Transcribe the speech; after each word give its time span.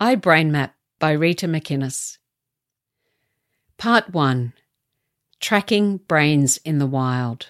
iBrainMap 0.00 0.70
by 0.98 1.12
Rita 1.12 1.46
McInnes. 1.46 2.16
Part 3.76 4.14
1 4.14 4.54
Tracking 5.40 5.98
Brains 5.98 6.56
in 6.64 6.78
the 6.78 6.86
Wild. 6.86 7.48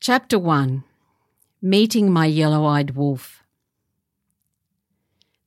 Chapter 0.00 0.38
1 0.38 0.84
Meeting 1.62 2.12
My 2.12 2.26
Yellow 2.26 2.66
Eyed 2.66 2.90
Wolf. 2.90 3.42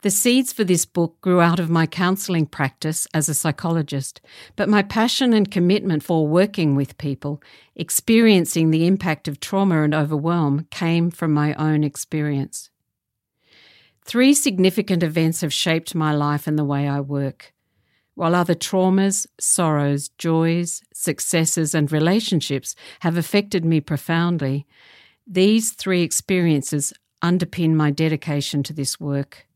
The 0.01 0.09
seeds 0.09 0.51
for 0.51 0.63
this 0.63 0.87
book 0.87 1.21
grew 1.21 1.41
out 1.41 1.59
of 1.59 1.69
my 1.69 1.85
counselling 1.85 2.47
practice 2.47 3.07
as 3.13 3.29
a 3.29 3.35
psychologist, 3.35 4.21
but 4.55 4.67
my 4.67 4.81
passion 4.81 5.31
and 5.31 5.51
commitment 5.51 6.01
for 6.01 6.25
working 6.25 6.75
with 6.75 6.97
people, 6.97 7.39
experiencing 7.75 8.71
the 8.71 8.87
impact 8.87 9.27
of 9.27 9.39
trauma 9.39 9.83
and 9.83 9.93
overwhelm, 9.93 10.65
came 10.71 11.11
from 11.11 11.31
my 11.33 11.53
own 11.53 11.83
experience. 11.83 12.71
Three 14.05 14.35
significant 14.35 15.01
events 15.01 15.41
have 15.41 15.51
shaped 15.51 15.95
my 15.95 16.13
life 16.13 16.45
and 16.45 16.59
the 16.59 16.63
way 16.63 16.87
I 16.87 16.99
work. 16.99 17.53
While 18.13 18.35
other 18.35 18.53
traumas, 18.53 19.25
sorrows, 19.39 20.09
joys, 20.19 20.83
successes, 20.93 21.73
and 21.73 21.91
relationships 21.91 22.75
have 22.99 23.17
affected 23.17 23.65
me 23.65 23.81
profoundly, 23.81 24.67
these 25.25 25.71
three 25.71 26.03
experiences 26.03 26.93
underpin 27.23 27.73
my 27.73 27.89
dedication 27.89 28.61
to 28.63 28.73
this 28.73 28.99
work. 28.99 29.47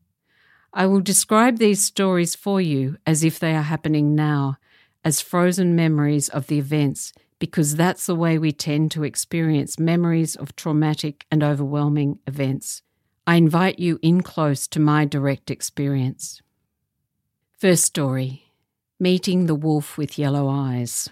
I 0.74 0.86
will 0.86 1.00
describe 1.00 1.58
these 1.58 1.84
stories 1.84 2.34
for 2.34 2.60
you 2.60 2.96
as 3.06 3.22
if 3.22 3.38
they 3.38 3.54
are 3.54 3.62
happening 3.62 4.16
now, 4.16 4.58
as 5.04 5.20
frozen 5.20 5.76
memories 5.76 6.28
of 6.28 6.48
the 6.48 6.58
events, 6.58 7.12
because 7.38 7.76
that's 7.76 8.06
the 8.06 8.16
way 8.16 8.36
we 8.36 8.50
tend 8.50 8.90
to 8.90 9.04
experience 9.04 9.78
memories 9.78 10.34
of 10.34 10.56
traumatic 10.56 11.24
and 11.30 11.44
overwhelming 11.44 12.18
events. 12.26 12.82
I 13.30 13.36
invite 13.36 13.78
you 13.78 14.00
in 14.02 14.22
close 14.22 14.66
to 14.66 14.80
my 14.80 15.04
direct 15.04 15.52
experience. 15.52 16.42
First 17.56 17.84
story 17.84 18.50
Meeting 18.98 19.46
the 19.46 19.54
Wolf 19.54 19.96
with 19.96 20.18
Yellow 20.18 20.48
Eyes. 20.48 21.08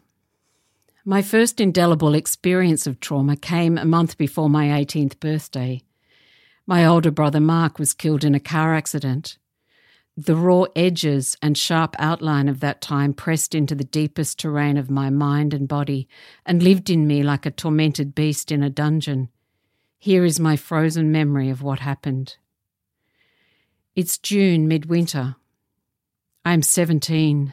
My 1.05 1.23
first 1.23 1.61
indelible 1.61 2.17
experience 2.17 2.89
of 2.89 2.99
trauma 2.99 3.37
came 3.37 3.79
a 3.79 3.85
month 3.85 4.19
before 4.19 4.51
my 4.51 4.67
18th 4.67 5.21
birthday. 5.21 5.81
My 6.67 6.85
older 6.85 7.13
brother 7.13 7.39
Mark 7.39 7.79
was 7.79 7.95
killed 7.95 8.25
in 8.25 8.35
a 8.35 8.41
car 8.41 8.75
accident. 8.75 9.39
The 10.17 10.35
raw 10.35 10.65
edges 10.75 11.37
and 11.41 11.57
sharp 11.57 11.95
outline 12.01 12.49
of 12.49 12.59
that 12.59 12.81
time 12.81 13.15
pressed 13.15 13.55
into 13.55 13.77
the 13.77 13.85
deepest 13.85 14.41
terrain 14.41 14.77
of 14.77 14.91
my 14.91 15.09
mind 15.09 15.55
and 15.55 15.69
body 15.69 16.09
and 16.45 16.65
lived 16.65 16.91
in 16.91 17.07
me 17.07 17.23
like 17.23 17.47
a 17.47 17.53
tormented 17.53 18.17
beast 18.17 18.51
in 18.51 18.65
a 18.65 18.71
dungeon. 18.71 19.29
Here 20.01 20.25
is 20.25 20.39
my 20.39 20.55
frozen 20.55 21.11
memory 21.11 21.51
of 21.51 21.61
what 21.61 21.81
happened. 21.81 22.37
It's 23.97 24.17
June, 24.17 24.69
midwinter. 24.69 25.35
I 26.45 26.53
am 26.53 26.63
17. 26.63 27.53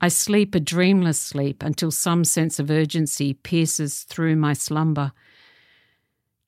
I 0.00 0.08
sleep 0.08 0.54
a 0.54 0.60
dreamless 0.60 1.18
sleep 1.18 1.62
until 1.62 1.90
some 1.90 2.24
sense 2.24 2.58
of 2.58 2.70
urgency 2.70 3.34
pierces 3.34 4.04
through 4.04 4.36
my 4.36 4.54
slumber, 4.54 5.12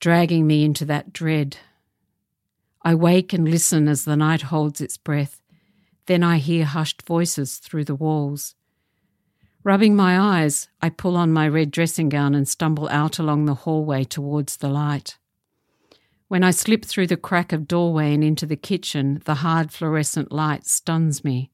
dragging 0.00 0.46
me 0.46 0.64
into 0.64 0.86
that 0.86 1.12
dread. 1.12 1.58
I 2.80 2.94
wake 2.94 3.34
and 3.34 3.50
listen 3.50 3.86
as 3.86 4.06
the 4.06 4.16
night 4.16 4.42
holds 4.42 4.80
its 4.80 4.96
breath. 4.96 5.42
Then 6.06 6.22
I 6.22 6.38
hear 6.38 6.64
hushed 6.64 7.06
voices 7.06 7.58
through 7.58 7.84
the 7.84 7.94
walls. 7.94 8.54
Rubbing 9.62 9.94
my 9.94 10.18
eyes, 10.18 10.70
I 10.80 10.88
pull 10.88 11.18
on 11.18 11.34
my 11.34 11.46
red 11.46 11.70
dressing 11.70 12.08
gown 12.08 12.34
and 12.34 12.48
stumble 12.48 12.88
out 12.88 13.18
along 13.18 13.44
the 13.44 13.54
hallway 13.54 14.04
towards 14.04 14.56
the 14.56 14.70
light. 14.70 15.17
When 16.28 16.44
I 16.44 16.50
slip 16.50 16.84
through 16.84 17.06
the 17.06 17.16
crack 17.16 17.54
of 17.54 17.66
doorway 17.66 18.12
and 18.12 18.22
into 18.22 18.44
the 18.44 18.56
kitchen, 18.56 19.22
the 19.24 19.36
hard 19.36 19.72
fluorescent 19.72 20.30
light 20.30 20.66
stuns 20.66 21.24
me. 21.24 21.50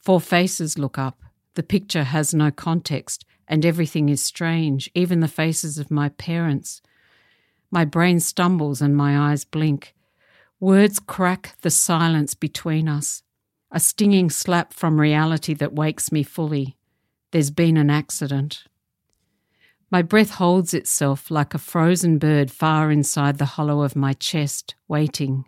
Four 0.00 0.20
faces 0.20 0.76
look 0.76 0.98
up. 0.98 1.20
The 1.54 1.62
picture 1.62 2.02
has 2.02 2.34
no 2.34 2.50
context, 2.50 3.24
and 3.46 3.64
everything 3.64 4.08
is 4.08 4.20
strange, 4.20 4.90
even 4.96 5.20
the 5.20 5.28
faces 5.28 5.78
of 5.78 5.92
my 5.92 6.08
parents. 6.08 6.82
My 7.70 7.84
brain 7.84 8.18
stumbles 8.18 8.82
and 8.82 8.96
my 8.96 9.30
eyes 9.30 9.44
blink. 9.44 9.94
Words 10.58 10.98
crack 10.98 11.54
the 11.60 11.70
silence 11.70 12.34
between 12.34 12.88
us. 12.88 13.22
A 13.70 13.78
stinging 13.78 14.30
slap 14.30 14.72
from 14.72 15.00
reality 15.00 15.54
that 15.54 15.74
wakes 15.74 16.10
me 16.10 16.24
fully. 16.24 16.76
There's 17.30 17.52
been 17.52 17.76
an 17.76 17.88
accident. 17.88 18.64
My 19.92 20.00
breath 20.00 20.30
holds 20.30 20.72
itself 20.72 21.30
like 21.30 21.52
a 21.52 21.58
frozen 21.58 22.16
bird 22.16 22.50
far 22.50 22.90
inside 22.90 23.36
the 23.36 23.44
hollow 23.44 23.82
of 23.82 23.94
my 23.94 24.14
chest, 24.14 24.74
waiting. 24.88 25.44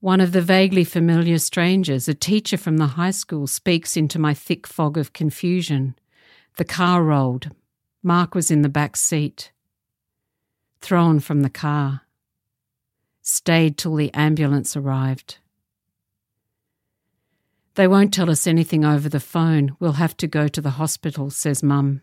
One 0.00 0.20
of 0.20 0.32
the 0.32 0.42
vaguely 0.42 0.82
familiar 0.82 1.38
strangers, 1.38 2.08
a 2.08 2.14
teacher 2.14 2.56
from 2.56 2.78
the 2.78 2.88
high 2.98 3.12
school, 3.12 3.46
speaks 3.46 3.96
into 3.96 4.18
my 4.18 4.34
thick 4.34 4.66
fog 4.66 4.98
of 4.98 5.12
confusion. 5.12 5.94
The 6.56 6.64
car 6.64 7.04
rolled. 7.04 7.52
Mark 8.02 8.34
was 8.34 8.50
in 8.50 8.62
the 8.62 8.68
back 8.68 8.96
seat. 8.96 9.52
Thrown 10.80 11.20
from 11.20 11.42
the 11.42 11.50
car. 11.50 12.00
Stayed 13.22 13.78
till 13.78 13.94
the 13.94 14.12
ambulance 14.12 14.76
arrived. 14.76 15.38
They 17.76 17.86
won't 17.86 18.12
tell 18.12 18.28
us 18.28 18.44
anything 18.44 18.84
over 18.84 19.08
the 19.08 19.20
phone. 19.20 19.76
We'll 19.78 19.92
have 19.92 20.16
to 20.16 20.26
go 20.26 20.48
to 20.48 20.60
the 20.60 20.70
hospital, 20.70 21.30
says 21.30 21.62
Mum. 21.62 22.02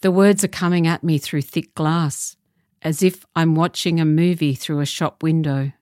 The 0.00 0.10
words 0.10 0.42
are 0.44 0.48
coming 0.48 0.86
at 0.86 1.04
me 1.04 1.18
through 1.18 1.42
thick 1.42 1.74
glass, 1.74 2.36
as 2.82 3.02
if 3.02 3.26
I'm 3.36 3.54
watching 3.54 4.00
a 4.00 4.04
movie 4.04 4.54
through 4.54 4.80
a 4.80 4.86
shop 4.86 5.22
window. 5.22 5.72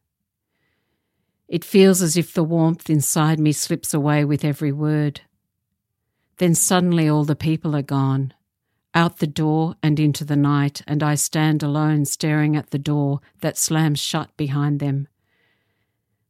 It 1.49 1.65
feels 1.65 2.03
as 2.03 2.17
if 2.17 2.34
the 2.34 2.45
warmth 2.45 2.91
inside 2.91 3.39
me 3.39 3.53
slips 3.53 3.95
away 3.95 4.25
with 4.25 4.45
every 4.45 4.73
word. 4.73 5.23
Then 6.37 6.55
suddenly 6.55 7.09
all 7.09 7.25
the 7.25 7.37
people 7.37 7.75
are 7.75 7.83
gone, 7.83 8.34
out 8.95 9.19
the 9.19 9.27
door 9.27 9.77
and 9.83 9.99
into 9.99 10.25
the 10.25 10.37
night, 10.37 10.83
and 10.87 11.03
I 11.03 11.15
stand 11.15 11.62
alone 11.62 12.05
staring 12.05 12.57
at 12.57 12.71
the 12.71 12.78
door 12.78 13.21
that 13.41 13.57
slams 13.57 13.99
shut 13.99 14.37
behind 14.37 14.78
them. 14.78 15.09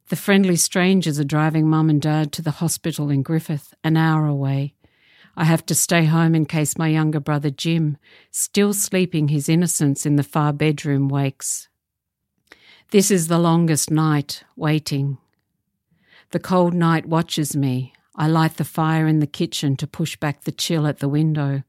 The 0.09 0.15
friendly 0.15 0.55
strangers 0.55 1.19
are 1.19 1.23
driving 1.25 1.69
mum 1.69 1.89
and 1.89 2.01
dad 2.01 2.31
to 2.33 2.41
the 2.41 2.51
hospital 2.51 3.09
in 3.09 3.21
Griffith, 3.21 3.73
an 3.83 3.97
hour 3.97 4.25
away. 4.25 4.73
I 5.39 5.45
have 5.45 5.65
to 5.67 5.73
stay 5.73 6.03
home 6.03 6.35
in 6.35 6.45
case 6.45 6.77
my 6.77 6.89
younger 6.89 7.21
brother 7.21 7.49
Jim, 7.49 7.95
still 8.29 8.73
sleeping 8.73 9.29
his 9.29 9.47
innocence 9.47 10.05
in 10.05 10.17
the 10.17 10.23
far 10.23 10.51
bedroom, 10.51 11.07
wakes. 11.07 11.69
This 12.91 13.09
is 13.09 13.29
the 13.29 13.39
longest 13.39 13.89
night, 13.89 14.43
waiting. 14.57 15.17
The 16.31 16.41
cold 16.41 16.73
night 16.73 17.05
watches 17.05 17.55
me. 17.55 17.93
I 18.17 18.27
light 18.27 18.57
the 18.57 18.65
fire 18.65 19.07
in 19.07 19.19
the 19.19 19.27
kitchen 19.27 19.77
to 19.77 19.87
push 19.87 20.17
back 20.17 20.43
the 20.43 20.51
chill 20.51 20.85
at 20.85 20.99
the 20.99 21.07
window. 21.07 21.63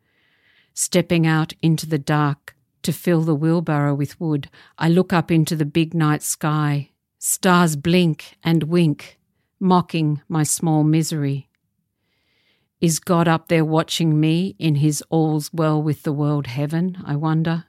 Stepping 0.74 1.24
out 1.24 1.52
into 1.62 1.86
the 1.86 1.96
dark 1.96 2.56
to 2.82 2.92
fill 2.92 3.22
the 3.22 3.36
wheelbarrow 3.36 3.94
with 3.94 4.20
wood, 4.20 4.50
I 4.78 4.88
look 4.88 5.12
up 5.12 5.30
into 5.30 5.54
the 5.54 5.64
big 5.64 5.94
night 5.94 6.24
sky, 6.24 6.90
Stars 7.20 7.76
blink 7.76 8.36
and 8.42 8.64
wink, 8.64 9.20
mocking 9.60 10.22
my 10.28 10.42
small 10.42 10.82
misery. 10.82 11.49
Is 12.80 12.98
God 12.98 13.28
up 13.28 13.48
there 13.48 13.64
watching 13.64 14.18
me 14.18 14.56
in 14.58 14.76
his 14.76 15.02
all's 15.10 15.52
well 15.52 15.82
with 15.82 16.02
the 16.02 16.14
world 16.14 16.46
heaven, 16.46 16.96
I 17.04 17.14
wonder? 17.14 17.64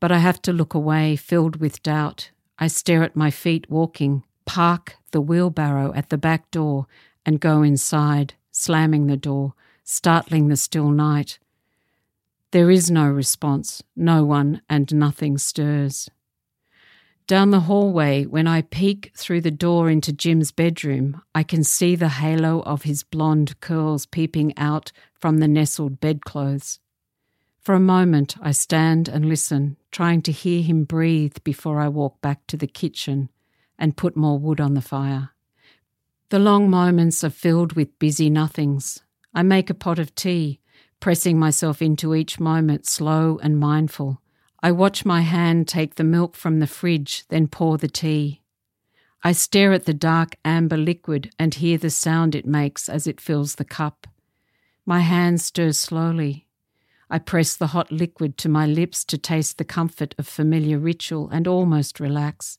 But 0.00 0.12
I 0.12 0.18
have 0.18 0.42
to 0.42 0.52
look 0.52 0.74
away, 0.74 1.16
filled 1.16 1.56
with 1.56 1.82
doubt. 1.82 2.30
I 2.58 2.66
stare 2.66 3.02
at 3.02 3.16
my 3.16 3.30
feet 3.30 3.70
walking, 3.70 4.24
park 4.44 4.96
the 5.12 5.22
wheelbarrow 5.22 5.94
at 5.94 6.10
the 6.10 6.18
back 6.18 6.50
door, 6.50 6.86
and 7.24 7.40
go 7.40 7.62
inside, 7.62 8.34
slamming 8.50 9.06
the 9.06 9.16
door, 9.16 9.54
startling 9.82 10.48
the 10.48 10.56
still 10.56 10.90
night. 10.90 11.38
There 12.50 12.70
is 12.70 12.90
no 12.90 13.08
response, 13.08 13.82
no 13.96 14.24
one, 14.24 14.60
and 14.68 14.94
nothing 14.94 15.38
stirs. 15.38 16.10
Down 17.28 17.50
the 17.50 17.60
hallway, 17.60 18.24
when 18.24 18.46
I 18.46 18.62
peek 18.62 19.12
through 19.14 19.42
the 19.42 19.50
door 19.50 19.90
into 19.90 20.14
Jim's 20.14 20.50
bedroom, 20.50 21.20
I 21.34 21.42
can 21.42 21.62
see 21.62 21.94
the 21.94 22.08
halo 22.08 22.62
of 22.62 22.84
his 22.84 23.02
blonde 23.02 23.60
curls 23.60 24.06
peeping 24.06 24.56
out 24.56 24.92
from 25.12 25.36
the 25.36 25.46
nestled 25.46 26.00
bedclothes. 26.00 26.80
For 27.60 27.74
a 27.74 27.80
moment, 27.80 28.36
I 28.40 28.52
stand 28.52 29.10
and 29.10 29.26
listen, 29.26 29.76
trying 29.90 30.22
to 30.22 30.32
hear 30.32 30.62
him 30.62 30.84
breathe 30.84 31.36
before 31.44 31.80
I 31.80 31.88
walk 31.88 32.18
back 32.22 32.46
to 32.46 32.56
the 32.56 32.66
kitchen 32.66 33.28
and 33.78 33.98
put 33.98 34.16
more 34.16 34.38
wood 34.38 34.58
on 34.58 34.72
the 34.72 34.80
fire. 34.80 35.32
The 36.30 36.38
long 36.38 36.70
moments 36.70 37.22
are 37.22 37.28
filled 37.28 37.74
with 37.74 37.98
busy 37.98 38.30
nothings. 38.30 39.02
I 39.34 39.42
make 39.42 39.68
a 39.68 39.74
pot 39.74 39.98
of 39.98 40.14
tea, 40.14 40.60
pressing 40.98 41.38
myself 41.38 41.82
into 41.82 42.14
each 42.14 42.40
moment 42.40 42.86
slow 42.86 43.38
and 43.42 43.60
mindful 43.60 44.22
I 44.60 44.72
watch 44.72 45.04
my 45.04 45.20
hand 45.20 45.68
take 45.68 45.94
the 45.94 46.04
milk 46.04 46.34
from 46.34 46.58
the 46.58 46.66
fridge, 46.66 47.24
then 47.28 47.46
pour 47.46 47.78
the 47.78 47.88
tea. 47.88 48.42
I 49.22 49.32
stare 49.32 49.72
at 49.72 49.84
the 49.84 49.94
dark 49.94 50.36
amber 50.44 50.76
liquid 50.76 51.30
and 51.38 51.54
hear 51.54 51.78
the 51.78 51.90
sound 51.90 52.34
it 52.34 52.46
makes 52.46 52.88
as 52.88 53.06
it 53.06 53.20
fills 53.20 53.54
the 53.54 53.64
cup. 53.64 54.06
My 54.84 55.00
hand 55.00 55.40
stirs 55.40 55.78
slowly. 55.78 56.46
I 57.10 57.18
press 57.18 57.54
the 57.54 57.68
hot 57.68 57.92
liquid 57.92 58.36
to 58.38 58.48
my 58.48 58.66
lips 58.66 59.04
to 59.06 59.18
taste 59.18 59.58
the 59.58 59.64
comfort 59.64 60.14
of 60.18 60.26
familiar 60.26 60.78
ritual 60.78 61.28
and 61.30 61.46
almost 61.46 62.00
relax. 62.00 62.58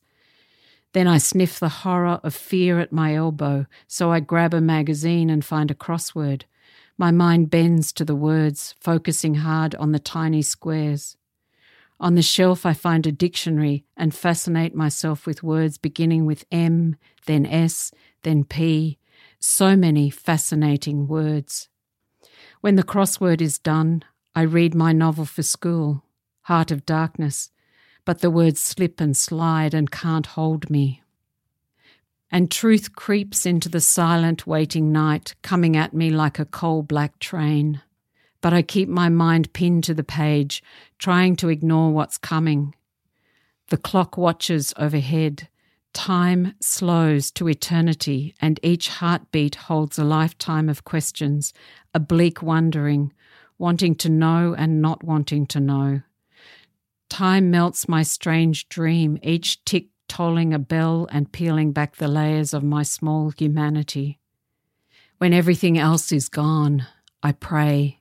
Then 0.92 1.06
I 1.06 1.18
sniff 1.18 1.60
the 1.60 1.68
horror 1.68 2.18
of 2.24 2.34
fear 2.34 2.80
at 2.80 2.92
my 2.92 3.14
elbow, 3.14 3.66
so 3.86 4.10
I 4.10 4.20
grab 4.20 4.54
a 4.54 4.60
magazine 4.60 5.30
and 5.30 5.44
find 5.44 5.70
a 5.70 5.74
crossword. 5.74 6.42
My 6.98 7.10
mind 7.10 7.50
bends 7.50 7.92
to 7.92 8.04
the 8.04 8.16
words, 8.16 8.74
focusing 8.80 9.36
hard 9.36 9.74
on 9.76 9.92
the 9.92 9.98
tiny 9.98 10.42
squares. 10.42 11.16
On 12.00 12.14
the 12.14 12.22
shelf, 12.22 12.64
I 12.64 12.72
find 12.72 13.06
a 13.06 13.12
dictionary 13.12 13.84
and 13.94 14.14
fascinate 14.14 14.74
myself 14.74 15.26
with 15.26 15.42
words 15.42 15.76
beginning 15.76 16.24
with 16.24 16.46
M, 16.50 16.96
then 17.26 17.44
S, 17.44 17.92
then 18.22 18.44
P. 18.44 18.98
So 19.38 19.76
many 19.76 20.08
fascinating 20.08 21.06
words. 21.06 21.68
When 22.62 22.76
the 22.76 22.82
crossword 22.82 23.42
is 23.42 23.58
done, 23.58 24.02
I 24.34 24.42
read 24.42 24.74
my 24.74 24.92
novel 24.92 25.26
for 25.26 25.42
school, 25.42 26.02
Heart 26.42 26.70
of 26.70 26.86
Darkness, 26.86 27.50
but 28.06 28.20
the 28.20 28.30
words 28.30 28.60
slip 28.60 28.98
and 28.98 29.14
slide 29.14 29.74
and 29.74 29.90
can't 29.90 30.26
hold 30.26 30.70
me. 30.70 31.02
And 32.30 32.50
truth 32.50 32.94
creeps 32.94 33.44
into 33.44 33.68
the 33.68 33.80
silent 33.80 34.46
waiting 34.46 34.90
night, 34.90 35.34
coming 35.42 35.76
at 35.76 35.92
me 35.92 36.08
like 36.08 36.38
a 36.38 36.46
coal 36.46 36.82
black 36.82 37.18
train. 37.18 37.82
But 38.40 38.52
I 38.52 38.62
keep 38.62 38.88
my 38.88 39.08
mind 39.08 39.52
pinned 39.52 39.84
to 39.84 39.94
the 39.94 40.04
page, 40.04 40.62
trying 40.98 41.36
to 41.36 41.48
ignore 41.48 41.92
what's 41.92 42.18
coming. 42.18 42.74
The 43.68 43.76
clock 43.76 44.16
watches 44.16 44.72
overhead. 44.76 45.48
Time 45.92 46.54
slows 46.60 47.30
to 47.32 47.48
eternity, 47.48 48.34
and 48.40 48.58
each 48.62 48.88
heartbeat 48.88 49.56
holds 49.56 49.98
a 49.98 50.04
lifetime 50.04 50.68
of 50.68 50.84
questions, 50.84 51.52
a 51.92 52.00
bleak 52.00 52.42
wondering, 52.42 53.12
wanting 53.58 53.94
to 53.96 54.08
know 54.08 54.54
and 54.56 54.80
not 54.80 55.04
wanting 55.04 55.46
to 55.46 55.60
know. 55.60 56.02
Time 57.08 57.50
melts 57.50 57.88
my 57.88 58.02
strange 58.02 58.68
dream, 58.68 59.18
each 59.22 59.64
tick 59.64 59.88
tolling 60.08 60.52
a 60.52 60.58
bell 60.58 61.06
and 61.12 61.30
peeling 61.32 61.72
back 61.72 61.96
the 61.96 62.08
layers 62.08 62.52
of 62.52 62.64
my 62.64 62.82
small 62.82 63.30
humanity. 63.30 64.18
When 65.18 65.32
everything 65.32 65.78
else 65.78 66.10
is 66.10 66.28
gone, 66.28 66.86
I 67.22 67.32
pray. 67.32 67.99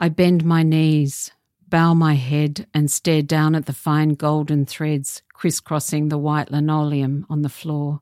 I 0.00 0.08
bend 0.08 0.44
my 0.44 0.62
knees, 0.62 1.32
bow 1.66 1.92
my 1.92 2.14
head, 2.14 2.68
and 2.72 2.88
stare 2.88 3.20
down 3.20 3.56
at 3.56 3.66
the 3.66 3.72
fine 3.72 4.10
golden 4.10 4.64
threads 4.64 5.22
crisscrossing 5.32 6.08
the 6.08 6.18
white 6.18 6.52
linoleum 6.52 7.26
on 7.28 7.42
the 7.42 7.48
floor. 7.48 8.00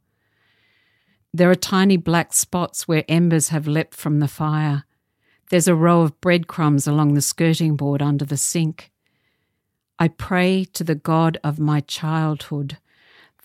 There 1.32 1.50
are 1.50 1.54
tiny 1.54 1.96
black 1.96 2.34
spots 2.34 2.86
where 2.86 3.04
embers 3.08 3.48
have 3.48 3.66
leapt 3.66 3.94
from 3.94 4.20
the 4.20 4.28
fire. 4.28 4.84
There's 5.48 5.68
a 5.68 5.74
row 5.74 6.02
of 6.02 6.20
breadcrumbs 6.20 6.86
along 6.86 7.14
the 7.14 7.22
skirting 7.22 7.76
board 7.76 8.02
under 8.02 8.26
the 8.26 8.36
sink. 8.36 8.90
I 9.98 10.08
pray 10.08 10.66
to 10.74 10.84
the 10.84 10.94
God 10.94 11.38
of 11.42 11.58
my 11.58 11.80
childhood, 11.80 12.76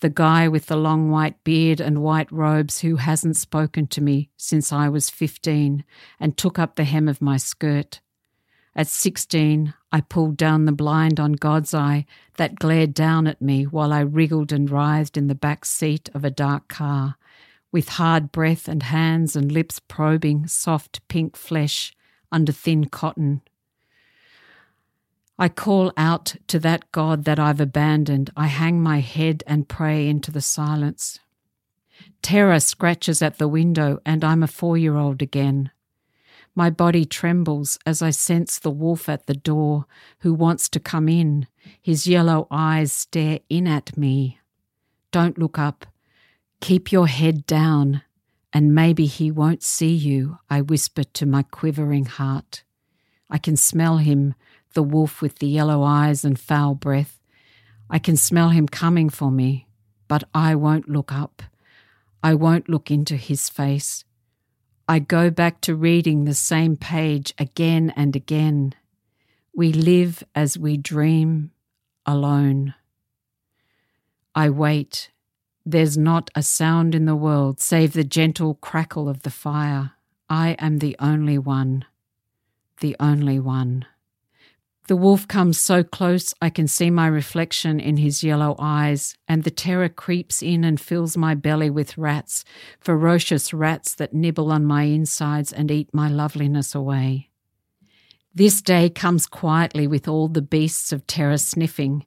the 0.02 0.10
guy 0.10 0.50
with 0.50 0.66
the 0.66 0.76
long 0.76 1.10
white 1.10 1.42
beard 1.46 1.80
and 1.80 2.02
white 2.02 2.30
robes 2.34 2.82
who 2.82 2.98
hasn't 2.98 3.38
spoken 3.38 3.88
to 3.88 4.02
me 4.02 4.30
since 4.36 4.74
I 4.74 4.90
was 4.90 5.10
15 5.10 5.86
and 6.20 6.36
took 6.36 6.60
up 6.60 6.76
the 6.76 6.84
hem 6.84 7.08
of 7.08 7.22
my 7.22 7.38
skirt. 7.38 8.02
At 8.76 8.88
16, 8.88 9.74
I 9.92 10.02
pulled 10.02 10.38
down 10.38 10.66
the 10.66 10.72
blind 10.72 11.20
on 11.20 11.34
God's 11.34 11.74
eye 11.74 12.06
that 12.38 12.56
glared 12.56 12.94
down 12.94 13.28
at 13.28 13.42
me 13.42 13.64
while 13.64 13.92
I 13.92 14.00
wriggled 14.00 14.52
and 14.52 14.70
writhed 14.70 15.18
in 15.18 15.28
the 15.28 15.36
back 15.36 15.66
seat 15.66 16.10
of 16.14 16.24
a 16.24 16.32
dark 16.32 16.68
car, 16.68 17.16
with 17.72 17.90
hard 17.90 18.32
breath 18.32 18.68
and 18.68 18.84
hands 18.84 19.36
and 19.36 19.52
lips 19.52 19.80
probing 19.80 20.48
soft 20.48 21.06
pink 21.08 21.36
flesh 21.36 21.94
under 22.32 22.52
thin 22.52 22.86
cotton 22.86 23.42
I 25.42 25.50
call 25.50 25.92
out 25.98 26.36
to 26.50 26.60
that 26.60 26.92
God 26.92 27.24
that 27.24 27.40
I've 27.40 27.60
abandoned. 27.60 28.30
I 28.38 28.46
hang 28.46 28.80
my 28.80 29.00
head 29.00 29.44
and 29.48 29.68
pray 29.68 30.08
into 30.08 30.30
the 30.30 30.40
silence. 30.40 31.20
Terror 32.22 32.60
scratches 32.60 33.24
at 33.24 33.40
the 33.40 33.48
window, 33.48 34.00
and 34.06 34.24
I'm 34.24 34.44
a 34.44 34.48
four 34.48 34.78
year 34.78 34.98
old 34.98 35.24
again. 35.24 35.72
My 36.54 36.70
body 36.70 37.06
trembles 37.06 37.80
as 37.86 38.02
I 38.02 38.10
sense 38.10 38.60
the 38.60 38.72
wolf 38.72 39.08
at 39.08 39.26
the 39.26 39.34
door 39.34 39.86
who 40.20 40.34
wants 40.34 40.68
to 40.70 40.80
come 40.80 41.08
in. 41.08 41.48
His 41.82 42.08
yellow 42.08 42.48
eyes 42.52 42.92
stare 42.92 43.40
in 43.50 43.68
at 43.68 43.98
me. 43.98 44.40
Don't 45.12 45.38
look 45.38 45.58
up. 45.58 45.86
Keep 46.60 46.92
your 46.92 47.08
head 47.08 47.46
down, 47.46 48.02
and 48.54 48.76
maybe 48.76 49.06
he 49.06 49.32
won't 49.32 49.64
see 49.64 49.94
you, 49.94 50.40
I 50.50 50.62
whisper 50.62 51.04
to 51.04 51.26
my 51.26 51.44
quivering 51.44 52.06
heart. 52.06 52.64
I 53.30 53.38
can 53.38 53.56
smell 53.56 53.98
him 53.98 54.36
the 54.74 54.84
wolf 54.84 55.22
with 55.22 55.40
the 55.40 55.48
yellow 55.48 55.84
eyes 55.84 56.26
and 56.26 56.38
foul 56.40 56.76
breath. 56.76 57.20
I 57.90 57.98
can 57.98 58.18
smell 58.18 58.50
him 58.50 58.68
coming 58.68 59.10
for 59.10 59.32
me, 59.32 59.68
but 60.08 60.24
I 60.34 60.56
won't 60.56 60.90
look 60.90 61.12
up. 61.12 61.42
I 62.24 62.34
won't 62.36 62.70
look 62.70 62.92
into 62.92 63.16
his 63.16 63.50
face. 63.50 64.04
I 64.88 65.00
go 65.00 65.30
back 65.30 65.62
to 65.62 65.76
reading 65.76 66.26
the 66.26 66.34
same 66.34 66.76
page 66.76 67.34
again 67.38 67.94
and 67.96 68.16
again. 68.16 68.74
We 69.54 69.72
live 69.72 70.24
as 70.36 70.58
we 70.58 70.78
dream 70.78 71.52
alone. 72.06 72.74
I 74.34 74.50
wait. 74.50 75.12
There's 75.66 75.98
not 75.98 76.30
a 76.36 76.42
sound 76.42 76.96
in 76.96 77.06
the 77.06 77.16
world 77.16 77.60
save 77.60 77.94
the 77.94 78.04
gentle 78.04 78.56
crackle 78.56 79.08
of 79.08 79.24
the 79.24 79.30
fire. 79.30 79.92
I 80.30 80.52
am 80.60 80.80
the 80.80 80.96
only 81.00 81.38
one. 81.38 81.86
The 82.80 82.96
only 83.00 83.40
one. 83.40 83.86
The 84.88 84.96
wolf 84.96 85.28
comes 85.28 85.60
so 85.60 85.84
close 85.84 86.34
I 86.42 86.50
can 86.50 86.68
see 86.68 86.90
my 86.90 87.08
reflection 87.08 87.80
in 87.80 87.98
his 87.98 88.24
yellow 88.24 88.56
eyes, 88.60 89.16
and 89.28 89.44
the 89.44 89.52
terror 89.52 89.90
creeps 89.90 90.42
in 90.42 90.64
and 90.64 90.82
fills 90.82 91.16
my 91.16 91.36
belly 91.36 91.70
with 91.70 91.98
rats, 91.98 92.44
ferocious 92.80 93.54
rats 93.54 93.94
that 93.96 94.14
nibble 94.14 94.52
on 94.52 94.66
my 94.66 94.84
insides 94.84 95.54
and 95.54 95.70
eat 95.70 95.94
my 95.94 96.10
loveliness 96.10 96.74
away. 96.74 97.30
This 98.34 98.62
day 98.62 98.90
comes 98.90 99.28
quietly 99.28 99.88
with 99.88 100.08
all 100.08 100.28
the 100.28 100.42
beasts 100.42 100.92
of 100.92 101.06
terror 101.06 101.38
sniffing, 101.38 102.06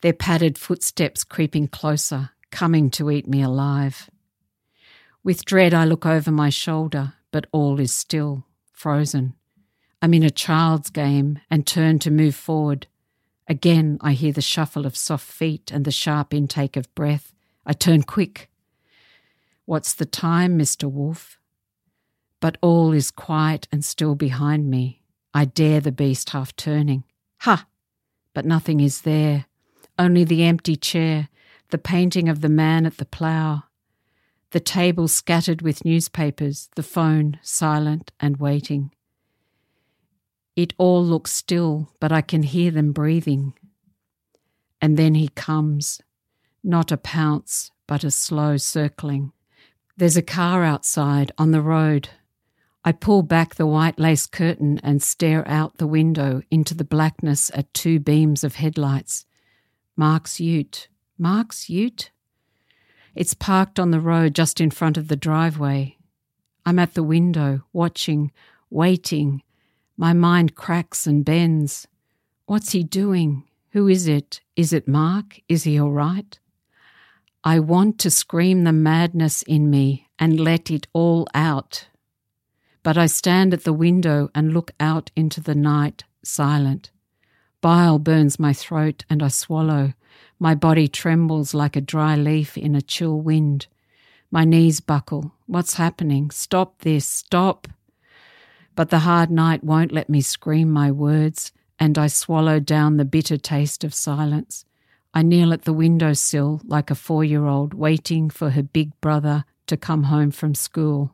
their 0.00 0.12
padded 0.12 0.58
footsteps 0.58 1.24
creeping 1.24 1.68
closer, 1.68 2.30
coming 2.50 2.90
to 2.90 3.10
eat 3.10 3.28
me 3.28 3.42
alive. 3.42 4.10
With 5.22 5.44
dread, 5.44 5.74
I 5.74 5.84
look 5.84 6.06
over 6.06 6.30
my 6.30 6.48
shoulder, 6.48 7.14
but 7.30 7.46
all 7.52 7.78
is 7.80 7.92
still, 7.92 8.44
frozen. 8.72 9.34
I'm 10.00 10.14
in 10.14 10.22
a 10.22 10.30
child's 10.30 10.90
game 10.90 11.40
and 11.50 11.66
turn 11.66 11.98
to 12.00 12.10
move 12.10 12.34
forward. 12.34 12.86
Again, 13.48 13.98
I 14.00 14.12
hear 14.12 14.32
the 14.32 14.40
shuffle 14.40 14.86
of 14.86 14.96
soft 14.96 15.26
feet 15.26 15.70
and 15.72 15.84
the 15.84 15.90
sharp 15.90 16.32
intake 16.32 16.76
of 16.76 16.94
breath. 16.94 17.34
I 17.66 17.72
turn 17.72 18.02
quick. 18.02 18.48
What's 19.64 19.94
the 19.94 20.06
time, 20.06 20.58
Mr. 20.58 20.90
Wolf? 20.90 21.38
But 22.40 22.58
all 22.62 22.92
is 22.92 23.10
quiet 23.10 23.66
and 23.72 23.84
still 23.84 24.14
behind 24.14 24.70
me. 24.70 25.02
I 25.34 25.46
dare 25.46 25.80
the 25.80 25.92
beast 25.92 26.30
half 26.30 26.54
turning. 26.54 27.04
Ha! 27.40 27.66
But 28.34 28.46
nothing 28.46 28.80
is 28.80 29.00
there. 29.00 29.46
Only 29.98 30.22
the 30.24 30.44
empty 30.44 30.76
chair, 30.76 31.28
the 31.70 31.78
painting 31.78 32.28
of 32.28 32.40
the 32.40 32.48
man 32.48 32.86
at 32.86 32.98
the 32.98 33.04
plough, 33.04 33.64
the 34.50 34.60
table 34.60 35.08
scattered 35.08 35.60
with 35.60 35.84
newspapers, 35.84 36.70
the 36.76 36.82
phone 36.82 37.38
silent 37.42 38.12
and 38.18 38.38
waiting. 38.38 38.92
It 40.58 40.74
all 40.76 41.04
looks 41.04 41.30
still, 41.30 41.92
but 42.00 42.10
I 42.10 42.20
can 42.20 42.42
hear 42.42 42.72
them 42.72 42.90
breathing. 42.90 43.54
And 44.80 44.96
then 44.96 45.14
he 45.14 45.28
comes, 45.28 46.02
not 46.64 46.90
a 46.90 46.96
pounce, 46.96 47.70
but 47.86 48.02
a 48.02 48.10
slow 48.10 48.56
circling. 48.56 49.30
There's 49.96 50.16
a 50.16 50.20
car 50.20 50.64
outside 50.64 51.30
on 51.38 51.52
the 51.52 51.62
road. 51.62 52.08
I 52.84 52.90
pull 52.90 53.22
back 53.22 53.54
the 53.54 53.68
white 53.68 54.00
lace 54.00 54.26
curtain 54.26 54.80
and 54.82 55.00
stare 55.00 55.46
out 55.46 55.76
the 55.76 55.86
window 55.86 56.42
into 56.50 56.74
the 56.74 56.82
blackness 56.82 57.52
at 57.54 57.72
two 57.72 58.00
beams 58.00 58.42
of 58.42 58.56
headlights. 58.56 59.26
Mark's 59.94 60.40
ute. 60.40 60.88
Mark's 61.16 61.70
ute? 61.70 62.10
It's 63.14 63.32
parked 63.32 63.78
on 63.78 63.92
the 63.92 64.00
road 64.00 64.34
just 64.34 64.60
in 64.60 64.72
front 64.72 64.96
of 64.96 65.06
the 65.06 65.14
driveway. 65.14 65.98
I'm 66.66 66.80
at 66.80 66.94
the 66.94 67.04
window, 67.04 67.62
watching, 67.72 68.32
waiting, 68.70 69.44
my 69.98 70.12
mind 70.12 70.54
cracks 70.54 71.08
and 71.08 71.24
bends. 71.24 71.88
What's 72.46 72.70
he 72.70 72.84
doing? 72.84 73.42
Who 73.72 73.88
is 73.88 74.06
it? 74.06 74.40
Is 74.54 74.72
it 74.72 74.86
Mark? 74.86 75.40
Is 75.48 75.64
he 75.64 75.78
all 75.78 75.90
right? 75.90 76.38
I 77.42 77.58
want 77.58 77.98
to 78.00 78.10
scream 78.10 78.62
the 78.62 78.72
madness 78.72 79.42
in 79.42 79.68
me 79.68 80.08
and 80.18 80.38
let 80.38 80.70
it 80.70 80.86
all 80.92 81.26
out. 81.34 81.88
But 82.84 82.96
I 82.96 83.06
stand 83.06 83.52
at 83.52 83.64
the 83.64 83.72
window 83.72 84.30
and 84.34 84.54
look 84.54 84.70
out 84.78 85.10
into 85.16 85.40
the 85.40 85.56
night, 85.56 86.04
silent. 86.22 86.92
Bile 87.60 87.98
burns 87.98 88.38
my 88.38 88.52
throat 88.52 89.04
and 89.10 89.20
I 89.20 89.28
swallow. 89.28 89.94
My 90.38 90.54
body 90.54 90.86
trembles 90.86 91.54
like 91.54 91.74
a 91.74 91.80
dry 91.80 92.14
leaf 92.14 92.56
in 92.56 92.76
a 92.76 92.82
chill 92.82 93.20
wind. 93.20 93.66
My 94.30 94.44
knees 94.44 94.78
buckle. 94.78 95.32
What's 95.46 95.74
happening? 95.74 96.30
Stop 96.30 96.82
this. 96.82 97.04
Stop. 97.04 97.66
But 98.78 98.90
the 98.90 99.00
hard 99.00 99.28
night 99.28 99.64
won't 99.64 99.90
let 99.90 100.08
me 100.08 100.20
scream 100.20 100.70
my 100.70 100.92
words, 100.92 101.50
and 101.80 101.98
I 101.98 102.06
swallow 102.06 102.60
down 102.60 102.96
the 102.96 103.04
bitter 103.04 103.36
taste 103.36 103.82
of 103.82 103.92
silence. 103.92 104.64
I 105.12 105.22
kneel 105.22 105.52
at 105.52 105.62
the 105.62 105.72
window 105.72 106.12
sill 106.12 106.60
like 106.64 106.88
a 106.88 106.94
four 106.94 107.24
year 107.24 107.46
old 107.46 107.74
waiting 107.74 108.30
for 108.30 108.50
her 108.50 108.62
big 108.62 108.92
brother 109.00 109.44
to 109.66 109.76
come 109.76 110.04
home 110.04 110.30
from 110.30 110.54
school. 110.54 111.12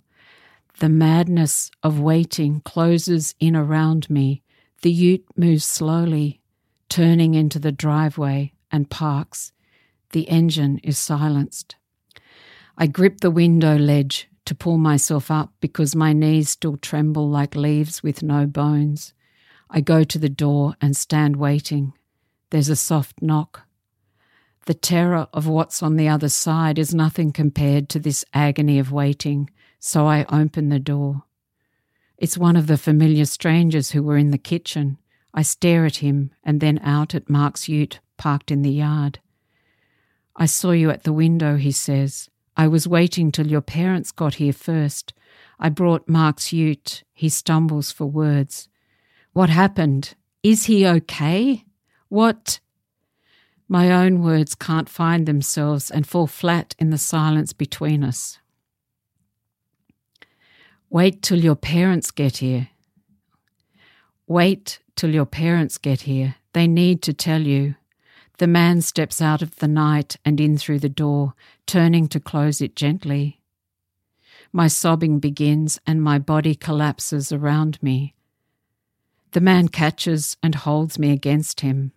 The 0.81 0.91
madness 0.91 1.71
of 1.83 1.99
waiting 1.99 2.61
closes 2.67 3.35
in 3.41 3.57
around 3.57 4.11
me. 4.11 4.43
The 4.83 4.93
ute 4.93 5.25
moves 5.35 5.65
slowly, 5.65 6.43
turning 6.91 7.33
into 7.33 7.59
the 7.59 7.73
driveway 7.73 8.53
and 8.71 8.91
parks. 8.91 9.53
The 10.11 10.29
engine 10.29 10.81
is 10.85 10.99
silenced. 10.99 11.77
I 12.77 12.89
grip 12.89 13.21
the 13.21 13.31
window 13.31 13.79
ledge 13.79 14.29
to 14.47 14.55
pull 14.55 14.79
myself 14.79 15.31
up 15.31 15.53
because 15.61 15.97
my 15.97 16.13
knees 16.13 16.51
still 16.51 16.77
tremble 16.77 17.29
like 17.29 17.55
leaves 17.55 18.03
with 18.03 18.23
no 18.23 18.47
bones. 18.47 19.15
I 19.71 19.81
go 19.81 20.05
to 20.05 20.19
the 20.19 20.29
door 20.29 20.75
and 20.81 20.97
stand 20.97 21.37
waiting. 21.37 21.95
There's 22.51 22.69
a 22.69 22.77
soft 22.77 23.23
knock. 23.23 23.63
The 24.67 24.75
terror 24.75 25.29
of 25.33 25.47
what's 25.47 25.83
on 25.83 25.97
the 25.97 26.09
other 26.09 26.29
side 26.29 26.79
is 26.79 26.95
nothing 26.95 27.33
compared 27.33 27.89
to 27.91 27.99
this 27.99 28.25
agony 28.33 28.79
of 28.79 28.93
waiting, 28.93 29.51
so 29.79 30.07
I 30.07 30.25
open 30.31 30.69
the 30.69 30.79
door. 30.79 31.25
It's 32.17 32.39
one 32.39 32.57
of 32.57 32.67
the 32.67 32.79
familiar 32.79 33.25
strangers 33.25 33.91
who 33.91 34.03
were 34.03 34.17
in 34.17 34.31
the 34.31 34.39
kitchen. 34.39 34.99
I 35.35 35.43
stare 35.43 35.85
at 35.85 35.97
him 35.97 36.31
and 36.43 36.61
then 36.61 36.79
out 36.83 37.15
at 37.15 37.29
Mark's 37.29 37.69
ute 37.69 38.01
parked 38.17 38.51
in 38.51 38.63
the 38.63 38.71
yard. 38.71 39.19
I 40.37 40.47
saw 40.47 40.71
you 40.71 40.91
at 40.91 41.03
the 41.03 41.13
window, 41.13 41.57
he 41.57 41.73
says. 41.73 42.31
I 42.57 42.69
was 42.69 42.87
waiting 42.87 43.33
till 43.33 43.49
your 43.49 43.61
parents 43.61 44.13
got 44.13 44.35
here 44.35 44.53
first. 44.53 45.13
I 45.59 45.69
brought 45.69 46.09
Mark's 46.09 46.53
ute. 46.53 47.03
He 47.13 47.29
stumbles 47.29 47.91
for 47.91 48.07
words. 48.07 48.69
What 49.33 49.51
happened? 49.51 50.15
Is 50.43 50.67
he 50.67 50.87
okay? 50.87 51.65
What? 52.09 52.61
My 53.69 53.91
own 53.91 54.23
words 54.23 54.55
can't 54.55 54.89
find 54.89 55.27
themselves 55.27 55.91
and 55.91 56.07
fall 56.07 56.27
flat 56.27 56.75
in 56.79 56.91
the 56.91 56.99
silence 56.99 57.53
between 57.53 58.05
us. 58.05 58.39
Wait 60.91 61.23
till 61.23 61.43
your 61.43 61.57
parents 61.57 62.11
get 62.13 62.37
here. 62.37 62.69
Wait 64.27 64.79
till 64.95 65.13
your 65.13 65.27
parents 65.27 65.77
get 65.79 66.03
here. 66.03 66.37
They 66.53 66.69
need 66.69 67.03
to 67.03 67.13
tell 67.13 67.43
you. 67.43 67.75
The 68.39 68.47
man 68.47 68.81
steps 68.81 69.23
out 69.23 69.43
of 69.43 69.57
the 69.57 69.69
night 69.69 70.17
and 70.25 70.41
in 70.41 70.59
through 70.59 70.81
the 70.81 70.89
door, 70.89 71.35
turning 71.67 72.09
to 72.09 72.19
close 72.21 72.61
it 72.61 72.75
gently. 72.75 73.41
My 74.53 74.67
sobbing 74.67 75.21
begins 75.21 75.81
and 75.87 76.03
my 76.03 76.19
body 76.19 76.55
collapses 76.55 77.33
around 77.33 77.83
me. 77.83 78.15
The 79.33 79.41
man 79.41 79.69
catches 79.69 80.37
and 80.43 80.55
holds 80.55 80.99
me 80.99 81.11
against 81.11 81.61
him. 81.61 81.93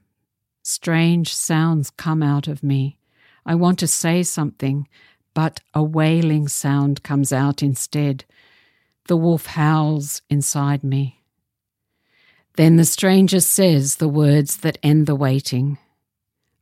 Strange 0.63 1.33
sounds 1.33 1.89
come 1.91 2.21
out 2.21 2.47
of 2.47 2.63
me. 2.63 2.97
I 3.45 3.55
want 3.55 3.79
to 3.79 3.87
say 3.87 4.23
something, 4.23 4.87
but 5.33 5.59
a 5.73 5.83
wailing 5.83 6.47
sound 6.47 7.03
comes 7.03 7.31
out 7.31 7.63
instead. 7.63 8.25
The 9.07 9.17
wolf 9.17 9.45
howls 9.45 10.21
inside 10.29 10.83
me. 10.83 11.23
Then 12.57 12.75
the 12.75 12.85
stranger 12.85 13.39
says 13.39 13.97
the 13.97 14.09
words 14.09 14.57
that 14.57 14.79
end 14.81 15.05
the 15.05 15.15
waiting. 15.15 15.77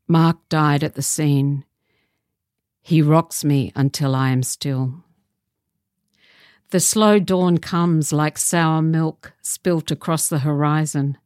Mark 0.07 0.37
died 0.49 0.83
at 0.83 0.93
the 0.93 1.01
scene. 1.01 1.65
He 2.81 3.01
rocks 3.01 3.43
me 3.43 3.71
until 3.75 4.13
I 4.13 4.29
am 4.29 4.43
still. 4.43 5.03
The 6.69 6.79
slow 6.79 7.19
dawn 7.19 7.57
comes 7.57 8.13
like 8.13 8.37
sour 8.37 8.83
milk 8.83 9.33
spilt 9.41 9.89
across 9.89 10.29
the 10.29 10.39
horizon. 10.39 11.17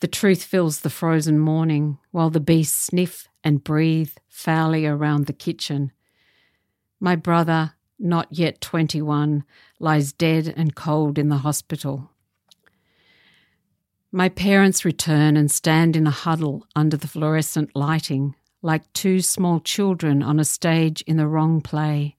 The 0.00 0.06
truth 0.06 0.44
fills 0.44 0.80
the 0.80 0.90
frozen 0.90 1.40
morning 1.40 1.98
while 2.12 2.30
the 2.30 2.40
beasts 2.40 2.86
sniff 2.86 3.28
and 3.42 3.64
breathe 3.64 4.12
foully 4.28 4.86
around 4.86 5.26
the 5.26 5.32
kitchen. 5.32 5.90
My 7.00 7.16
brother, 7.16 7.74
not 7.98 8.28
yet 8.30 8.60
21, 8.60 9.42
lies 9.80 10.12
dead 10.12 10.54
and 10.56 10.76
cold 10.76 11.18
in 11.18 11.30
the 11.30 11.38
hospital. 11.38 12.11
My 14.14 14.28
parents 14.28 14.84
return 14.84 15.38
and 15.38 15.50
stand 15.50 15.96
in 15.96 16.06
a 16.06 16.10
huddle 16.10 16.66
under 16.76 16.98
the 16.98 17.08
fluorescent 17.08 17.74
lighting, 17.74 18.34
like 18.60 18.92
two 18.92 19.22
small 19.22 19.58
children 19.58 20.22
on 20.22 20.38
a 20.38 20.44
stage 20.44 21.00
in 21.06 21.16
the 21.16 21.26
wrong 21.26 21.62
play. 21.62 22.18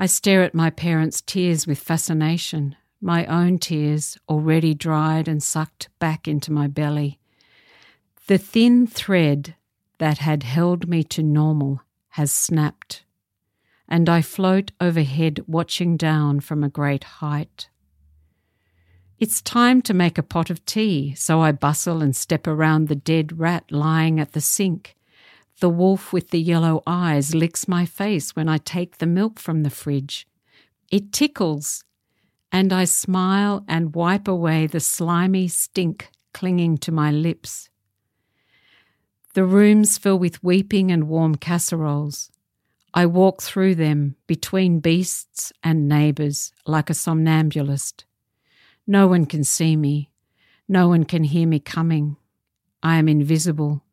I 0.00 0.06
stare 0.06 0.42
at 0.42 0.56
my 0.56 0.70
parents' 0.70 1.20
tears 1.20 1.68
with 1.68 1.78
fascination, 1.78 2.74
my 3.00 3.24
own 3.26 3.58
tears 3.58 4.18
already 4.28 4.74
dried 4.74 5.28
and 5.28 5.40
sucked 5.40 5.90
back 6.00 6.26
into 6.26 6.52
my 6.52 6.66
belly. 6.66 7.20
The 8.26 8.38
thin 8.38 8.88
thread 8.88 9.54
that 9.98 10.18
had 10.18 10.42
held 10.42 10.88
me 10.88 11.04
to 11.04 11.22
normal 11.22 11.82
has 12.10 12.32
snapped, 12.32 13.04
and 13.88 14.08
I 14.08 14.22
float 14.22 14.72
overhead 14.80 15.44
watching 15.46 15.96
down 15.96 16.40
from 16.40 16.64
a 16.64 16.68
great 16.68 17.04
height. 17.04 17.68
It's 19.20 19.42
time 19.42 19.82
to 19.82 19.94
make 19.94 20.16
a 20.16 20.22
pot 20.22 20.48
of 20.48 20.64
tea, 20.64 21.12
so 21.16 21.40
I 21.40 21.50
bustle 21.50 22.02
and 22.02 22.14
step 22.14 22.46
around 22.46 22.86
the 22.86 22.94
dead 22.94 23.40
rat 23.40 23.64
lying 23.72 24.20
at 24.20 24.30
the 24.30 24.40
sink. 24.40 24.94
The 25.58 25.68
wolf 25.68 26.12
with 26.12 26.30
the 26.30 26.40
yellow 26.40 26.84
eyes 26.86 27.34
licks 27.34 27.66
my 27.66 27.84
face 27.84 28.36
when 28.36 28.48
I 28.48 28.58
take 28.58 28.98
the 28.98 29.06
milk 29.06 29.40
from 29.40 29.64
the 29.64 29.70
fridge. 29.70 30.28
It 30.92 31.12
tickles, 31.12 31.82
and 32.52 32.72
I 32.72 32.84
smile 32.84 33.64
and 33.66 33.92
wipe 33.92 34.28
away 34.28 34.68
the 34.68 34.78
slimy 34.78 35.48
stink 35.48 36.10
clinging 36.32 36.78
to 36.78 36.92
my 36.92 37.10
lips. 37.10 37.70
The 39.34 39.44
rooms 39.44 39.98
fill 39.98 40.18
with 40.20 40.44
weeping 40.44 40.92
and 40.92 41.08
warm 41.08 41.34
casseroles. 41.34 42.30
I 42.94 43.06
walk 43.06 43.42
through 43.42 43.74
them 43.74 44.14
between 44.28 44.78
beasts 44.78 45.52
and 45.64 45.88
neighbours 45.88 46.52
like 46.66 46.88
a 46.88 46.94
somnambulist. 46.94 48.04
No 48.90 49.06
one 49.06 49.26
can 49.26 49.44
see 49.44 49.76
me. 49.76 50.10
No 50.66 50.88
one 50.88 51.04
can 51.04 51.22
hear 51.24 51.46
me 51.46 51.60
coming. 51.60 52.16
I 52.82 52.96
am 52.96 53.06
invisible. 53.06 53.84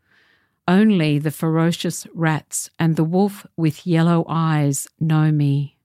Only 0.70 1.20
the 1.20 1.32
ferocious 1.32 2.08
rats 2.14 2.70
and 2.80 2.96
the 2.96 3.04
wolf 3.04 3.46
with 3.58 3.86
yellow 3.86 4.24
eyes 4.30 4.88
know 4.98 5.34
me. 5.34 5.76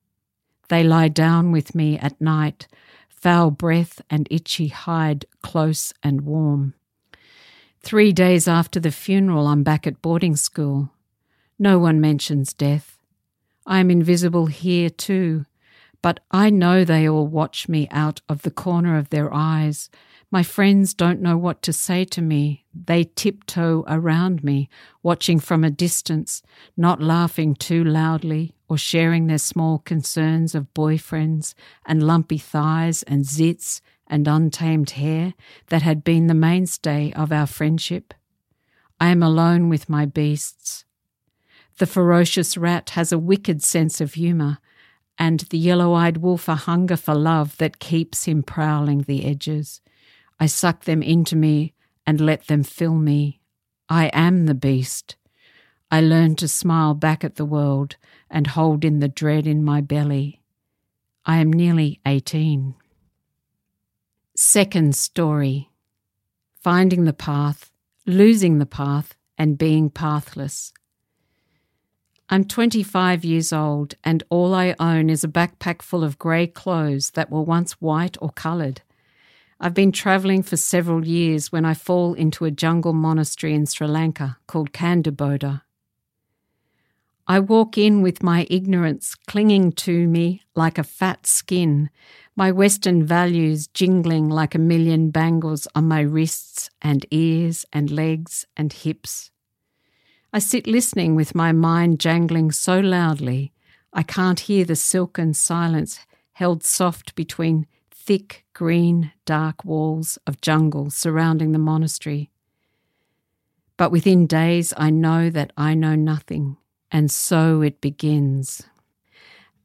They 0.68 0.84
lie 0.84 1.08
down 1.08 1.50
with 1.50 1.74
me 1.74 1.98
at 1.98 2.20
night, 2.20 2.68
foul 3.08 3.50
breath 3.50 4.00
and 4.08 4.28
itchy 4.30 4.68
hide 4.68 5.26
close 5.42 5.92
and 6.04 6.20
warm. 6.20 6.74
Three 7.82 8.12
days 8.12 8.46
after 8.46 8.78
the 8.78 8.92
funeral, 8.92 9.48
I'm 9.48 9.64
back 9.64 9.88
at 9.88 10.00
boarding 10.00 10.36
school. 10.36 10.90
No 11.58 11.80
one 11.80 12.00
mentions 12.00 12.52
death. 12.52 12.96
I 13.66 13.80
am 13.80 13.90
invisible 13.90 14.46
here 14.46 14.88
too, 14.88 15.46
but 16.02 16.20
I 16.30 16.50
know 16.50 16.84
they 16.84 17.08
all 17.08 17.26
watch 17.26 17.68
me 17.68 17.88
out 17.90 18.20
of 18.28 18.42
the 18.42 18.50
corner 18.50 18.96
of 18.96 19.10
their 19.10 19.32
eyes. 19.32 19.90
My 20.30 20.42
friends 20.42 20.94
don't 20.94 21.20
know 21.20 21.36
what 21.36 21.60
to 21.62 21.72
say 21.72 22.04
to 22.06 22.22
me. 22.22 22.64
They 22.72 23.04
tiptoe 23.04 23.84
around 23.86 24.44
me, 24.44 24.68
watching 25.02 25.40
from 25.40 25.64
a 25.64 25.70
distance, 25.70 26.42
not 26.76 27.02
laughing 27.02 27.54
too 27.54 27.82
loudly 27.84 28.54
or 28.68 28.78
sharing 28.78 29.26
their 29.26 29.38
small 29.38 29.78
concerns 29.78 30.54
of 30.54 30.72
boyfriends 30.72 31.54
and 31.84 32.06
lumpy 32.06 32.38
thighs 32.38 33.02
and 33.02 33.24
zits 33.24 33.80
and 34.06 34.26
untamed 34.28 34.90
hair 34.90 35.34
that 35.68 35.82
had 35.82 36.04
been 36.04 36.28
the 36.28 36.34
mainstay 36.34 37.12
of 37.12 37.32
our 37.32 37.46
friendship. 37.46 38.14
I 39.00 39.08
am 39.08 39.22
alone 39.22 39.68
with 39.68 39.88
my 39.88 40.06
beasts. 40.06 40.84
The 41.78 41.86
ferocious 41.86 42.56
rat 42.56 42.90
has 42.90 43.10
a 43.10 43.18
wicked 43.18 43.62
sense 43.62 44.00
of 44.00 44.14
humour 44.14 44.58
and 45.20 45.40
the 45.50 45.58
yellow 45.58 45.92
eyed 45.92 46.16
wolf 46.16 46.48
a 46.48 46.54
hunger 46.54 46.96
for 46.96 47.14
love 47.14 47.58
that 47.58 47.78
keeps 47.78 48.24
him 48.24 48.42
prowling 48.42 49.02
the 49.02 49.26
edges. 49.26 49.82
I 50.40 50.46
suck 50.46 50.84
them 50.84 51.02
into 51.02 51.36
me 51.36 51.74
and 52.06 52.22
let 52.22 52.46
them 52.46 52.62
fill 52.62 52.94
me. 52.94 53.42
I 53.86 54.06
am 54.14 54.46
the 54.46 54.54
beast. 54.54 55.16
I 55.90 56.00
learn 56.00 56.36
to 56.36 56.48
smile 56.48 56.94
back 56.94 57.22
at 57.22 57.34
the 57.34 57.44
world 57.44 57.96
and 58.30 58.46
hold 58.46 58.82
in 58.82 59.00
the 59.00 59.08
dread 59.08 59.46
in 59.46 59.62
my 59.62 59.82
belly. 59.82 60.40
I 61.26 61.36
am 61.36 61.52
nearly 61.52 62.00
18. 62.06 62.74
Second 64.34 64.96
story 64.96 65.70
Finding 66.62 67.04
the 67.04 67.12
path, 67.12 67.70
losing 68.06 68.58
the 68.58 68.66
path, 68.66 69.14
and 69.36 69.58
being 69.58 69.90
pathless. 69.90 70.72
I'm 72.32 72.44
25 72.44 73.24
years 73.24 73.52
old, 73.52 73.94
and 74.04 74.22
all 74.30 74.54
I 74.54 74.76
own 74.78 75.10
is 75.10 75.24
a 75.24 75.28
backpack 75.28 75.82
full 75.82 76.04
of 76.04 76.16
grey 76.16 76.46
clothes 76.46 77.10
that 77.10 77.28
were 77.28 77.42
once 77.42 77.72
white 77.80 78.16
or 78.22 78.30
coloured. 78.30 78.82
I've 79.58 79.74
been 79.74 79.90
travelling 79.90 80.44
for 80.44 80.56
several 80.56 81.04
years 81.04 81.50
when 81.50 81.64
I 81.64 81.74
fall 81.74 82.14
into 82.14 82.44
a 82.44 82.52
jungle 82.52 82.92
monastery 82.92 83.52
in 83.52 83.66
Sri 83.66 83.88
Lanka 83.88 84.38
called 84.46 84.72
Kanduboda. 84.72 85.62
I 87.26 87.40
walk 87.40 87.76
in 87.76 88.00
with 88.00 88.22
my 88.22 88.46
ignorance 88.48 89.16
clinging 89.26 89.72
to 89.72 90.06
me 90.06 90.42
like 90.54 90.78
a 90.78 90.84
fat 90.84 91.26
skin, 91.26 91.90
my 92.36 92.52
Western 92.52 93.02
values 93.04 93.66
jingling 93.66 94.28
like 94.28 94.54
a 94.54 94.58
million 94.60 95.10
bangles 95.10 95.66
on 95.74 95.88
my 95.88 96.00
wrists 96.00 96.70
and 96.80 97.04
ears 97.10 97.66
and 97.72 97.90
legs 97.90 98.46
and 98.56 98.72
hips. 98.72 99.29
I 100.32 100.38
sit 100.38 100.68
listening 100.68 101.16
with 101.16 101.34
my 101.34 101.50
mind 101.50 101.98
jangling 101.98 102.52
so 102.52 102.78
loudly 102.78 103.52
I 103.92 104.04
can't 104.04 104.38
hear 104.38 104.64
the 104.64 104.76
silken 104.76 105.34
silence 105.34 106.06
held 106.34 106.62
soft 106.62 107.16
between 107.16 107.66
thick, 107.90 108.44
green, 108.54 109.10
dark 109.24 109.64
walls 109.64 110.18
of 110.28 110.40
jungle 110.40 110.90
surrounding 110.90 111.50
the 111.50 111.58
monastery. 111.58 112.30
But 113.76 113.90
within 113.90 114.28
days 114.28 114.72
I 114.76 114.90
know 114.90 115.30
that 115.30 115.52
I 115.56 115.74
know 115.74 115.96
nothing, 115.96 116.56
and 116.92 117.10
so 117.10 117.62
it 117.62 117.80
begins. 117.80 118.62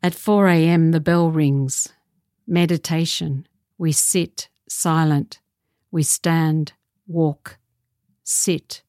At 0.01 0.15
4 0.15 0.47
a.m., 0.47 0.91
the 0.91 0.99
bell 0.99 1.29
rings. 1.29 1.93
Meditation. 2.47 3.47
We 3.77 3.91
sit, 3.91 4.49
silent. 4.67 5.39
We 5.91 6.01
stand, 6.01 6.73
walk, 7.07 7.59
sit. 8.23 8.81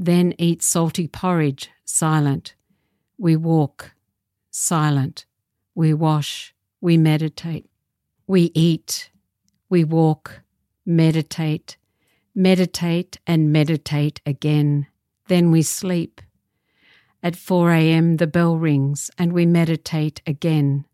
Then 0.00 0.32
eat 0.38 0.62
salty 0.62 1.08
porridge, 1.08 1.70
silent. 1.84 2.54
We 3.18 3.34
walk, 3.34 3.94
silent. 4.48 5.26
We 5.74 5.92
wash, 5.92 6.54
we 6.80 6.96
meditate. 6.96 7.68
We 8.24 8.52
eat, 8.54 9.10
we 9.68 9.82
walk, 9.82 10.42
meditate, 10.86 11.78
meditate 12.32 13.18
and 13.26 13.50
meditate 13.52 14.20
again. 14.24 14.86
Then 15.26 15.50
we 15.50 15.62
sleep. 15.62 16.20
At 17.20 17.34
4 17.34 17.72
a.m., 17.72 18.18
the 18.18 18.28
bell 18.28 18.56
rings 18.56 19.10
and 19.18 19.32
we 19.32 19.46
meditate 19.46 20.22
again. 20.24 20.84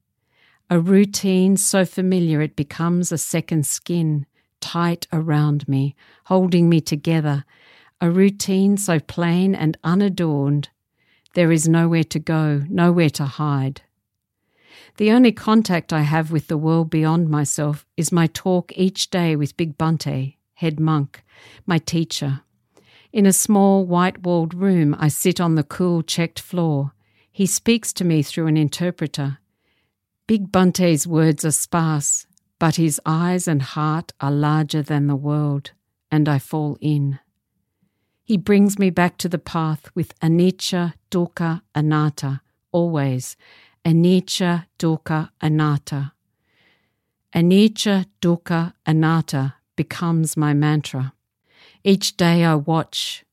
A 0.70 0.80
routine 0.80 1.58
so 1.58 1.84
familiar 1.84 2.40
it 2.40 2.56
becomes 2.56 3.12
a 3.12 3.18
second 3.18 3.66
skin, 3.66 4.24
tight 4.62 5.06
around 5.12 5.68
me, 5.68 5.94
holding 6.24 6.70
me 6.70 6.80
together. 6.80 7.44
A 8.04 8.10
routine 8.10 8.76
so 8.76 9.00
plain 9.00 9.54
and 9.54 9.78
unadorned, 9.82 10.68
there 11.32 11.50
is 11.50 11.66
nowhere 11.66 12.04
to 12.04 12.18
go, 12.18 12.62
nowhere 12.68 13.08
to 13.08 13.24
hide. 13.24 13.80
The 14.98 15.10
only 15.10 15.32
contact 15.32 15.90
I 15.90 16.02
have 16.02 16.30
with 16.30 16.48
the 16.48 16.58
world 16.58 16.90
beyond 16.90 17.30
myself 17.30 17.86
is 17.96 18.12
my 18.12 18.26
talk 18.26 18.74
each 18.76 19.08
day 19.08 19.36
with 19.36 19.56
Big 19.56 19.78
Bhante, 19.78 20.36
head 20.52 20.78
monk, 20.78 21.24
my 21.64 21.78
teacher. 21.78 22.42
In 23.10 23.24
a 23.24 23.32
small 23.32 23.86
white 23.86 24.22
walled 24.22 24.52
room, 24.52 24.94
I 24.98 25.08
sit 25.08 25.40
on 25.40 25.54
the 25.54 25.64
cool 25.64 26.02
checked 26.02 26.40
floor. 26.40 26.92
He 27.32 27.46
speaks 27.46 27.90
to 27.94 28.04
me 28.04 28.22
through 28.22 28.48
an 28.48 28.58
interpreter. 28.58 29.38
Big 30.26 30.52
Bhante's 30.52 31.06
words 31.06 31.42
are 31.42 31.52
sparse, 31.52 32.26
but 32.58 32.76
his 32.76 33.00
eyes 33.06 33.48
and 33.48 33.62
heart 33.62 34.12
are 34.20 34.30
larger 34.30 34.82
than 34.82 35.06
the 35.06 35.16
world, 35.16 35.70
and 36.10 36.28
I 36.28 36.38
fall 36.38 36.76
in. 36.82 37.18
He 38.24 38.38
brings 38.38 38.78
me 38.78 38.88
back 38.88 39.18
to 39.18 39.28
the 39.28 39.38
path 39.38 39.90
with 39.94 40.18
anicca, 40.20 40.94
dukkha, 41.10 41.60
anatta, 41.74 42.40
always. 42.72 43.36
Anicca, 43.84 44.64
dukkha, 44.78 45.28
anatta. 45.42 46.12
Anicca, 47.34 48.06
dukkha, 48.22 48.72
anatta 48.86 49.56
becomes 49.76 50.38
my 50.38 50.54
mantra. 50.54 51.12
Each 51.82 52.16
day 52.16 52.44
I 52.44 52.54
watch. 52.54 53.26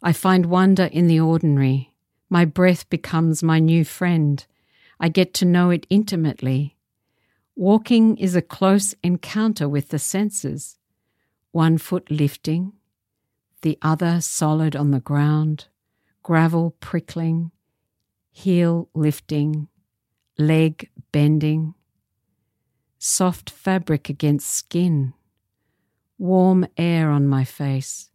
I 0.00 0.12
find 0.12 0.46
wonder 0.46 0.84
in 0.84 1.08
the 1.08 1.18
ordinary. 1.18 1.92
My 2.28 2.44
breath 2.44 2.88
becomes 2.88 3.42
my 3.42 3.58
new 3.58 3.84
friend. 3.84 4.46
I 5.00 5.08
get 5.08 5.34
to 5.34 5.44
know 5.44 5.70
it 5.70 5.88
intimately. 5.90 6.76
Walking 7.56 8.16
is 8.16 8.36
a 8.36 8.42
close 8.42 8.94
encounter 9.02 9.68
with 9.68 9.88
the 9.88 9.98
senses. 9.98 10.78
One 11.50 11.78
foot 11.78 12.08
lifting, 12.12 12.74
the 13.62 13.78
other 13.82 14.20
solid 14.20 14.74
on 14.74 14.90
the 14.90 15.00
ground, 15.00 15.66
gravel 16.22 16.76
prickling, 16.80 17.50
heel 18.30 18.88
lifting, 18.94 19.68
leg 20.38 20.88
bending, 21.12 21.74
soft 22.98 23.50
fabric 23.50 24.08
against 24.08 24.48
skin, 24.48 25.12
warm 26.18 26.66
air 26.76 27.10
on 27.10 27.26
my 27.26 27.44
face. 27.44 28.10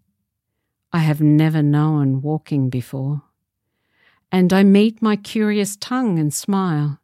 I 0.91 0.99
have 0.99 1.21
never 1.21 1.61
known 1.61 2.21
walking 2.21 2.69
before. 2.69 3.23
And 4.31 4.51
I 4.51 4.63
meet 4.63 5.01
my 5.01 5.15
curious 5.15 5.75
tongue 5.75 6.19
and 6.19 6.33
smile. 6.33 6.99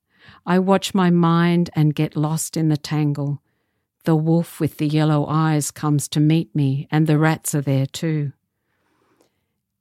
I 0.46 0.60
watch 0.60 0.94
my 0.94 1.10
mind 1.10 1.70
and 1.76 1.96
get 1.96 2.16
lost 2.16 2.56
in 2.56 2.70
the 2.70 2.78
tangle 2.78 3.42
the 4.04 4.16
wolf 4.16 4.60
with 4.60 4.78
the 4.78 4.88
yellow 4.88 5.26
eyes 5.28 5.72
comes 5.72 6.08
to 6.10 6.20
meet 6.20 6.56
me, 6.56 6.88
and 6.92 7.08
the 7.08 7.18
rats 7.18 7.54
are 7.56 7.62
there 7.62 7.86
too. 7.86 8.34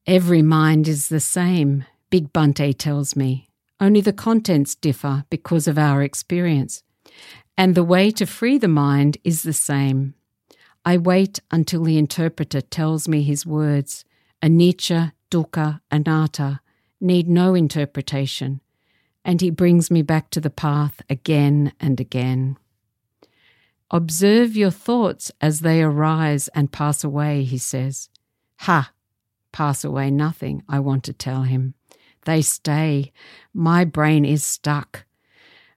Every 0.06 0.42
mind 0.42 0.88
is 0.88 1.09
the 1.09 1.20
same, 1.20 1.85
Big 2.11 2.33
Bhante 2.33 2.76
tells 2.76 3.14
me. 3.14 3.48
Only 3.78 4.00
the 4.00 4.12
contents 4.12 4.74
differ 4.74 5.24
because 5.30 5.66
of 5.66 5.78
our 5.78 6.02
experience. 6.02 6.83
And 7.56 7.74
the 7.74 7.85
way 7.85 8.11
to 8.12 8.26
free 8.26 8.59
the 8.59 8.68
mind 8.68 9.18
is 9.24 9.42
the 9.42 9.52
same. 9.52 10.14
I 10.85 10.96
wait 10.96 11.40
until 11.50 11.85
the 11.85 11.98
interpreter 11.98 12.61
tells 12.61 13.06
me 13.06 13.22
his 13.22 13.44
words, 13.46 14.04
anicca, 14.42 15.12
dukkha, 15.30 15.80
anatta, 15.90 16.61
need 17.00 17.28
no 17.28 17.54
interpretation, 17.54 18.61
and 19.24 19.40
he 19.40 19.50
brings 19.50 19.90
me 19.90 20.02
back 20.02 20.30
to 20.30 20.40
the 20.40 20.50
path 20.50 21.02
again 21.09 21.72
and 21.80 22.00
again. 22.00 22.56
Observe 23.90 24.57
your 24.57 24.70
thoughts 24.70 25.33
as 25.40 25.61
they 25.61 25.83
arise 25.83 26.48
and 26.48 26.70
pass 26.70 27.03
away, 27.03 27.42
he 27.42 27.59
says. 27.59 28.09
Ha! 28.59 28.92
Pass 29.53 29.85
away 29.85 30.11
nothing, 30.11 30.62
I 30.68 30.79
want 30.79 31.03
to 31.05 31.12
tell 31.12 31.42
him. 31.42 31.74
They 32.24 32.42
stay. 32.42 33.12
My 33.53 33.85
brain 33.85 34.24
is 34.24 34.44
stuck. 34.44 35.05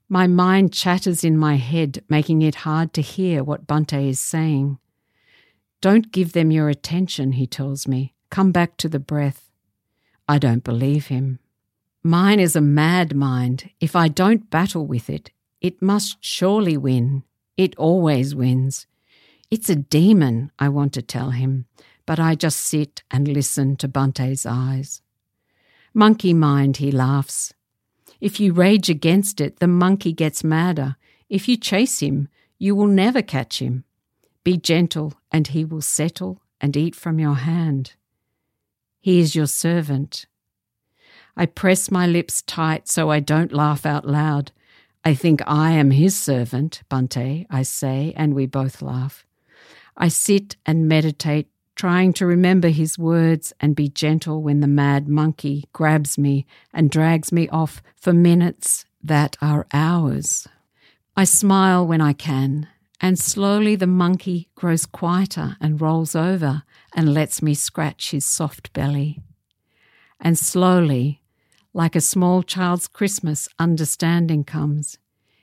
My 0.08 0.28
mind 0.28 0.74
chatters 0.74 1.24
in 1.24 1.38
my 1.38 1.56
head, 1.56 2.04
making 2.08 2.44
it 2.44 2.56
hard 2.56 2.94
to 2.94 3.02
hear 3.02 3.44
what 3.44 3.66
Bhante 3.66 4.10
is 4.10 4.20
saying. 4.20 4.78
Don't 5.82 6.12
give 6.12 6.34
them 6.34 6.52
your 6.52 6.70
attention, 6.70 7.32
he 7.32 7.48
tells 7.48 7.88
me. 7.88 8.14
Come 8.30 8.52
back 8.52 8.78
to 8.78 8.90
the 8.90 9.00
breath. 9.00 9.50
I 10.28 10.38
don't 10.38 10.64
believe 10.64 11.08
him. 11.08 11.40
Mine 12.04 12.40
is 12.40 12.56
a 12.56 12.62
mad 12.62 13.16
mind. 13.16 13.70
If 13.80 13.96
I 13.96 14.08
don't 14.08 14.50
battle 14.50 14.86
with 14.86 15.10
it, 15.10 15.32
it 15.62 15.82
must 15.82 16.18
surely 16.24 16.78
win. 16.78 17.24
It 17.58 17.76
always 17.78 18.34
wins. 18.34 18.88
It's 19.52 19.70
a 19.70 19.76
demon, 19.76 20.52
I 20.58 20.70
want 20.70 20.94
to 20.94 21.02
tell 21.02 21.32
him, 21.32 21.66
but 22.06 22.20
I 22.20 22.36
just 22.36 22.60
sit 22.60 23.04
and 23.12 23.28
listen 23.28 23.76
to 23.78 23.88
Bhante's 23.88 24.46
eyes. 24.46 25.02
Monkey 25.94 26.34
mind, 26.34 26.78
he 26.78 26.92
laughs. 26.92 27.54
If 28.20 28.40
you 28.40 28.54
rage 28.54 28.90
against 28.90 29.40
it, 29.40 29.60
the 29.60 29.68
monkey 29.68 30.14
gets 30.14 30.44
madder. 30.44 30.96
If 31.30 31.48
you 31.48 31.56
chase 31.56 32.00
him, 32.00 32.30
you 32.58 32.76
will 32.76 32.88
never 32.88 33.22
catch 33.22 33.62
him. 33.62 33.84
Be 34.44 34.58
gentle, 34.58 35.14
and 35.32 35.48
he 35.48 35.64
will 35.64 35.82
settle 35.82 36.42
and 36.60 36.76
eat 36.76 36.96
from 36.96 37.20
your 37.20 37.36
hand. 37.36 37.94
He 39.00 39.20
is 39.20 39.36
your 39.36 39.48
servant. 39.48 40.26
I 41.36 41.46
press 41.46 41.92
my 41.92 42.08
lips 42.08 42.42
tight 42.42 42.88
so 42.88 43.12
I 43.12 43.20
don't 43.20 43.54
laugh 43.54 43.86
out 43.86 44.08
loud. 44.08 44.52
I 45.06 45.16
think 45.16 45.42
I 45.46 45.72
am 45.72 45.92
his 45.92 46.16
servant, 46.16 46.82
Bhante, 46.90 47.46
I 47.50 47.64
say, 47.64 48.14
and 48.16 48.34
we 48.34 48.46
both 48.46 48.82
laugh. 48.82 49.26
I 49.98 50.08
sit 50.08 50.56
and 50.66 50.88
meditate, 50.88 51.50
trying 51.76 52.14
to 52.14 52.26
remember 52.26 52.70
his 52.70 52.98
words 52.98 53.52
and 53.60 53.76
be 53.76 53.90
gentle 53.90 54.42
when 54.42 54.62
the 54.62 54.68
mad 54.68 55.10
monkey 55.10 55.66
grabs 55.74 56.18
me 56.18 56.46
and 56.74 56.90
drags 56.90 57.32
me 57.32 57.50
off 57.50 57.82
for 57.98 58.14
minutes 58.14 58.86
that 59.04 59.36
are 59.42 59.68
hours. 59.74 60.48
I 61.18 61.26
smile 61.26 61.86
when 61.86 62.00
I 62.00 62.14
can, 62.14 62.68
and 63.02 63.20
slowly 63.20 63.76
the 63.76 63.88
monkey 63.88 64.50
grows 64.56 64.86
quieter 64.86 65.58
and 65.60 65.82
rolls 65.82 66.16
over 66.16 66.64
and 66.96 67.14
lets 67.14 67.42
me 67.42 67.54
scratch 67.54 68.12
his 68.12 68.24
soft 68.24 68.72
belly. 68.72 69.20
And 70.20 70.38
slowly 70.38 71.23
like 71.74 71.96
a 71.96 72.02
small 72.02 72.44
child's 72.44 72.88
Christmas, 72.88 73.50
understanding 73.60 74.44
comes. 74.44 74.98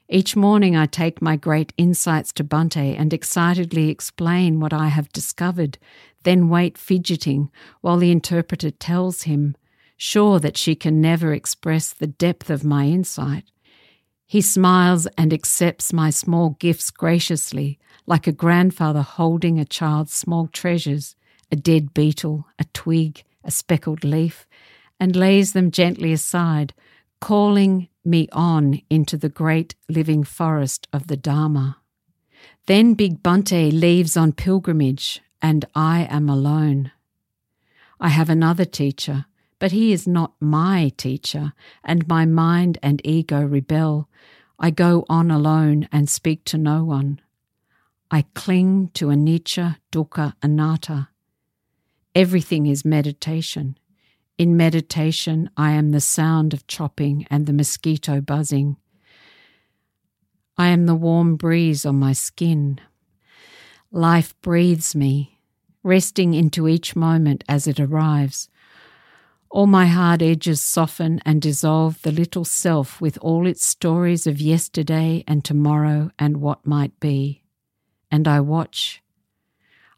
Each 0.09 0.35
morning 0.35 0.77
I 0.77 0.87
take 0.87 1.23
my 1.23 1.37
great 1.37 1.73
insights 1.77 2.33
to 2.35 2.45
Bhante 2.45 2.99
and 2.99 3.13
excitedly 3.13 3.91
explain 3.91 4.59
what 4.59 4.73
I 4.73 4.89
have 4.89 5.13
discovered, 5.13 5.79
then 6.25 6.49
wait 6.49 6.77
fidgeting 6.77 7.51
while 7.81 7.97
the 7.97 8.11
interpreter 8.11 8.71
tells 8.71 9.23
him, 9.23 9.57
sure 9.97 10.41
that 10.41 10.57
she 10.57 10.75
can 10.75 11.01
never 11.01 11.33
express 11.33 11.93
the 11.93 12.07
depth 12.07 12.51
of 12.51 12.65
my 12.65 12.87
insight. 12.87 13.45
He 14.27 14.41
smiles 14.41 15.07
and 15.19 15.33
accepts 15.33 15.93
my 15.93 16.11
small 16.11 16.51
gifts 16.61 16.91
graciously, 16.91 17.79
like 18.07 18.27
a 18.27 18.33
grandfather 18.33 19.03
holding 19.03 19.59
a 19.59 19.65
child's 19.65 20.13
small 20.13 20.47
treasures 20.47 21.17
a 21.53 21.57
dead 21.57 21.93
beetle, 21.93 22.47
a 22.59 22.65
twig, 22.73 23.25
a 23.43 23.51
speckled 23.51 24.05
leaf, 24.05 24.47
and 25.01 25.17
lays 25.17 25.55
them 25.55 25.71
gently 25.71 26.13
aside, 26.13 26.75
calling 27.21 27.89
me 28.05 28.29
on 28.33 28.83
into 28.91 29.17
the 29.17 29.31
great 29.31 29.75
living 29.89 30.23
forest 30.23 30.87
of 30.93 31.07
the 31.07 31.17
Dharma. 31.17 31.79
Then 32.67 32.95
Big 32.95 33.23
Bhante 33.23 33.73
leaves 33.73 34.17
on 34.17 34.33
pilgrimage, 34.33 35.23
and 35.41 35.65
I 35.75 36.07
am 36.11 36.29
alone. 36.29 36.93
I 37.99 38.09
have 38.09 38.31
another 38.31 38.65
teacher, 38.65 39.25
but 39.59 39.73
he 39.73 39.93
is 39.93 40.07
not 40.07 40.35
my 40.39 40.93
teacher, 40.97 41.55
and 41.83 42.07
my 42.07 42.27
mind 42.27 42.79
and 42.83 43.01
ego 43.05 43.43
rebel. 43.43 44.09
I 44.59 44.71
go 44.71 45.05
on 45.09 45.31
alone 45.31 45.89
and 45.91 46.09
speak 46.09 46.45
to 46.45 46.59
no 46.59 46.85
one. 46.85 47.21
I 48.11 48.25
cling 48.35 48.91
to 48.95 49.07
anicca, 49.07 49.77
dukkha, 49.93 50.35
anatta. 50.43 51.09
Everything 52.15 52.67
is 52.67 52.85
meditation. 52.85 53.79
In 54.41 54.57
meditation, 54.57 55.51
I 55.55 55.73
am 55.73 55.91
the 55.91 56.01
sound 56.01 56.55
of 56.55 56.67
chopping 56.67 57.27
and 57.31 57.45
the 57.45 57.53
mosquito 57.53 58.23
buzzing. 58.23 58.79
I 60.57 60.69
am 60.69 60.87
the 60.87 60.95
warm 60.95 61.37
breeze 61.37 61.85
on 61.85 61.97
my 61.97 62.15
skin. 62.15 62.81
Life 63.93 64.35
breathes 64.41 64.97
me, 64.97 65.39
resting 65.83 66.33
into 66.33 66.69
each 66.69 66.97
moment 66.97 67.45
as 67.51 67.67
it 67.67 67.79
arrives. 67.79 68.49
All 69.51 69.67
my 69.67 69.85
hard 69.85 70.23
edges 70.23 70.63
soften 70.63 71.21
and 71.27 71.43
dissolve 71.43 72.01
the 72.01 72.11
little 72.11 72.47
self 72.47 72.99
with 72.99 73.19
all 73.21 73.47
its 73.47 73.67
stories 73.67 74.27
of 74.27 74.41
yesterday 74.41 75.23
and 75.29 75.45
tomorrow 75.45 76.13
and 76.19 76.39
what 76.39 76.67
might 76.67 76.99
be. 76.99 77.43
And 78.11 78.27
I 78.27 78.41
watch. 78.41 79.03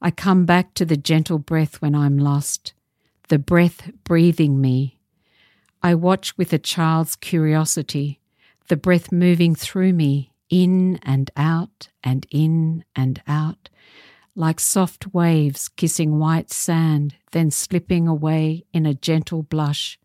I 0.00 0.10
come 0.10 0.46
back 0.46 0.74
to 0.74 0.84
the 0.84 0.96
gentle 0.96 1.38
breath 1.38 1.80
when 1.80 1.94
I'm 1.94 2.18
lost, 2.18 2.72
the 3.32 3.38
breath 3.38 3.90
breathing 4.04 4.60
me. 4.60 4.98
I 5.82 5.94
watch 5.94 6.36
with 6.36 6.52
a 6.52 6.58
child's 6.58 7.16
curiosity, 7.16 8.20
the 8.68 8.76
breath 8.76 9.10
moving 9.10 9.54
through 9.54 9.94
me, 9.94 10.34
in 10.50 10.98
and 11.02 11.30
out 11.34 11.88
and 12.04 12.26
in 12.30 12.84
and 12.94 13.22
out, 13.26 13.70
like 14.36 14.60
soft 14.60 15.14
waves 15.14 15.70
kissing 15.70 16.18
white 16.18 16.50
sand, 16.50 17.14
then 17.30 17.50
slipping 17.50 18.06
away 18.06 18.66
in 18.74 18.84
a 18.84 18.92
gentle 18.92 19.42
blush, 19.42 19.98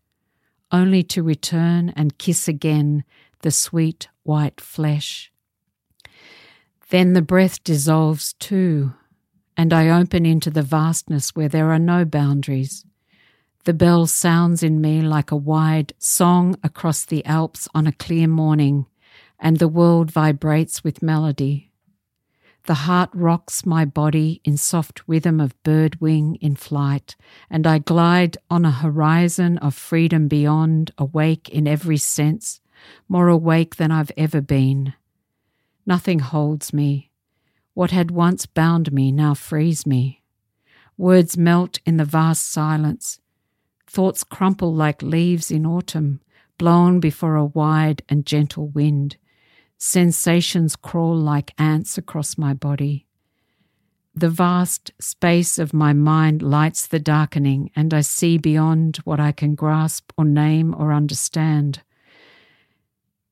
only 0.72 1.02
to 1.02 1.22
return 1.22 1.90
and 1.90 2.16
kiss 2.16 2.48
again 2.48 3.04
the 3.40 3.50
sweet 3.50 4.08
white 4.22 4.58
flesh. 4.58 5.30
Then 6.88 7.12
the 7.12 7.20
breath 7.20 7.62
dissolves 7.62 8.32
too, 8.32 8.94
and 9.54 9.74
I 9.74 9.90
open 9.90 10.24
into 10.24 10.48
the 10.48 10.62
vastness 10.62 11.36
where 11.36 11.50
there 11.50 11.70
are 11.70 11.78
no 11.78 12.06
boundaries. 12.06 12.86
The 13.68 13.74
bell 13.74 14.06
sounds 14.06 14.62
in 14.62 14.80
me 14.80 15.02
like 15.02 15.30
a 15.30 15.36
wide 15.36 15.92
song 15.98 16.56
across 16.62 17.04
the 17.04 17.22
Alps 17.26 17.68
on 17.74 17.86
a 17.86 17.92
clear 17.92 18.26
morning, 18.26 18.86
and 19.38 19.58
the 19.58 19.68
world 19.68 20.10
vibrates 20.10 20.82
with 20.82 21.02
melody. 21.02 21.70
The 22.64 22.88
heart 22.88 23.10
rocks 23.12 23.66
my 23.66 23.84
body 23.84 24.40
in 24.42 24.56
soft 24.56 25.02
rhythm 25.06 25.38
of 25.38 25.62
bird 25.64 26.00
wing 26.00 26.36
in 26.36 26.56
flight, 26.56 27.14
and 27.50 27.66
I 27.66 27.78
glide 27.78 28.38
on 28.48 28.64
a 28.64 28.70
horizon 28.70 29.58
of 29.58 29.74
freedom 29.74 30.28
beyond, 30.28 30.92
awake 30.96 31.50
in 31.50 31.68
every 31.68 31.98
sense, 31.98 32.62
more 33.06 33.28
awake 33.28 33.76
than 33.76 33.90
I've 33.90 34.12
ever 34.16 34.40
been. 34.40 34.94
Nothing 35.84 36.20
holds 36.20 36.72
me. 36.72 37.10
What 37.74 37.90
had 37.90 38.12
once 38.12 38.46
bound 38.46 38.90
me 38.94 39.12
now 39.12 39.34
frees 39.34 39.84
me. 39.84 40.22
Words 40.96 41.36
melt 41.36 41.80
in 41.84 41.98
the 41.98 42.06
vast 42.06 42.50
silence. 42.50 43.20
Thoughts 43.90 44.22
crumple 44.22 44.74
like 44.74 45.02
leaves 45.02 45.50
in 45.50 45.64
autumn, 45.64 46.20
blown 46.58 47.00
before 47.00 47.36
a 47.36 47.44
wide 47.44 48.02
and 48.08 48.26
gentle 48.26 48.68
wind. 48.68 49.16
Sensations 49.78 50.76
crawl 50.76 51.16
like 51.16 51.54
ants 51.58 51.96
across 51.96 52.36
my 52.36 52.52
body. 52.52 53.06
The 54.14 54.28
vast 54.28 54.90
space 55.00 55.58
of 55.58 55.72
my 55.72 55.92
mind 55.92 56.42
lights 56.42 56.86
the 56.86 56.98
darkening, 56.98 57.70
and 57.76 57.94
I 57.94 58.00
see 58.00 58.36
beyond 58.36 58.96
what 59.04 59.20
I 59.20 59.32
can 59.32 59.54
grasp 59.54 60.12
or 60.18 60.24
name 60.24 60.74
or 60.76 60.92
understand. 60.92 61.82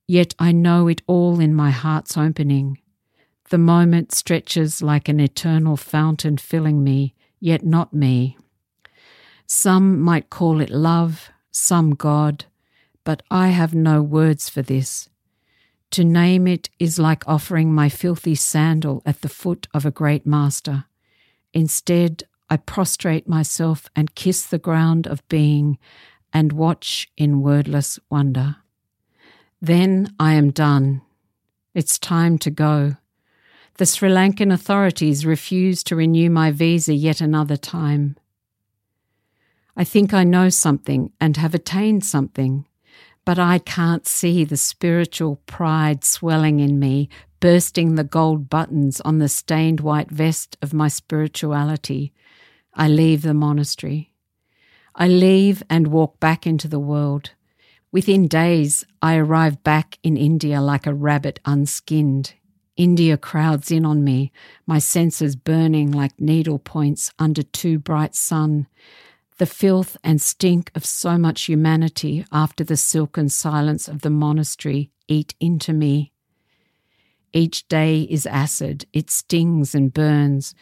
Yet 0.07 0.35
I 0.39 0.53
know 0.53 0.87
it 0.87 1.03
all 1.09 1.41
in 1.41 1.55
my 1.55 1.71
heart's 1.71 2.17
opening. 2.17 2.79
The 3.51 3.59
moment 3.59 4.13
stretches 4.13 4.81
like 4.81 5.09
an 5.09 5.21
eternal 5.21 5.77
fountain 5.77 6.37
filling 6.37 6.85
me, 6.85 7.15
yet 7.41 7.65
not 7.65 7.93
me. 7.93 8.39
Some 9.47 10.01
might 10.01 10.29
call 10.29 10.61
it 10.61 10.71
love, 10.71 11.31
some 11.51 11.95
God, 11.95 12.47
but 13.05 13.23
I 13.31 13.49
have 13.49 13.75
no 13.75 14.03
words 14.03 14.49
for 14.49 14.63
this. 14.63 15.09
To 15.93 16.05
name 16.05 16.47
it 16.47 16.69
is 16.79 16.99
like 16.99 17.27
offering 17.29 17.73
my 17.73 17.89
filthy 17.89 18.35
sandal 18.35 19.03
at 19.07 19.21
the 19.21 19.29
foot 19.29 19.69
of 19.73 19.87
a 19.87 19.93
great 19.93 20.27
master. 20.27 20.85
Instead, 21.55 22.25
I 22.51 22.57
prostrate 22.57 23.29
myself 23.29 23.89
and 23.95 24.15
kiss 24.15 24.45
the 24.45 24.59
ground 24.59 25.07
of 25.07 25.27
being 25.29 25.79
and 26.33 26.53
watch 26.53 27.09
in 27.17 27.41
wordless 27.41 27.99
wonder. 28.11 28.57
Then 29.63 30.15
I 30.19 30.35
am 30.35 30.51
done. 30.51 31.03
It's 31.73 31.99
time 31.99 32.39
to 32.39 32.51
go. 32.51 32.97
The 33.79 33.87
Sri 33.87 34.09
Lankan 34.09 34.53
authorities 34.53 35.25
refuse 35.25 35.83
to 35.85 35.97
renew 35.97 36.31
my 36.31 36.51
visa 36.51 36.95
yet 36.95 37.21
another 37.21 37.57
time. 37.57 38.17
I 39.77 39.85
think 39.85 40.15
I 40.15 40.25
know 40.25 40.49
something 40.49 41.13
and 41.21 41.37
have 41.37 41.55
attained 41.55 42.05
something 42.05 42.67
but 43.27 43.39
I 43.41 43.59
can't 43.59 44.07
see 44.07 44.45
the 44.45 44.57
spiritual 44.57 45.43
pride 45.47 46.05
swelling 46.05 46.61
in 46.61 46.79
me, 46.79 47.11
bursting 47.41 47.97
the 47.97 48.05
gold 48.05 48.49
buttons 48.49 49.01
on 49.01 49.19
the 49.19 49.29
stained 49.29 49.81
white 49.81 50.11
vest 50.11 50.57
of 50.63 50.73
my 50.73 50.87
spirituality. 50.87 52.15
I 52.73 52.87
leave 52.87 53.23
the 53.23 53.35
monastery. 53.35 54.13
I 54.95 55.09
leave 55.09 55.63
and 55.69 55.89
walk 55.89 56.21
back 56.21 56.47
into 56.47 56.69
the 56.69 56.79
world. 56.79 57.33
Within 57.91 58.29
days, 58.29 58.85
I 59.03 59.17
arrive 59.17 59.65
back 59.65 59.99
in 60.05 60.17
India 60.17 60.61
like 60.61 60.87
a 60.87 60.95
rabbit 60.95 61.41
unskinned. 61.45 62.35
India 62.77 63.17
crowds 63.17 63.73
in 63.73 63.85
on 63.85 64.05
me, 64.05 64.31
my 64.67 64.79
senses 64.79 65.35
burning 65.35 65.91
like 65.91 66.21
needle 66.21 66.61
points 66.61 67.11
under 67.19 67.43
too 67.43 67.79
bright 67.79 68.15
sun 68.15 68.69
the 69.39 69.47
filth 69.47 69.97
and 70.03 70.21
stink 70.21 70.71
of 70.75 70.85
so 70.85 71.19
much 71.19 71.43
humanity 71.43 72.25
after 72.33 72.65
the 72.65 72.77
silken 72.77 73.29
silence 73.29 73.89
of 73.89 74.01
the 74.01 74.11
monastery 74.11 74.91
eat 75.09 75.35
into 75.41 75.73
me. 75.73 76.13
Each 77.33 77.69
day 77.69 78.03
is 78.03 78.27
acid, 78.27 78.87
it 78.93 79.11
stings 79.11 79.75
and 79.75 79.93
burns. 79.93 80.55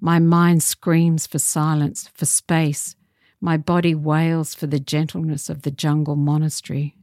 My 0.00 0.18
mind 0.18 0.62
screams 0.62 1.26
for 1.26 1.38
silence, 1.38 2.08
for 2.14 2.24
space. 2.24 2.94
My 3.40 3.56
body 3.56 3.94
wails 3.94 4.54
for 4.54 4.66
the 4.66 4.78
gentleness 4.78 5.50
of 5.50 5.62
the 5.62 5.70
jungle 5.70 6.16
monastery. 6.16 6.94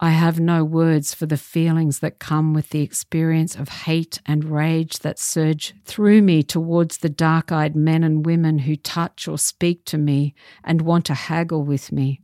I 0.00 0.10
have 0.10 0.38
no 0.38 0.64
words 0.64 1.12
for 1.12 1.26
the 1.26 1.36
feelings 1.36 1.98
that 1.98 2.20
come 2.20 2.54
with 2.54 2.70
the 2.70 2.82
experience 2.82 3.56
of 3.56 3.68
hate 3.68 4.20
and 4.24 4.44
rage 4.44 5.00
that 5.00 5.18
surge 5.18 5.74
through 5.84 6.22
me 6.22 6.44
towards 6.44 6.98
the 6.98 7.08
dark 7.08 7.50
eyed 7.50 7.74
men 7.74 8.04
and 8.04 8.24
women 8.24 8.60
who 8.60 8.76
touch 8.76 9.26
or 9.26 9.38
speak 9.38 9.84
to 9.86 9.98
me 9.98 10.36
and 10.62 10.82
want 10.82 11.04
to 11.06 11.14
haggle 11.14 11.64
with 11.64 11.90
me. 11.90 12.20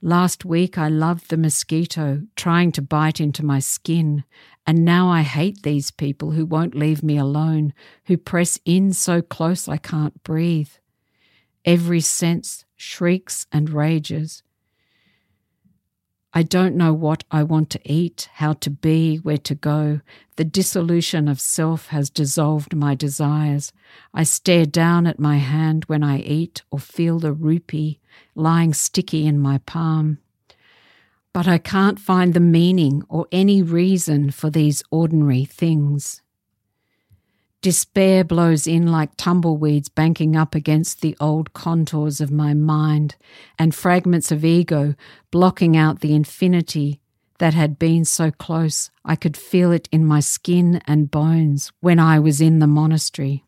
Last 0.00 0.44
week 0.44 0.78
I 0.78 0.88
loved 0.88 1.30
the 1.30 1.36
mosquito 1.36 2.22
trying 2.34 2.72
to 2.72 2.82
bite 2.82 3.20
into 3.20 3.44
my 3.44 3.60
skin, 3.60 4.24
and 4.66 4.84
now 4.84 5.08
I 5.08 5.22
hate 5.22 5.62
these 5.62 5.92
people 5.92 6.32
who 6.32 6.44
won't 6.44 6.74
leave 6.74 7.04
me 7.04 7.18
alone, 7.18 7.72
who 8.06 8.16
press 8.16 8.58
in 8.64 8.92
so 8.92 9.22
close 9.22 9.68
I 9.68 9.76
can't 9.76 10.24
breathe. 10.24 10.70
Every 11.64 12.00
sense 12.00 12.64
shrieks 12.76 13.46
and 13.52 13.70
rages. 13.70 14.42
I 16.34 16.42
don't 16.42 16.76
know 16.76 16.94
what 16.94 17.24
I 17.30 17.42
want 17.42 17.68
to 17.70 17.80
eat, 17.84 18.30
how 18.34 18.54
to 18.54 18.70
be, 18.70 19.16
where 19.16 19.38
to 19.38 19.54
go. 19.54 20.00
The 20.36 20.44
dissolution 20.44 21.28
of 21.28 21.40
self 21.40 21.88
has 21.88 22.08
dissolved 22.08 22.74
my 22.74 22.94
desires. 22.94 23.72
I 24.14 24.22
stare 24.22 24.64
down 24.64 25.06
at 25.06 25.18
my 25.18 25.36
hand 25.36 25.84
when 25.86 26.02
I 26.02 26.20
eat 26.20 26.62
or 26.70 26.78
feel 26.78 27.18
the 27.18 27.34
rupee 27.34 28.00
lying 28.34 28.72
sticky 28.72 29.26
in 29.26 29.38
my 29.38 29.58
palm. 29.58 30.18
But 31.34 31.46
I 31.46 31.58
can't 31.58 32.00
find 32.00 32.32
the 32.32 32.40
meaning 32.40 33.02
or 33.10 33.26
any 33.30 33.62
reason 33.62 34.30
for 34.30 34.48
these 34.48 34.82
ordinary 34.90 35.44
things. 35.44 36.22
Despair 37.62 38.24
blows 38.24 38.66
in 38.66 38.88
like 38.88 39.16
tumbleweeds 39.16 39.88
banking 39.88 40.34
up 40.34 40.56
against 40.56 41.00
the 41.00 41.16
old 41.20 41.52
contours 41.52 42.20
of 42.20 42.32
my 42.32 42.54
mind, 42.54 43.14
and 43.56 43.72
fragments 43.72 44.32
of 44.32 44.44
ego 44.44 44.96
blocking 45.30 45.76
out 45.76 46.00
the 46.00 46.12
infinity 46.12 47.00
that 47.38 47.54
had 47.54 47.78
been 47.78 48.04
so 48.04 48.32
close 48.32 48.90
I 49.04 49.14
could 49.14 49.36
feel 49.36 49.70
it 49.70 49.88
in 49.92 50.04
my 50.04 50.18
skin 50.18 50.82
and 50.88 51.08
bones 51.08 51.70
when 51.78 52.00
I 52.00 52.18
was 52.18 52.40
in 52.40 52.58
the 52.58 52.66
monastery. 52.66 53.44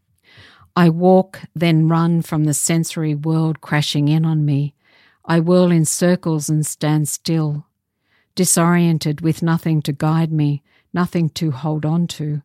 I 0.76 0.90
walk, 0.90 1.40
then 1.52 1.88
run 1.88 2.22
from 2.22 2.44
the 2.44 2.54
sensory 2.54 3.16
world 3.16 3.60
crashing 3.60 4.06
in 4.06 4.24
on 4.24 4.44
me. 4.44 4.76
I 5.24 5.40
whirl 5.40 5.72
in 5.72 5.84
circles 5.84 6.48
and 6.48 6.64
stand 6.64 7.08
still, 7.08 7.66
disoriented 8.36 9.22
with 9.22 9.42
nothing 9.42 9.82
to 9.82 9.92
guide 9.92 10.30
me, 10.30 10.62
nothing 10.92 11.30
to 11.30 11.50
hold 11.50 11.84
on 11.84 12.06
to. 12.08 12.42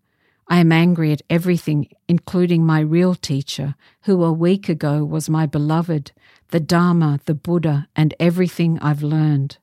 I 0.51 0.57
am 0.57 0.71
angry 0.71 1.11
at 1.11 1.21
everything, 1.29 1.89
including 2.07 2.65
my 2.65 2.79
real 2.79 3.13
teacher, 3.13 3.75
who 4.03 4.23
a 4.23 4.33
week 4.33 4.67
ago 4.67 5.05
was 5.05 5.29
my 5.29 5.45
beloved, 5.45 6.11
the 6.47 6.59
Dharma, 6.59 7.19
the 7.25 7.35
Buddha, 7.35 7.87
and 7.95 8.15
everything 8.19 8.79
I've 8.79 9.03
learned. 9.03 9.57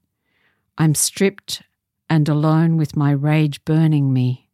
I'm 0.79 0.95
stripped 0.95 1.63
and 2.09 2.29
alone 2.29 2.77
with 2.77 2.97
my 2.97 3.11
rage 3.11 3.65
burning 3.65 4.13
me. 4.13 4.49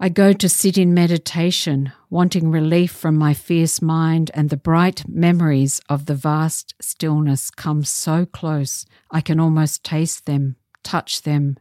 I 0.00 0.08
go 0.08 0.32
to 0.32 0.48
sit 0.48 0.76
in 0.76 0.92
meditation, 0.92 1.92
wanting 2.10 2.50
relief 2.50 2.90
from 2.90 3.16
my 3.16 3.32
fierce 3.32 3.80
mind, 3.80 4.32
and 4.34 4.50
the 4.50 4.56
bright 4.56 5.08
memories 5.08 5.80
of 5.88 6.06
the 6.06 6.16
vast 6.16 6.74
stillness 6.80 7.48
come 7.48 7.84
so 7.84 8.26
close 8.26 8.86
I 9.08 9.20
can 9.20 9.38
almost 9.38 9.84
taste 9.84 10.26
them, 10.26 10.56
touch 10.82 11.22
them. 11.22 11.58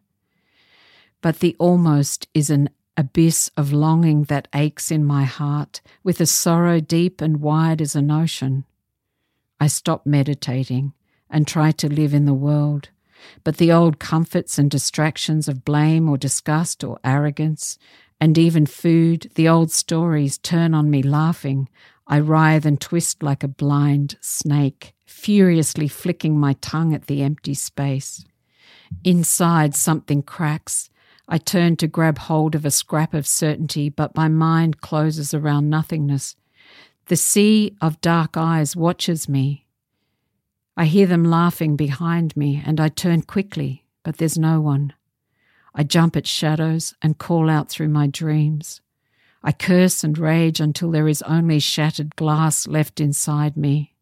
But 1.21 1.39
the 1.39 1.55
almost 1.59 2.27
is 2.33 2.49
an 2.49 2.69
abyss 2.95 3.49
of 3.57 3.73
longing 3.73 4.23
that 4.25 4.47
aches 4.53 4.91
in 4.91 5.03
my 5.03 5.23
heart, 5.23 5.81
with 6.03 6.21
a 6.21 6.25
sorrow 6.25 6.79
deep 6.79 7.21
and 7.21 7.41
wide 7.41 7.81
as 7.81 7.95
an 7.95 8.11
ocean. 8.11 8.65
I 9.59 9.67
stop 9.67 10.05
meditating 10.05 10.93
and 11.29 11.47
try 11.47 11.71
to 11.71 11.89
live 11.89 12.13
in 12.13 12.25
the 12.25 12.33
world, 12.33 12.89
but 13.43 13.57
the 13.57 13.71
old 13.71 13.99
comforts 13.99 14.57
and 14.57 14.69
distractions 14.69 15.47
of 15.47 15.65
blame 15.65 16.09
or 16.09 16.17
disgust 16.17 16.83
or 16.83 16.99
arrogance, 17.03 17.77
and 18.19 18.37
even 18.37 18.65
food, 18.65 19.31
the 19.35 19.49
old 19.49 19.71
stories 19.71 20.37
turn 20.37 20.73
on 20.73 20.89
me 20.89 21.01
laughing. 21.01 21.69
I 22.07 22.19
writhe 22.19 22.65
and 22.65 22.79
twist 22.79 23.23
like 23.23 23.43
a 23.43 23.47
blind 23.47 24.17
snake, 24.21 24.93
furiously 25.05 25.87
flicking 25.87 26.39
my 26.39 26.53
tongue 26.61 26.93
at 26.93 27.07
the 27.07 27.23
empty 27.23 27.53
space. 27.53 28.23
Inside, 29.03 29.75
something 29.75 30.21
cracks 30.21 30.89
I 31.27 31.37
turn 31.37 31.77
to 31.77 31.87
grab 31.87 32.17
hold 32.17 32.53
of 32.53 32.65
a 32.65 32.71
scrap 32.71 33.13
of 33.13 33.25
certainty, 33.25 33.89
but 33.89 34.15
my 34.15 34.27
mind 34.27 34.81
closes 34.81 35.33
around 35.33 35.69
nothingness. 35.69 36.35
The 37.07 37.15
sea 37.15 37.75
of 37.81 38.01
dark 38.01 38.35
eyes 38.37 38.75
watches 38.75 39.29
me. 39.29 39.65
I 40.75 40.85
hear 40.85 41.07
them 41.07 41.23
laughing 41.23 41.75
behind 41.75 42.35
me, 42.35 42.61
and 42.65 42.79
I 42.79 42.89
turn 42.89 43.21
quickly, 43.21 43.85
but 44.03 44.17
there's 44.17 44.37
no 44.37 44.59
one. 44.59 44.93
I 45.73 45.83
jump 45.83 46.15
at 46.15 46.27
shadows 46.27 46.93
and 47.01 47.17
call 47.17 47.49
out 47.49 47.69
through 47.69 47.89
my 47.89 48.07
dreams. 48.07 48.81
I 49.43 49.51
curse 49.51 50.03
and 50.03 50.17
rage 50.17 50.59
until 50.59 50.91
there 50.91 51.07
is 51.07 51.21
only 51.23 51.59
shattered 51.59 52.15
glass 52.15 52.67
left 52.67 52.99
inside 52.99 53.57
me. 53.57 53.93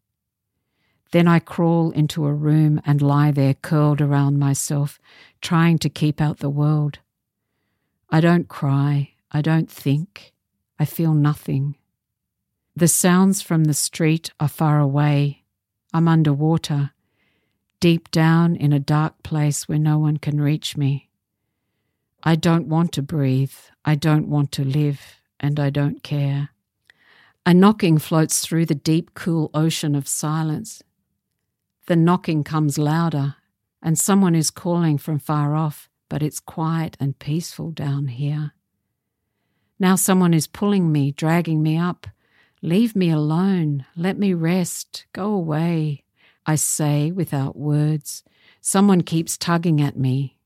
Then 1.12 1.28
I 1.28 1.40
crawl 1.40 1.90
into 1.90 2.26
a 2.26 2.32
room 2.32 2.80
and 2.86 3.02
lie 3.02 3.32
there 3.32 3.54
curled 3.54 4.00
around 4.00 4.38
myself, 4.38 4.98
trying 5.40 5.78
to 5.78 5.90
keep 5.90 6.20
out 6.20 6.38
the 6.38 6.50
world. 6.50 7.00
I 8.14 8.20
don't 8.20 8.46
cry. 8.46 9.14
I 9.30 9.40
don't 9.40 9.70
think. 9.70 10.34
I 10.78 10.84
feel 10.84 11.14
nothing. 11.14 11.76
The 12.76 12.86
sounds 12.86 13.40
from 13.40 13.64
the 13.64 13.72
street 13.72 14.30
are 14.38 14.48
far 14.48 14.80
away. 14.80 15.44
I'm 15.94 16.08
underwater, 16.08 16.90
deep 17.80 18.10
down 18.10 18.54
in 18.54 18.70
a 18.70 18.78
dark 18.78 19.22
place 19.22 19.66
where 19.66 19.78
no 19.78 19.98
one 19.98 20.18
can 20.18 20.42
reach 20.42 20.76
me. 20.76 21.08
I 22.22 22.34
don't 22.34 22.68
want 22.68 22.92
to 22.92 23.02
breathe. 23.02 23.54
I 23.82 23.94
don't 23.94 24.28
want 24.28 24.52
to 24.52 24.64
live, 24.64 25.22
and 25.40 25.58
I 25.58 25.70
don't 25.70 26.02
care. 26.02 26.50
A 27.46 27.54
knocking 27.54 27.96
floats 27.96 28.40
through 28.40 28.66
the 28.66 28.74
deep, 28.74 29.14
cool 29.14 29.50
ocean 29.54 29.94
of 29.94 30.06
silence. 30.06 30.82
The 31.86 31.96
knocking 31.96 32.44
comes 32.44 32.76
louder, 32.76 33.36
and 33.82 33.98
someone 33.98 34.34
is 34.34 34.50
calling 34.50 34.98
from 34.98 35.18
far 35.18 35.54
off 35.54 35.88
but 36.12 36.22
it's 36.22 36.40
quiet 36.40 36.94
and 37.00 37.18
peaceful 37.18 37.70
down 37.70 38.06
here. 38.06 38.52
Now 39.78 39.96
someone 39.96 40.34
is 40.34 40.46
pulling 40.46 40.92
me, 40.92 41.10
dragging 41.10 41.62
me 41.62 41.78
up. 41.78 42.06
Leave 42.60 42.94
me 42.94 43.08
alone. 43.08 43.86
Let 43.96 44.18
me 44.18 44.34
rest. 44.34 45.06
Go 45.14 45.32
away. 45.32 46.04
I 46.44 46.56
say 46.56 47.10
without 47.10 47.56
words. 47.56 48.24
Someone 48.60 49.00
keeps 49.00 49.38
tugging 49.38 49.80
at 49.80 49.96
me. 49.96 50.36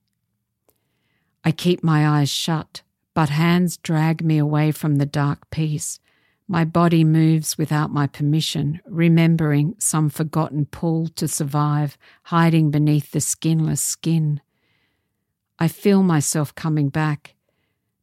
I 1.44 1.50
keep 1.50 1.82
my 1.82 2.06
eyes 2.06 2.30
shut, 2.30 2.82
but 3.12 3.30
hands 3.30 3.76
drag 3.76 4.22
me 4.24 4.38
away 4.38 4.70
from 4.70 4.98
the 4.98 5.04
dark 5.04 5.50
peace. 5.50 5.98
My 6.46 6.64
body 6.64 7.02
moves 7.02 7.58
without 7.58 7.90
my 7.90 8.06
permission, 8.06 8.80
remembering 8.86 9.74
some 9.78 10.10
forgotten 10.10 10.66
pull 10.66 11.08
to 11.16 11.26
survive, 11.26 11.98
hiding 12.22 12.70
beneath 12.70 13.10
the 13.10 13.20
skinless 13.20 13.80
skin. 13.80 14.40
I 15.58 15.68
feel 15.68 16.02
myself 16.02 16.54
coming 16.54 16.90
back. 16.90 17.34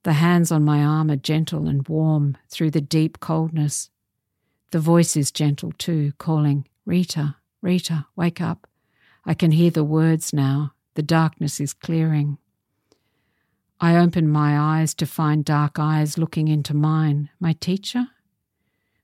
The 0.03 0.13
hands 0.13 0.51
on 0.51 0.65
my 0.65 0.83
arm 0.83 1.11
are 1.11 1.15
gentle 1.15 1.67
and 1.67 1.87
warm 1.87 2.35
through 2.49 2.71
the 2.71 2.81
deep 2.81 3.19
coldness. 3.19 3.89
The 4.71 4.79
voice 4.79 5.15
is 5.15 5.31
gentle 5.31 5.71
too, 5.77 6.13
calling, 6.17 6.67
Rita, 6.85 7.35
Rita, 7.61 8.07
wake 8.15 8.41
up. 8.41 8.67
I 9.23 9.33
can 9.33 9.51
hear 9.51 9.71
the 9.71 9.83
words 9.83 10.33
now. 10.33 10.73
The 10.95 11.03
darkness 11.03 11.59
is 11.59 11.73
clearing. 11.73 12.37
I 13.79 13.97
open 13.97 14.27
my 14.27 14.57
eyes 14.57 14.93
to 14.95 15.05
find 15.05 15.45
dark 15.45 15.77
eyes 15.77 16.17
looking 16.17 16.47
into 16.47 16.73
mine. 16.73 17.29
My 17.39 17.53
teacher? 17.53 18.07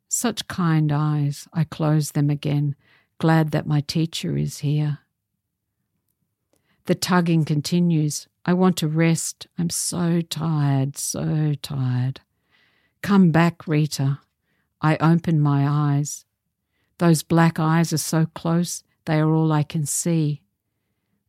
Such 0.07 0.47
kind 0.47 0.91
eyes. 0.91 1.47
I 1.53 1.65
close 1.65 2.11
them 2.11 2.29
again, 2.29 2.75
glad 3.19 3.51
that 3.51 3.67
my 3.67 3.81
teacher 3.81 4.37
is 4.37 4.59
here. 4.59 4.99
The 6.89 6.95
tugging 6.95 7.45
continues. 7.45 8.27
I 8.45 8.53
want 8.53 8.75
to 8.77 8.87
rest. 8.87 9.45
I'm 9.59 9.69
so 9.69 10.21
tired, 10.21 10.97
so 10.97 11.53
tired. 11.61 12.21
Come 13.03 13.29
back, 13.29 13.67
Rita. 13.67 14.21
I 14.81 14.97
open 14.99 15.39
my 15.39 15.67
eyes. 15.67 16.25
Those 16.97 17.21
black 17.21 17.59
eyes 17.59 17.93
are 17.93 17.99
so 17.99 18.25
close, 18.33 18.83
they 19.05 19.19
are 19.19 19.31
all 19.31 19.51
I 19.51 19.61
can 19.61 19.85
see. 19.85 20.41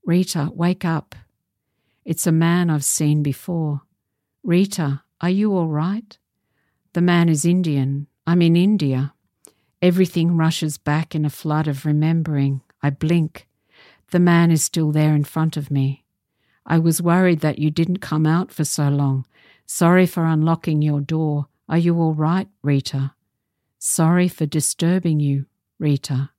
Rita, 0.02 0.48
wake 0.54 0.86
up. 0.86 1.14
It's 2.06 2.26
a 2.26 2.32
man 2.32 2.70
I've 2.70 2.82
seen 2.82 3.22
before. 3.22 3.82
Rita, 4.42 5.02
are 5.20 5.28
you 5.28 5.54
all 5.54 5.68
right? 5.68 6.16
The 6.94 7.02
man 7.02 7.28
is 7.28 7.44
Indian. 7.44 8.06
I'm 8.26 8.40
in 8.40 8.56
India. 8.56 9.12
Everything 9.82 10.38
rushes 10.38 10.78
back 10.78 11.14
in 11.14 11.26
a 11.26 11.28
flood 11.28 11.68
of 11.68 11.84
remembering. 11.84 12.62
I 12.82 12.88
blink. 12.88 13.46
The 14.10 14.20
man 14.20 14.50
is 14.50 14.64
still 14.64 14.92
there 14.92 15.14
in 15.14 15.24
front 15.24 15.56
of 15.56 15.70
me. 15.70 16.04
I 16.66 16.78
was 16.78 17.02
worried 17.02 17.40
that 17.40 17.58
you 17.58 17.70
didn't 17.70 17.98
come 17.98 18.26
out 18.26 18.52
for 18.52 18.64
so 18.64 18.88
long. 18.88 19.26
Sorry 19.66 20.06
for 20.06 20.24
unlocking 20.24 20.82
your 20.82 21.00
door. 21.00 21.46
Are 21.68 21.78
you 21.78 21.96
all 22.00 22.14
right, 22.14 22.48
Rita? 22.62 23.14
Sorry 23.78 24.28
for 24.28 24.46
disturbing 24.46 25.20
you, 25.20 25.46
Rita. 25.78 26.30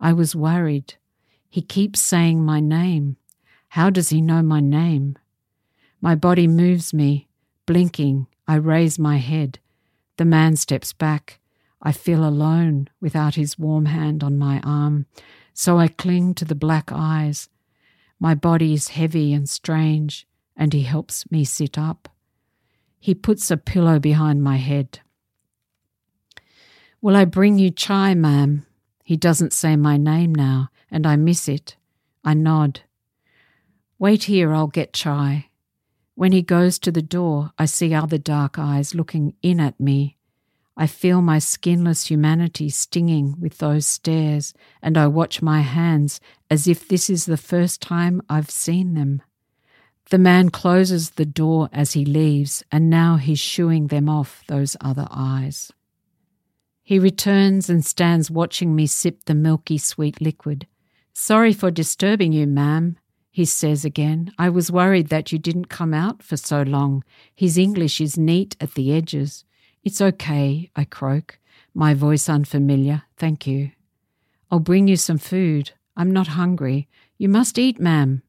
I 0.00 0.12
was 0.12 0.34
worried. 0.34 0.94
He 1.50 1.62
keeps 1.62 2.00
saying 2.00 2.44
my 2.44 2.60
name. 2.60 3.16
How 3.70 3.90
does 3.90 4.08
he 4.08 4.22
know 4.22 4.42
my 4.42 4.60
name? 4.60 5.18
My 6.00 6.14
body 6.14 6.46
moves 6.46 6.94
me. 6.94 7.28
Blinking, 7.66 8.26
I 8.46 8.54
raise 8.54 8.98
my 8.98 9.18
head. 9.18 9.58
The 10.16 10.24
man 10.24 10.56
steps 10.56 10.92
back. 10.92 11.40
I 11.82 11.92
feel 11.92 12.24
alone 12.26 12.88
without 13.00 13.34
his 13.34 13.58
warm 13.58 13.86
hand 13.86 14.24
on 14.24 14.38
my 14.38 14.60
arm, 14.60 15.06
so 15.58 15.76
I 15.76 15.88
cling 15.88 16.34
to 16.34 16.44
the 16.44 16.54
black 16.54 16.92
eyes. 16.92 17.48
My 18.20 18.36
body 18.36 18.74
is 18.74 18.94
heavy 18.94 19.32
and 19.32 19.48
strange, 19.48 20.24
and 20.56 20.72
he 20.72 20.82
helps 20.84 21.28
me 21.32 21.44
sit 21.44 21.76
up. 21.76 22.08
He 23.00 23.12
puts 23.12 23.50
a 23.50 23.56
pillow 23.56 23.98
behind 23.98 24.40
my 24.40 24.58
head. 24.58 25.00
Will 27.00 27.16
I 27.16 27.24
bring 27.24 27.58
you 27.58 27.72
chai, 27.72 28.14
ma'am? 28.14 28.66
He 29.02 29.16
doesn't 29.16 29.52
say 29.52 29.74
my 29.74 29.96
name 29.96 30.32
now, 30.32 30.68
and 30.92 31.04
I 31.04 31.16
miss 31.16 31.48
it. 31.48 31.74
I 32.24 32.34
nod. 32.34 32.82
Wait 33.98 34.24
here, 34.24 34.54
I'll 34.54 34.68
get 34.68 34.92
chai. 34.92 35.48
When 36.14 36.30
he 36.30 36.40
goes 36.40 36.78
to 36.78 36.92
the 36.92 37.02
door, 37.02 37.50
I 37.58 37.64
see 37.64 37.92
other 37.92 38.18
dark 38.18 38.60
eyes 38.60 38.94
looking 38.94 39.34
in 39.42 39.58
at 39.58 39.80
me. 39.80 40.17
I 40.80 40.86
feel 40.86 41.20
my 41.20 41.40
skinless 41.40 42.06
humanity 42.06 42.68
stinging 42.68 43.34
with 43.40 43.58
those 43.58 43.84
stares, 43.84 44.54
and 44.80 44.96
I 44.96 45.08
watch 45.08 45.42
my 45.42 45.62
hands 45.62 46.20
as 46.48 46.68
if 46.68 46.86
this 46.86 47.10
is 47.10 47.26
the 47.26 47.36
first 47.36 47.82
time 47.82 48.22
I've 48.30 48.48
seen 48.48 48.94
them. 48.94 49.20
The 50.10 50.18
man 50.18 50.50
closes 50.50 51.10
the 51.10 51.26
door 51.26 51.68
as 51.72 51.94
he 51.94 52.04
leaves, 52.04 52.62
and 52.70 52.88
now 52.88 53.16
he's 53.16 53.40
shooing 53.40 53.88
them 53.88 54.08
off, 54.08 54.44
those 54.46 54.76
other 54.80 55.08
eyes. 55.10 55.72
He 56.84 57.00
returns 57.00 57.68
and 57.68 57.84
stands 57.84 58.30
watching 58.30 58.76
me 58.76 58.86
sip 58.86 59.24
the 59.24 59.34
milky 59.34 59.78
sweet 59.78 60.20
liquid. 60.20 60.68
Sorry 61.12 61.52
for 61.52 61.72
disturbing 61.72 62.32
you, 62.32 62.46
ma'am, 62.46 62.96
he 63.32 63.44
says 63.44 63.84
again. 63.84 64.32
I 64.38 64.48
was 64.48 64.70
worried 64.70 65.08
that 65.08 65.32
you 65.32 65.40
didn't 65.40 65.68
come 65.68 65.92
out 65.92 66.22
for 66.22 66.36
so 66.36 66.62
long. 66.62 67.02
His 67.34 67.58
English 67.58 68.00
is 68.00 68.16
neat 68.16 68.56
at 68.60 68.74
the 68.74 68.92
edges. 68.92 69.44
It's 69.84 70.00
okay, 70.00 70.70
I 70.76 70.84
croak, 70.84 71.38
my 71.74 71.94
voice 71.94 72.28
unfamiliar. 72.28 73.04
Thank 73.16 73.46
you. 73.46 73.70
I'll 74.50 74.60
bring 74.60 74.88
you 74.88 74.96
some 74.96 75.18
food. 75.18 75.72
I'm 75.96 76.10
not 76.10 76.28
hungry. 76.28 76.88
You 77.16 77.28
must 77.28 77.58
eat, 77.58 77.80
ma'am. 77.80 78.22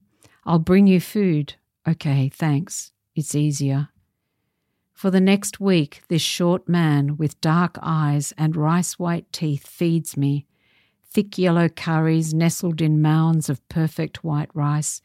I'll 0.46 0.60
bring 0.60 0.88
you 0.88 1.00
food. 1.00 1.56
Okay, 1.88 2.30
thanks. 2.30 2.92
It's 3.16 3.36
easier. 3.36 3.90
For 4.94 5.10
the 5.10 5.22
next 5.22 5.60
week, 5.60 6.02
this 6.10 6.22
short 6.22 6.68
man 6.68 7.16
with 7.16 7.40
dark 7.40 7.78
eyes 7.82 8.34
and 8.38 8.56
rice 8.56 9.00
white 9.00 9.32
teeth 9.32 9.66
feeds 9.66 10.18
me. 10.18 10.46
Thick 11.06 11.38
yellow 11.38 11.70
curries 11.70 12.34
nestled 12.34 12.82
in 12.82 13.02
mounds 13.02 13.50
of 13.50 13.68
perfect 13.70 14.24
white 14.24 14.50
rice, 14.54 15.02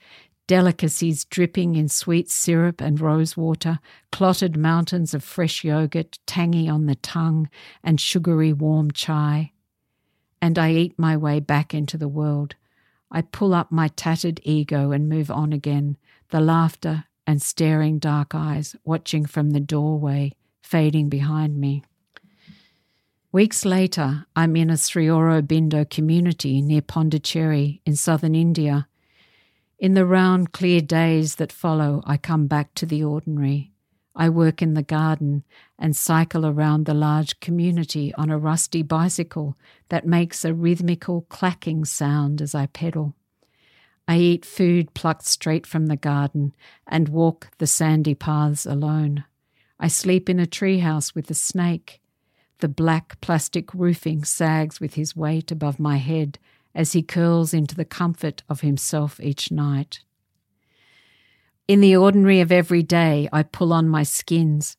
delicacies 0.46 1.24
dripping 1.24 1.76
in 1.76 1.88
sweet 1.88 2.30
syrup 2.30 2.80
and 2.80 3.00
rose 3.00 3.36
water, 3.36 3.78
clotted 4.12 4.56
mountains 4.56 5.14
of 5.14 5.24
fresh 5.24 5.64
yogurt, 5.64 6.18
tangy 6.26 6.68
on 6.68 6.86
the 6.86 6.94
tongue, 6.96 7.48
and 7.82 8.00
sugary 8.00 8.52
warm 8.52 8.90
chai. 8.90 9.52
And 10.42 10.58
I 10.58 10.72
eat 10.72 10.98
my 10.98 11.16
way 11.16 11.40
back 11.40 11.72
into 11.72 11.96
the 11.96 12.08
world. 12.08 12.54
I 13.10 13.22
pull 13.22 13.54
up 13.54 13.72
my 13.72 13.88
tattered 13.88 14.40
ego 14.42 14.90
and 14.90 15.08
move 15.08 15.30
on 15.30 15.52
again, 15.52 15.96
the 16.30 16.40
laughter 16.40 17.04
and 17.26 17.40
staring 17.40 17.98
dark 17.98 18.34
eyes 18.34 18.76
watching 18.84 19.24
from 19.24 19.50
the 19.50 19.60
doorway, 19.60 20.32
fading 20.62 21.08
behind 21.08 21.58
me. 21.58 21.82
Weeks 23.32 23.64
later, 23.64 24.26
I'm 24.36 24.54
in 24.54 24.70
a 24.70 24.76
Sri 24.76 25.06
Aurobindo 25.06 25.88
community 25.88 26.62
near 26.62 26.82
Pondicherry 26.82 27.80
in 27.84 27.96
southern 27.96 28.34
India. 28.34 28.86
In 29.78 29.94
the 29.94 30.06
round, 30.06 30.52
clear 30.52 30.80
days 30.80 31.36
that 31.36 31.52
follow, 31.52 32.02
I 32.06 32.16
come 32.16 32.46
back 32.46 32.74
to 32.74 32.86
the 32.86 33.02
ordinary. 33.02 33.72
I 34.14 34.28
work 34.28 34.62
in 34.62 34.74
the 34.74 34.82
garden 34.82 35.42
and 35.78 35.96
cycle 35.96 36.46
around 36.46 36.86
the 36.86 36.94
large 36.94 37.40
community 37.40 38.14
on 38.14 38.30
a 38.30 38.38
rusty 38.38 38.82
bicycle 38.82 39.56
that 39.88 40.06
makes 40.06 40.44
a 40.44 40.54
rhythmical 40.54 41.22
clacking 41.22 41.84
sound 41.84 42.40
as 42.40 42.54
I 42.54 42.66
pedal. 42.66 43.14
I 44.06 44.18
eat 44.18 44.44
food 44.44 44.94
plucked 44.94 45.26
straight 45.26 45.66
from 45.66 45.86
the 45.86 45.96
garden 45.96 46.54
and 46.86 47.08
walk 47.08 47.48
the 47.58 47.66
sandy 47.66 48.14
paths 48.14 48.66
alone. 48.66 49.24
I 49.80 49.88
sleep 49.88 50.28
in 50.28 50.38
a 50.38 50.46
treehouse 50.46 51.14
with 51.14 51.28
a 51.30 51.34
snake. 51.34 52.00
The 52.58 52.68
black 52.68 53.20
plastic 53.20 53.74
roofing 53.74 54.24
sags 54.24 54.78
with 54.78 54.94
his 54.94 55.16
weight 55.16 55.50
above 55.50 55.80
my 55.80 55.96
head 55.96 56.38
as 56.74 56.92
he 56.92 57.02
curls 57.02 57.54
into 57.54 57.74
the 57.74 57.84
comfort 57.84 58.42
of 58.48 58.60
himself 58.60 59.20
each 59.20 59.50
night. 59.50 60.00
In 61.66 61.80
the 61.80 61.96
ordinary 61.96 62.40
of 62.40 62.52
every 62.52 62.82
day, 62.82 63.28
I 63.32 63.42
pull 63.42 63.72
on 63.72 63.88
my 63.88 64.02
skins. 64.02 64.76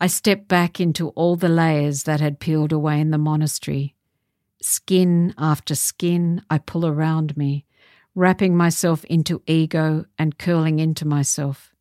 I 0.00 0.06
step 0.06 0.46
back 0.46 0.80
into 0.80 1.08
all 1.10 1.36
the 1.36 1.48
layers 1.48 2.04
that 2.04 2.20
had 2.20 2.40
peeled 2.40 2.72
away 2.72 3.00
in 3.00 3.10
the 3.10 3.18
monastery. 3.18 3.94
Skin 4.62 5.34
after 5.38 5.74
skin, 5.74 6.42
I 6.50 6.58
pull 6.58 6.86
around 6.86 7.36
me 7.36 7.64
wrapping 8.14 8.56
myself 8.56 9.04
into 9.04 9.42
ego 9.46 10.04
and 10.18 10.38
curling 10.38 10.78
into 10.78 11.06
myself. 11.06 11.74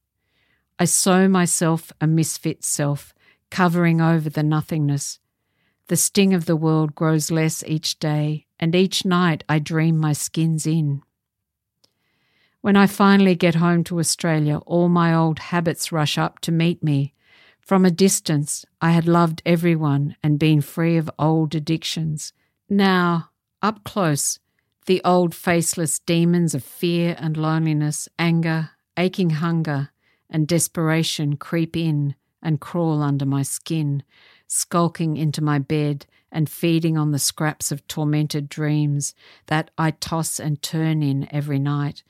I 0.78 0.86
sew 0.86 1.28
myself 1.28 1.91
a 2.00 2.08
misfit 2.08 2.63
self, 2.63 3.13
covering 3.50 4.00
over 4.00 4.30
the 4.30 4.43
nothingness. 4.43 5.19
The 5.89 5.97
sting 5.97 6.36
of 6.36 6.45
the 6.45 6.56
world 6.56 6.93
grows 6.93 7.32
less 7.32 7.63
each 7.65 7.97
day, 7.97 8.45
and 8.60 8.75
each 8.75 9.06
night 9.06 9.43
I 9.49 9.58
dream 9.58 9.97
my 9.97 10.13
skin's 10.13 10.67
in. 10.67 11.02
When 12.62 12.75
I 12.75 12.86
finally 12.86 13.34
get 13.34 13.56
home 13.56 13.84
to 13.86 13.97
Australia, 13.97 14.60
all 14.67 14.88
my 14.88 15.15
old 15.15 15.39
habits 15.39 15.91
rush 15.91 16.15
up 16.15 16.41
to 16.41 16.52
meet 16.52 16.84
me. 16.84 17.15
From 17.60 17.86
a 17.86 17.91
distance, 17.91 18.67
I 18.80 18.91
had 18.91 19.08
loved 19.08 19.41
everyone 19.47 20.15
and 20.21 20.38
been 20.38 20.62
free 20.62 20.95
of 20.95 21.10
old 21.17 21.56
addictions. 21.56 22.34
Now, 22.69 23.32
up 23.63 23.84
close, 23.84 24.38
the 24.86 25.02
old 25.04 25.34
faceless 25.34 25.97
demons 25.97 26.54
of 26.54 26.63
fear 26.63 27.15
and 27.17 27.36
loneliness, 27.36 28.08
anger, 28.19 28.69
aching 28.95 29.32
hunger, 29.32 29.89
and 30.30 30.47
desperation 30.47 31.36
creep 31.36 31.75
in 31.75 32.13
and 32.43 32.62
crawl 32.62 33.02
under 33.02 33.25
my 33.25 33.41
skin, 33.41 34.04
skulking 34.50 35.16
into 35.16 35.44
my 35.44 35.60
bed 35.60 36.06
and 36.32 36.50
feeding 36.50 36.98
on 36.98 37.12
the 37.12 37.20
scraps 37.20 37.72
of 37.72 37.88
tormented 37.88 38.50
dreams 38.50 39.14
that 39.46 39.72
I 39.78 39.92
toss 39.92 40.40
and 40.40 40.62
turn 40.62 41.02
in 41.02 41.28
every 41.32 41.60
night. 41.60 42.04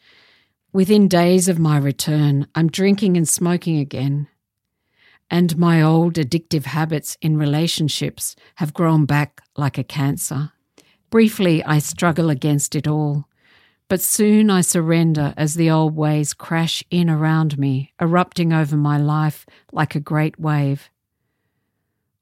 Within 0.72 1.08
days 1.08 1.48
of 1.48 1.60
my 1.60 1.78
return, 1.78 2.48
I'm 2.56 2.70
drinking 2.70 3.18
and 3.18 3.28
smoking 3.28 3.78
again. 3.78 4.28
And 5.30 5.58
my 5.58 5.82
old 5.82 6.16
addictive 6.16 6.66
habits 6.66 7.18
in 7.22 7.38
relationships 7.38 8.36
have 8.56 8.74
grown 8.74 9.06
back 9.06 9.42
like 9.58 9.78
a 9.78 9.84
cancer. 9.84 10.54
Briefly, 11.10 11.64
I 11.64 11.80
struggle 11.80 12.30
against 12.30 12.76
it 12.76 12.88
all, 12.88 13.28
but 13.90 14.02
soon 14.02 14.50
I 14.50 14.62
surrender 14.62 15.34
as 15.36 15.56
the 15.56 15.70
old 15.70 15.96
ways 15.96 16.34
crash 16.34 16.84
in 16.90 17.10
around 17.10 17.58
me, 17.58 17.94
erupting 18.00 18.54
over 18.54 18.78
my 18.78 18.98
life 18.98 19.46
like 19.72 19.96
a 19.96 20.00
great 20.00 20.40
wave. 20.40 20.90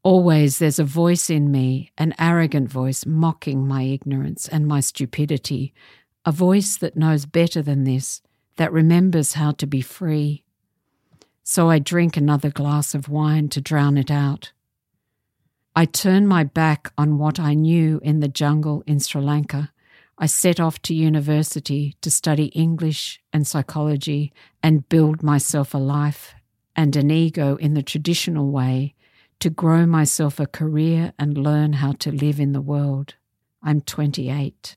Always 0.08 0.60
there's 0.60 0.80
a 0.80 0.86
voice 0.86 1.30
in 1.30 1.52
me, 1.52 1.92
an 1.98 2.16
arrogant 2.18 2.72
voice 2.72 3.06
mocking 3.06 3.68
my 3.68 3.82
ignorance 3.82 4.48
and 4.48 4.66
my 4.66 4.80
stupidity, 4.80 5.74
a 6.24 6.32
voice 6.32 6.78
that 6.78 6.96
knows 6.96 7.26
better 7.26 7.62
than 7.62 7.84
this, 7.84 8.22
that 8.56 8.72
remembers 8.72 9.34
how 9.34 9.52
to 9.52 9.68
be 9.68 9.82
free. 9.82 10.46
So 11.44 11.70
I 11.70 11.80
drink 11.80 12.16
another 12.16 12.50
glass 12.50 12.96
of 12.96 13.10
wine 13.10 13.50
to 13.50 13.60
drown 13.60 13.98
it 13.98 14.10
out. 14.10 14.54
I 15.76 15.84
turned 15.84 16.30
my 16.30 16.46
back 16.46 16.94
on 16.98 17.18
what 17.18 17.38
I 17.38 17.54
knew 17.54 18.00
in 18.02 18.22
the 18.22 18.30
jungle 18.30 18.84
in 18.88 19.02
Sri 19.02 19.22
Lanka. 19.22 19.74
I 20.18 20.28
set 20.28 20.58
off 20.58 20.82
to 20.84 20.96
university 20.96 21.98
to 22.00 22.10
study 22.10 22.46
English 22.56 23.22
and 23.34 23.46
psychology 23.46 24.32
and 24.64 24.88
build 24.88 25.22
myself 25.22 25.74
a 25.74 25.78
life 25.78 26.34
and 26.78 26.96
an 26.96 27.12
ego 27.12 27.58
in 27.58 27.74
the 27.74 27.84
traditional 27.84 28.52
way 28.52 28.94
to 29.40 29.50
grow 29.50 29.86
myself 29.86 30.40
a 30.40 30.48
career 30.48 31.14
and 31.20 31.38
learn 31.38 31.74
how 31.74 31.92
to 31.94 32.12
live 32.12 32.40
in 32.40 32.54
the 32.54 32.62
world. 32.62 33.16
I'm 33.62 33.82
28. 33.82 34.76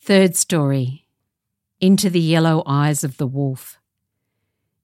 Third 0.00 0.36
story 0.36 1.06
Into 1.80 2.08
the 2.08 2.20
Yellow 2.20 2.62
Eyes 2.66 3.04
of 3.04 3.18
the 3.18 3.26
Wolf. 3.26 3.78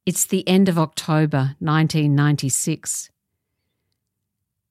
It's 0.04 0.24
the 0.24 0.46
end 0.46 0.68
of 0.68 0.78
October 0.78 1.56
1996. 1.58 3.10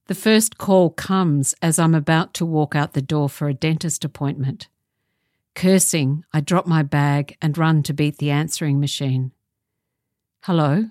The 0.06 0.16
first 0.16 0.58
call 0.58 0.90
comes 0.92 1.54
as 1.62 1.78
I'm 1.78 1.94
about 1.94 2.34
to 2.36 2.46
walk 2.46 2.76
out 2.76 2.94
the 2.94 3.02
door 3.02 3.30
for 3.30 3.50
a 3.50 3.54
dentist 3.54 4.06
appointment. 4.06 4.70
Cursing, 5.54 6.24
I 6.32 6.40
drop 6.40 6.66
my 6.66 6.84
bag 6.84 7.36
and 7.42 7.58
run 7.58 7.84
to 7.84 7.94
beat 7.94 8.18
the 8.18 8.32
answering 8.32 8.80
machine. 8.80 9.32
Hello? 10.44 10.90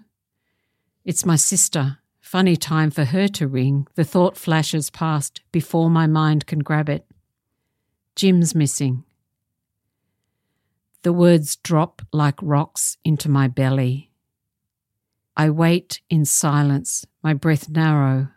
It's 1.04 1.24
my 1.24 1.36
sister. 1.36 1.98
Funny 2.36 2.54
time 2.54 2.90
for 2.90 3.06
her 3.06 3.28
to 3.28 3.48
ring. 3.48 3.86
The 3.94 4.04
thought 4.04 4.36
flashes 4.36 4.90
past 4.90 5.40
before 5.52 5.88
my 5.88 6.06
mind 6.06 6.46
can 6.46 6.58
grab 6.58 6.90
it. 6.90 7.06
Jim's 8.14 8.54
missing. 8.54 9.04
The 11.00 11.14
words 11.14 11.56
drop 11.56 12.02
like 12.12 12.34
rocks 12.42 12.98
into 13.02 13.30
my 13.30 13.48
belly. 13.48 14.10
I 15.34 15.48
wait 15.48 16.02
in 16.10 16.26
silence, 16.26 17.06
my 17.22 17.32
breath 17.32 17.70
narrow, 17.70 18.28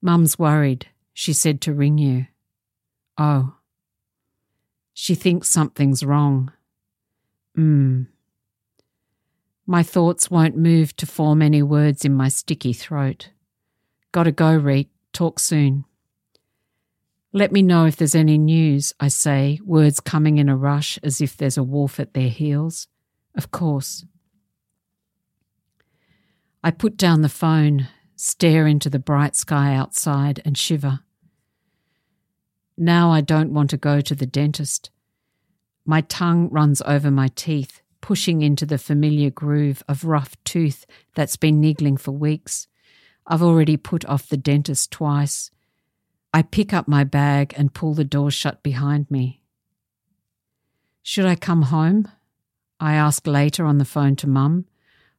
Mum's 0.00 0.38
worried. 0.38 0.86
She 1.12 1.32
said 1.32 1.60
to 1.62 1.74
ring 1.74 1.98
you. 1.98 2.26
Oh. 3.18 3.56
She 4.94 5.16
thinks 5.16 5.50
something's 5.50 6.04
wrong. 6.04 6.52
Hmm. 7.56 8.02
My 9.70 9.82
thoughts 9.82 10.30
won't 10.30 10.56
move 10.56 10.96
to 10.96 11.04
form 11.04 11.42
any 11.42 11.62
words 11.62 12.06
in 12.06 12.14
my 12.14 12.28
sticky 12.28 12.72
throat. 12.72 13.28
Gotta 14.12 14.32
go, 14.32 14.56
Reek. 14.56 14.88
Talk 15.12 15.38
soon. 15.38 15.84
Let 17.34 17.52
me 17.52 17.60
know 17.60 17.84
if 17.84 17.94
there's 17.94 18.14
any 18.14 18.38
news, 18.38 18.94
I 18.98 19.08
say, 19.08 19.60
words 19.62 20.00
coming 20.00 20.38
in 20.38 20.48
a 20.48 20.56
rush 20.56 20.98
as 21.02 21.20
if 21.20 21.36
there's 21.36 21.58
a 21.58 21.62
wolf 21.62 22.00
at 22.00 22.14
their 22.14 22.30
heels. 22.30 22.88
Of 23.34 23.50
course. 23.50 24.06
I 26.64 26.70
put 26.70 26.96
down 26.96 27.20
the 27.20 27.28
phone, 27.28 27.88
stare 28.16 28.66
into 28.66 28.88
the 28.88 28.98
bright 28.98 29.36
sky 29.36 29.74
outside, 29.74 30.40
and 30.46 30.56
shiver. 30.56 31.00
Now 32.78 33.10
I 33.10 33.20
don't 33.20 33.52
want 33.52 33.68
to 33.68 33.76
go 33.76 34.00
to 34.00 34.14
the 34.14 34.24
dentist. 34.24 34.88
My 35.84 36.00
tongue 36.00 36.48
runs 36.48 36.80
over 36.86 37.10
my 37.10 37.28
teeth, 37.28 37.82
pushing 38.08 38.40
into 38.40 38.64
the 38.64 38.78
familiar 38.78 39.28
groove 39.28 39.82
of 39.86 40.02
rough 40.02 40.34
tooth 40.42 40.86
that's 41.14 41.36
been 41.36 41.60
niggling 41.60 41.98
for 41.98 42.12
weeks. 42.12 42.66
I've 43.26 43.42
already 43.42 43.76
put 43.76 44.02
off 44.06 44.30
the 44.30 44.38
dentist 44.38 44.90
twice. 44.90 45.50
I 46.32 46.40
pick 46.40 46.72
up 46.72 46.88
my 46.88 47.04
bag 47.04 47.52
and 47.54 47.74
pull 47.74 47.92
the 47.92 48.04
door 48.04 48.30
shut 48.30 48.62
behind 48.62 49.10
me. 49.10 49.42
Should 51.02 51.26
I 51.26 51.34
come 51.34 51.60
home? 51.60 52.08
I 52.80 52.94
ask 52.94 53.26
later 53.26 53.66
on 53.66 53.76
the 53.76 53.84
phone 53.84 54.16
to 54.16 54.26
Mum. 54.26 54.64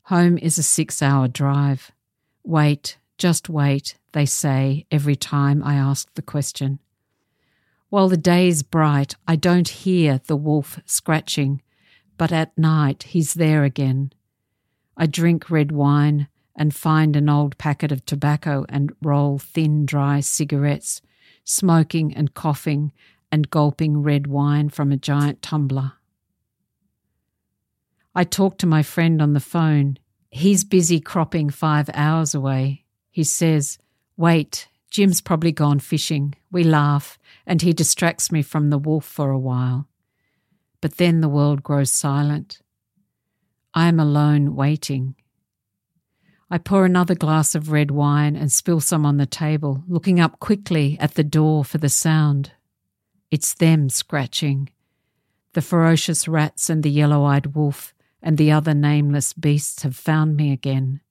Home 0.05 0.39
is 0.39 0.57
a 0.57 0.63
six 0.63 1.03
hour 1.03 1.27
drive. 1.27 1.91
Wait, 2.43 2.97
just 3.19 3.49
wait, 3.49 3.99
they 4.13 4.25
say 4.25 4.87
every 4.89 5.15
time 5.15 5.61
I 5.63 5.75
ask 5.75 6.11
the 6.15 6.23
question. 6.23 6.79
While 7.89 8.09
the 8.09 8.17
day's 8.17 8.63
bright, 8.63 9.13
I 9.27 9.35
don't 9.35 9.69
hear 9.69 10.21
the 10.25 10.35
wolf 10.35 10.79
scratching, 10.85 11.61
but 12.19 12.33
at 12.33 12.55
night 12.57 13.03
he's 13.03 13.35
there 13.35 13.63
again. 13.63 14.11
I 14.97 15.05
drink 15.05 15.49
red 15.49 15.71
wine 15.71 16.27
and 16.53 16.75
find 16.75 17.15
an 17.15 17.29
old 17.29 17.57
packet 17.57 17.93
of 17.93 18.05
tobacco 18.05 18.65
and 18.67 18.91
roll 19.01 19.39
thin, 19.39 19.85
dry 19.85 20.19
cigarettes, 20.19 21.01
smoking 21.45 22.13
and 22.13 22.33
coughing 22.33 22.91
and 23.31 23.49
gulping 23.49 24.03
red 24.03 24.27
wine 24.27 24.67
from 24.67 24.91
a 24.91 24.97
giant 24.97 25.41
tumbler. 25.41 25.93
I 28.13 28.25
talk 28.25 28.57
to 28.57 28.67
my 28.67 28.83
friend 28.83 29.21
on 29.21 29.31
the 29.31 29.39
phone. 29.39 29.97
He's 30.29 30.65
busy 30.65 30.99
cropping 30.99 31.49
five 31.49 31.89
hours 31.93 32.35
away. 32.35 32.83
He 33.09 33.23
says, 33.23 33.77
Wait, 34.17 34.67
Jim's 34.91 35.21
probably 35.21 35.53
gone 35.53 35.79
fishing. 35.79 36.35
We 36.51 36.65
laugh, 36.65 37.17
and 37.45 37.61
he 37.61 37.71
distracts 37.71 38.29
me 38.29 38.41
from 38.41 38.71
the 38.71 38.77
wolf 38.77 39.05
for 39.05 39.29
a 39.29 39.39
while. 39.39 39.88
But 40.81 40.97
then 40.97 41.21
the 41.21 41.29
world 41.29 41.63
grows 41.63 41.91
silent. 41.91 42.61
I 43.73 43.87
am 43.87 43.99
alone, 43.99 44.55
waiting. 44.55 45.15
I 46.49 46.57
pour 46.57 46.85
another 46.85 47.15
glass 47.15 47.53
of 47.53 47.71
red 47.71 47.91
wine 47.91 48.35
and 48.35 48.51
spill 48.51 48.79
some 48.79 49.05
on 49.05 49.17
the 49.17 49.27
table, 49.27 49.83
looking 49.87 50.19
up 50.19 50.39
quickly 50.39 50.97
at 50.99 51.13
the 51.13 51.23
door 51.23 51.63
for 51.63 51.77
the 51.77 51.89
sound. 51.89 52.53
It's 53.29 53.53
them 53.53 53.89
scratching. 53.89 54.69
The 55.53 55.61
ferocious 55.61 56.27
rats 56.27 56.69
and 56.69 56.81
the 56.81 56.89
yellow 56.89 57.23
eyed 57.23 57.55
wolf 57.55 57.93
and 58.21 58.37
the 58.37 58.51
other 58.51 58.73
nameless 58.73 59.33
beasts 59.33 59.83
have 59.83 59.95
found 59.95 60.35
me 60.35 60.51
again. 60.51 61.01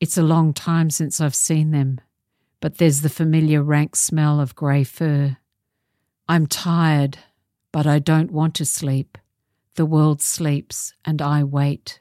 It's 0.00 0.18
a 0.18 0.22
long 0.22 0.52
time 0.52 0.90
since 0.90 1.20
I've 1.20 1.34
seen 1.34 1.70
them, 1.70 2.00
but 2.60 2.78
there's 2.78 3.00
the 3.00 3.08
familiar 3.08 3.62
rank 3.62 3.96
smell 3.96 4.40
of 4.40 4.54
grey 4.54 4.84
fur. 4.84 5.38
I'm 6.28 6.46
tired, 6.46 7.18
but 7.72 7.86
I 7.86 7.98
don't 7.98 8.30
want 8.30 8.54
to 8.56 8.64
sleep. 8.64 9.18
The 9.74 9.86
world 9.86 10.20
sleeps, 10.20 10.92
and 11.04 11.22
I 11.22 11.42
wait. 11.42 12.00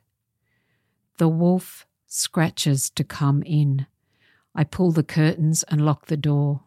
The 1.18 1.30
wolf 1.30 1.88
scratches 2.06 2.90
to 2.92 3.04
come 3.04 3.42
in. 3.44 3.88
I 4.54 4.66
pull 4.66 4.92
the 4.92 5.04
curtains 5.04 5.64
and 5.64 5.86
lock 5.86 6.08
the 6.08 6.18
door. 6.18 6.64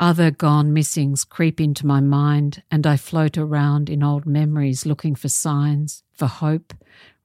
Other 0.00 0.30
gone 0.30 0.72
missings 0.72 1.28
creep 1.28 1.60
into 1.60 1.86
my 1.86 2.00
mind, 2.00 2.62
and 2.70 2.86
I 2.86 2.96
float 2.96 3.36
around 3.36 3.90
in 3.90 4.02
old 4.02 4.24
memories 4.24 4.86
looking 4.86 5.14
for 5.14 5.28
signs, 5.28 6.02
for 6.10 6.26
hope, 6.26 6.72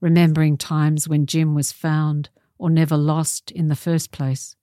remembering 0.01 0.57
times 0.57 1.07
when 1.07 1.25
Jim 1.25 1.55
was 1.55 1.71
found 1.71 2.27
or 2.57 2.69
never 2.69 2.97
lost 2.97 3.49
in 3.51 3.69
the 3.69 3.75
first 3.77 4.11
place. 4.11 4.57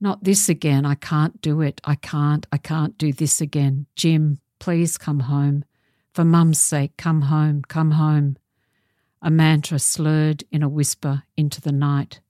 Not 0.00 0.22
this 0.22 0.48
again. 0.48 0.86
I 0.86 0.94
can't 0.94 1.40
do 1.40 1.60
it. 1.60 1.80
I 1.82 1.96
can't. 1.96 2.46
I 2.52 2.58
can't 2.58 2.96
do 2.98 3.12
this 3.12 3.40
again. 3.40 3.86
Jim, 3.96 4.38
please 4.58 4.96
come 4.98 5.20
home. 5.20 5.64
For 6.12 6.24
Mum's 6.24 6.60
sake, 6.60 6.96
come 6.96 7.22
home, 7.22 7.62
come 7.68 7.92
home. 7.92 8.36
A 9.20 9.30
mantra 9.30 9.78
slurred 9.78 10.44
in 10.52 10.62
a 10.62 10.68
whisper 10.68 11.24
into 11.36 11.60
the 11.60 11.72
night. 11.72 12.20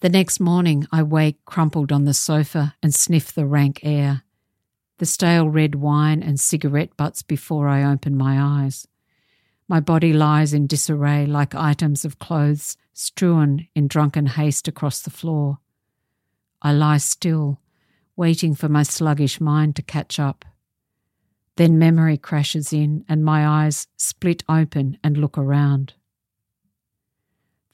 The 0.00 0.08
next 0.10 0.40
morning, 0.40 0.86
I 0.92 1.02
wake 1.02 1.44
crumpled 1.46 1.90
on 1.90 2.04
the 2.04 2.12
sofa 2.12 2.74
and 2.82 2.94
sniff 2.94 3.32
the 3.32 3.46
rank 3.46 3.80
air, 3.82 4.24
the 4.98 5.06
stale 5.06 5.48
red 5.48 5.76
wine 5.76 6.22
and 6.22 6.38
cigarette 6.38 6.96
butts 6.96 7.22
before 7.22 7.68
I 7.68 7.82
open 7.82 8.16
my 8.16 8.38
eyes. 8.38 8.86
My 9.68 9.80
body 9.80 10.12
lies 10.12 10.52
in 10.52 10.66
disarray 10.66 11.26
like 11.26 11.54
items 11.54 12.04
of 12.04 12.18
clothes 12.18 12.76
strewn 12.92 13.68
in 13.74 13.88
drunken 13.88 14.26
haste 14.26 14.68
across 14.68 15.00
the 15.00 15.10
floor. 15.10 15.58
I 16.62 16.72
lie 16.72 16.98
still, 16.98 17.60
waiting 18.16 18.54
for 18.54 18.68
my 18.68 18.82
sluggish 18.82 19.40
mind 19.40 19.76
to 19.76 19.82
catch 19.82 20.18
up. 20.18 20.44
Then 21.56 21.78
memory 21.78 22.18
crashes 22.18 22.72
in, 22.72 23.04
and 23.08 23.24
my 23.24 23.46
eyes 23.46 23.86
split 23.96 24.42
open 24.48 24.98
and 25.04 25.16
look 25.16 25.38
around. 25.38 25.94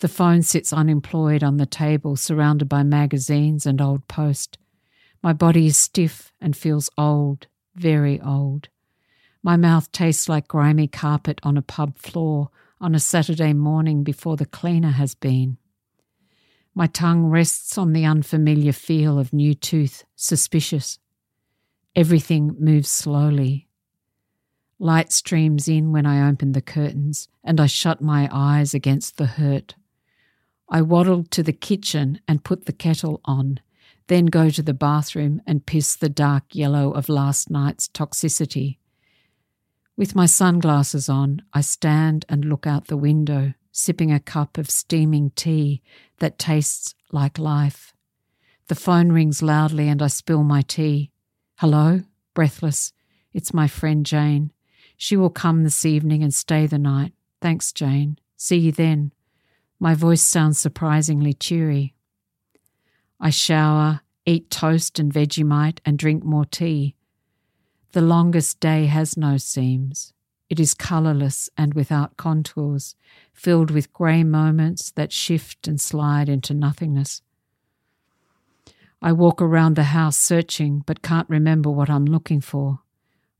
The 0.01 0.09
phone 0.09 0.43
sits 0.43 0.73
unemployed 0.73 1.45
on 1.45 1.59
the 1.59 1.67
table, 1.67 2.17
surrounded 2.17 2.69
by 2.69 2.83
magazines 2.83 3.67
and 3.67 3.81
old 3.81 4.09
post. 4.09 4.59
My 5.23 5.33
body 5.33 5.67
is 5.67 5.77
stiff 5.77 6.33
and 6.41 6.57
feels 6.57 6.91
old, 6.99 7.47
very 7.77 8.21
old. 8.21 8.69
My 9.45 9.57
mouth 9.57 9.91
tastes 9.93 10.29
like 10.29 10.49
grimy 10.49 10.89
carpet 10.89 11.41
on 11.45 11.57
a 11.57 11.63
pub 11.63 11.99
floor 11.99 12.51
on 12.81 12.95
a 12.95 13.01
Saturday 13.01 13.53
morning 13.53 14.03
before 14.03 14.37
the 14.37 14.47
cleaner 14.47 14.91
has 14.91 15.15
been. 15.15 15.59
My 16.75 16.87
tongue 16.87 17.27
rests 17.27 17.77
on 17.77 17.93
the 17.93 18.05
unfamiliar 18.05 18.73
feel 18.73 19.19
of 19.19 19.33
new 19.33 19.55
tooth, 19.55 20.05
suspicious. 20.17 20.99
Everything 21.95 22.57
moves 22.59 22.89
slowly, 22.89 23.69
Light 24.83 25.13
streams 25.13 25.69
in 25.69 25.93
when 25.93 26.07
I 26.07 26.29
open 26.29 26.55
the 26.55 26.61
curtains, 26.61 27.29
and 27.45 27.61
I 27.61 27.67
shut 27.67 28.01
my 28.03 28.29
eyes 28.33 28.75
against 28.75 29.17
the 29.17 29.27
hurt. 29.27 29.77
I 30.69 30.83
waddle 30.83 31.23
to 31.23 31.41
the 31.45 31.53
kitchen 31.53 32.21
and 32.27 32.43
put 32.43 32.67
the 32.67 32.73
kettle 32.73 33.21
on, 33.25 33.61
then 34.09 34.27
go 34.27 34.51
to 34.51 34.61
the 34.61 34.75
bathroom 34.75 35.41
and 35.47 35.65
piss 35.65 35.95
the 35.95 36.09
dark 36.09 36.57
yellow 36.57 36.91
of 36.91 37.09
last 37.09 37.49
night's 37.49 37.87
toxicity. 37.87 38.79
With 39.97 40.17
my 40.17 40.27
sunglasses 40.27 41.09
on, 41.09 41.43
I 41.53 41.61
stand 41.61 42.25
and 42.29 42.45
look 42.45 42.67
out 42.67 42.89
the 42.89 42.97
window, 42.97 43.55
sipping 43.73 44.13
a 44.13 44.21
cup 44.21 44.59
of 44.59 44.71
steaming 44.71 45.31
tea 45.31 45.83
that 46.19 46.39
tastes 46.39 46.95
like 47.11 47.39
life. 47.39 47.93
The 48.69 48.75
phone 48.75 49.11
rings 49.11 49.43
loudly 49.43 49.89
and 49.89 50.01
I 50.01 50.07
spill 50.07 50.45
my 50.45 50.63
tea. 50.63 51.11
Hello? 51.57 52.03
Breathless. 52.35 52.93
It's 53.33 53.53
my 53.53 53.67
friend 53.67 54.07
Jane. 54.07 54.53
She 54.97 55.17
will 55.17 55.31
come 55.31 55.65
this 55.65 55.85
evening 55.85 56.23
and 56.23 56.33
stay 56.33 56.67
the 56.67 56.79
night. 56.79 57.13
Thanks, 57.41 57.73
Jane. 57.73 58.19
See 58.37 58.59
you 58.59 58.73
then. 58.73 59.13
My 59.81 59.95
voice 59.95 60.23
sounds 60.23 60.59
surprisingly 60.59 61.33
cheery. 61.33 61.95
I 63.19 63.31
shower, 63.31 64.03
eat 64.27 64.51
toast 64.51 64.99
and 64.99 65.13
Vegemite, 65.13 65.79
and 65.85 65.99
drink 65.99 66.25
more 66.25 66.45
tea. 66.45 66.95
The 67.93 68.01
longest 68.01 68.61
day 68.61 68.87
has 68.87 69.17
no 69.17 69.37
seams. 69.39 70.13
It 70.53 70.61
is 70.61 70.75
colourless 70.75 71.49
and 71.57 71.73
without 71.73 72.19
contours, 72.19 72.95
filled 73.33 73.71
with 73.71 73.91
grey 73.95 74.23
moments 74.23 74.91
that 74.91 75.11
shift 75.11 75.67
and 75.67 75.81
slide 75.81 76.29
into 76.29 76.53
nothingness. 76.53 77.23
I 79.01 79.13
walk 79.13 79.41
around 79.41 79.77
the 79.77 79.95
house 79.95 80.19
searching 80.19 80.83
but 80.85 81.01
can't 81.01 81.31
remember 81.31 81.71
what 81.71 81.89
I'm 81.89 82.05
looking 82.05 82.43
for. 82.43 82.81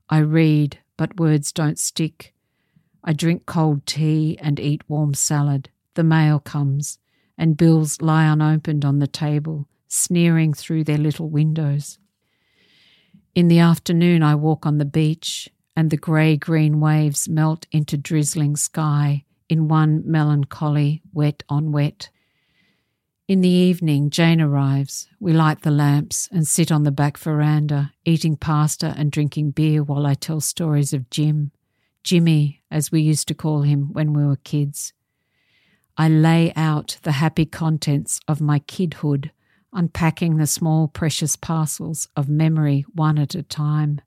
I 0.09 0.17
read, 0.17 0.79
but 0.97 1.19
words 1.19 1.51
don't 1.51 1.77
stick. 1.77 2.33
I 3.03 3.13
drink 3.13 3.45
cold 3.45 3.85
tea 3.85 4.35
and 4.41 4.59
eat 4.59 4.81
warm 4.87 5.13
salad. 5.13 5.69
The 5.93 6.03
mail 6.03 6.39
comes, 6.39 6.97
and 7.37 7.55
bills 7.55 8.01
lie 8.01 8.25
unopened 8.25 8.83
on 8.83 8.97
the 8.97 9.05
table, 9.05 9.67
sneering 9.87 10.51
through 10.51 10.85
their 10.85 10.97
little 10.97 11.29
windows. 11.29 11.99
In 13.35 13.49
the 13.49 13.59
afternoon, 13.59 14.23
I 14.23 14.33
walk 14.33 14.65
on 14.65 14.79
the 14.79 14.83
beach, 14.83 15.51
and 15.75 15.89
the 15.89 15.97
grey 15.97 16.37
green 16.37 16.79
waves 16.79 17.27
melt 17.27 17.65
into 17.71 17.97
drizzling 17.97 18.55
sky 18.55 19.25
in 19.49 19.67
one 19.67 20.03
melancholy 20.05 21.01
wet 21.11 21.43
on 21.49 21.71
wet. 21.71 22.09
In 23.27 23.41
the 23.41 23.49
evening, 23.49 24.09
Jane 24.09 24.41
arrives. 24.41 25.07
We 25.19 25.31
light 25.31 25.61
the 25.61 25.71
lamps 25.71 26.27
and 26.31 26.47
sit 26.47 26.71
on 26.71 26.83
the 26.83 26.91
back 26.91 27.17
veranda, 27.17 27.93
eating 28.03 28.35
pasta 28.35 28.93
and 28.97 29.11
drinking 29.11 29.51
beer 29.51 29.81
while 29.81 30.05
I 30.05 30.13
tell 30.13 30.41
stories 30.41 30.93
of 30.93 31.09
Jim. 31.09 31.51
Jimmy, 32.03 32.61
as 32.69 32.91
we 32.91 33.01
used 33.01 33.29
to 33.29 33.33
call 33.33 33.61
him 33.61 33.93
when 33.93 34.11
we 34.11 34.25
were 34.25 34.35
kids. 34.35 34.91
I 35.97 36.09
lay 36.09 36.51
out 36.55 36.97
the 37.03 37.13
happy 37.13 37.45
contents 37.45 38.19
of 38.27 38.41
my 38.41 38.59
kidhood, 38.59 39.31
unpacking 39.71 40.37
the 40.37 40.47
small 40.47 40.87
precious 40.87 41.35
parcels 41.35 42.09
of 42.15 42.27
memory 42.27 42.85
one 42.93 43.17
at 43.17 43.35
a 43.35 43.43
time. 43.43 44.01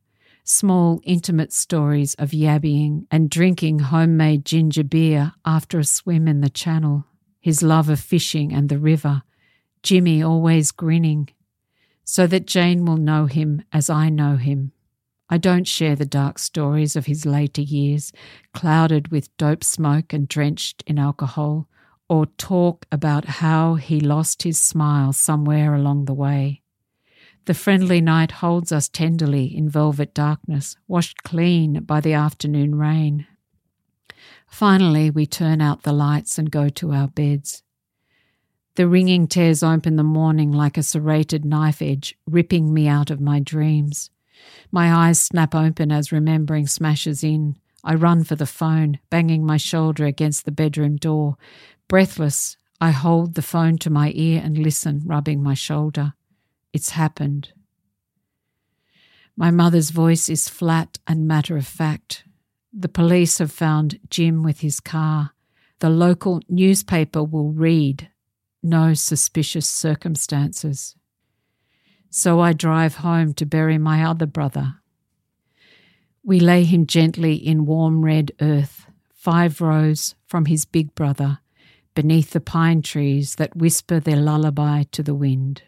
Small 0.49 1.01
intimate 1.03 1.53
stories 1.53 2.15
of 2.15 2.31
yabbying 2.31 3.07
and 3.11 3.29
drinking 3.29 3.81
homemade 3.81 4.45
ginger 4.45 4.85
beer 4.85 5.33
after 5.45 5.81
a 5.81 5.85
swim 5.85 6.29
in 6.29 6.41
the 6.41 6.49
channel 6.49 7.05
his 7.47 7.63
love 7.63 7.89
of 7.89 8.01
fishing 8.01 8.53
and 8.53 8.69
the 8.69 8.79
river, 8.79 9.23
Jimmy 9.85 10.21
always 10.21 10.73
grinning, 10.73 11.29
so 12.03 12.27
that 12.27 12.45
Jane 12.45 12.85
will 12.85 12.97
know 12.97 13.27
him 13.27 13.63
as 13.73 13.89
I 13.89 14.09
know 14.09 14.35
him. 14.35 14.73
I 15.31 15.39
don't 15.39 15.69
share 15.69 15.95
the 15.95 16.05
dark 16.05 16.41
stories 16.41 16.97
of 16.97 17.07
his 17.07 17.25
later 17.25 17.63
years, 17.63 18.13
clouded 18.53 19.13
with 19.13 19.37
dope 19.37 19.63
smoke 19.63 20.13
and 20.13 20.27
drenched 20.27 20.83
in 20.89 20.99
alcohol, 20.99 21.69
or 22.09 22.27
talk 22.27 22.85
about 22.91 23.27
how 23.27 23.77
he 23.77 24.01
lost 24.01 24.43
his 24.43 24.61
smile 24.61 25.13
somewhere 25.13 25.73
along 25.73 26.07
the 26.07 26.15
way. 26.15 26.63
The 27.47 27.55
friendly 27.55 28.01
night 28.01 28.33
holds 28.33 28.73
us 28.73 28.89
tenderly 28.89 29.47
in 29.57 29.69
velvet 29.69 30.13
darkness, 30.13 30.77
washed 30.87 31.23
clean 31.23 31.83
by 31.85 32.01
the 32.01 32.13
afternoon 32.13 32.75
rain. 32.75 33.27
Finally, 34.49 35.11
we 35.11 35.27
turn 35.27 35.61
out 35.61 35.83
the 35.83 35.93
lights 35.93 36.39
and 36.39 36.51
go 36.51 36.69
to 36.69 36.93
our 36.93 37.09
beds. 37.09 37.63
The 38.75 38.89
ringing 38.89 39.27
tears 39.27 39.63
open 39.63 39.97
the 39.97 40.03
morning 40.03 40.53
like 40.53 40.77
a 40.77 40.83
serrated 40.83 41.45
knife 41.45 41.81
edge, 41.81 42.17
ripping 42.27 42.75
me 42.75 42.89
out 42.89 43.11
of 43.11 43.21
my 43.21 43.41
dreams. 43.41 44.11
My 44.71 44.93
eyes 44.93 45.21
snap 45.21 45.55
open 45.55 45.91
as 45.91 46.13
remembering 46.13 46.67
smashes 46.67 47.25
in. 47.25 47.57
I 47.83 47.95
run 47.95 48.25
for 48.25 48.37
the 48.37 48.45
phone, 48.45 48.99
banging 49.09 49.47
my 49.47 49.57
shoulder 49.57 50.05
against 50.05 50.45
the 50.45 50.53
bedroom 50.53 50.97
door, 50.97 51.37
Breathless, 51.89 52.57
I 52.81 52.91
hold 52.91 53.35
the 53.35 53.43
phone 53.43 53.79
to 53.79 53.91
my 53.91 54.11
ear 54.15 54.43
and 54.45 54.59
listen, 54.59 55.03
rubbing 55.05 55.41
my 55.41 55.55
shoulder. 55.55 56.15
It's 56.73 56.91
happened. 56.91 57.53
My 59.37 59.51
mother's 59.51 59.91
voice 59.91 60.29
is 60.29 60.49
flat 60.49 60.99
and 61.07 61.29
matter 61.29 61.57
of 61.57 61.67
fact. 61.67 62.25
The 62.73 62.89
police 62.89 63.39
have 63.39 63.53
found 63.53 64.01
Jim 64.09 64.43
with 64.43 64.61
his 64.61 64.81
car. 64.81 65.33
The 65.81 65.91
local 65.91 66.41
newspaper 66.49 67.23
will 67.23 67.53
read 67.53 68.11
no 68.63 68.95
suspicious 68.95 69.69
circumstances. 69.69 70.97
So 72.11 72.41
I 72.41 72.53
drive 72.53 72.97
home 72.97 73.35
to 73.35 73.47
bury 73.47 73.79
my 73.79 74.03
other 74.03 74.27
brother. 74.27 74.77
We 76.25 76.41
lay 76.41 76.65
him 76.65 76.87
gently 76.87 77.35
in 77.35 77.67
warm 77.67 78.05
red 78.05 78.33
earth, 78.41 78.87
five 79.15 79.61
rows 79.61 80.15
from 80.27 80.47
his 80.47 80.65
big 80.65 80.95
brother, 80.95 81.39
beneath 81.95 82.31
the 82.31 82.41
pine 82.41 82.83
trees 82.83 83.37
that 83.37 83.57
whisper 83.57 84.01
their 84.01 84.17
lullaby 84.17 84.85
to 84.93 85.03
the 85.03 85.15
wind. 85.15 85.63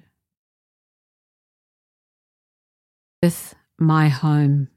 Earth, 3.24 3.56
my 3.80 4.08
home. 4.08 4.68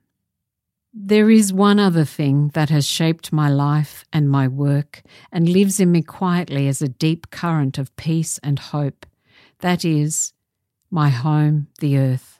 There 0.91 1.29
is 1.29 1.53
one 1.53 1.79
other 1.79 2.03
thing 2.03 2.49
that 2.55 2.71
has 2.71 2.87
shaped 2.87 3.31
my 3.31 3.49
life 3.49 4.03
and 4.11 4.27
my 4.27 4.47
work 4.47 5.03
and 5.31 5.47
lives 5.47 5.79
in 5.79 5.91
me 5.91 6.01
quietly 6.01 6.67
as 6.67 6.81
a 6.81 6.87
deep 6.87 7.29
current 7.29 7.77
of 7.77 7.95
peace 7.97 8.39
and 8.41 8.57
hope. 8.57 9.05
That 9.59 9.85
is 9.85 10.33
my 10.89 11.09
home, 11.09 11.67
the 11.81 11.99
earth. 11.99 12.39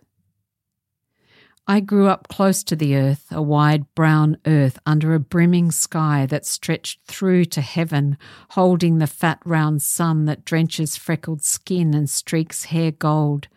I 1.68 1.82
grew 1.82 2.08
up 2.08 2.28
close 2.28 2.64
to 2.64 2.76
the 2.76 2.96
earth, 2.96 3.28
a 3.30 3.44
wide 3.44 3.86
brown 3.94 4.38
earth 4.48 4.80
under 4.88 5.14
a 5.14 5.20
brimming 5.20 5.70
sky 5.70 6.26
that 6.26 6.48
stretched 6.48 7.06
through 7.06 7.46
to 7.46 7.62
heaven, 7.62 8.18
holding 8.50 8.98
the 8.98 9.06
fat 9.06 9.40
round 9.46 9.84
sun 9.84 10.26
that 10.26 10.46
drenches 10.46 10.96
freckled 10.96 11.44
skin 11.44 11.94
and 11.94 12.10
streaks 12.10 12.66
hair 12.66 12.92
gold. 12.92 13.50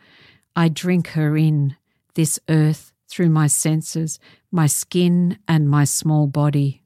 I 0.55 0.69
drink 0.69 1.09
her 1.09 1.39
in, 1.39 1.77
this 2.15 2.39
earth, 2.49 2.93
through 3.09 3.31
my 3.31 3.47
senses, 3.47 4.19
my 4.51 4.67
skin 4.67 5.39
and 5.47 5.69
my 5.69 5.85
small 5.85 6.27
body. 6.27 6.83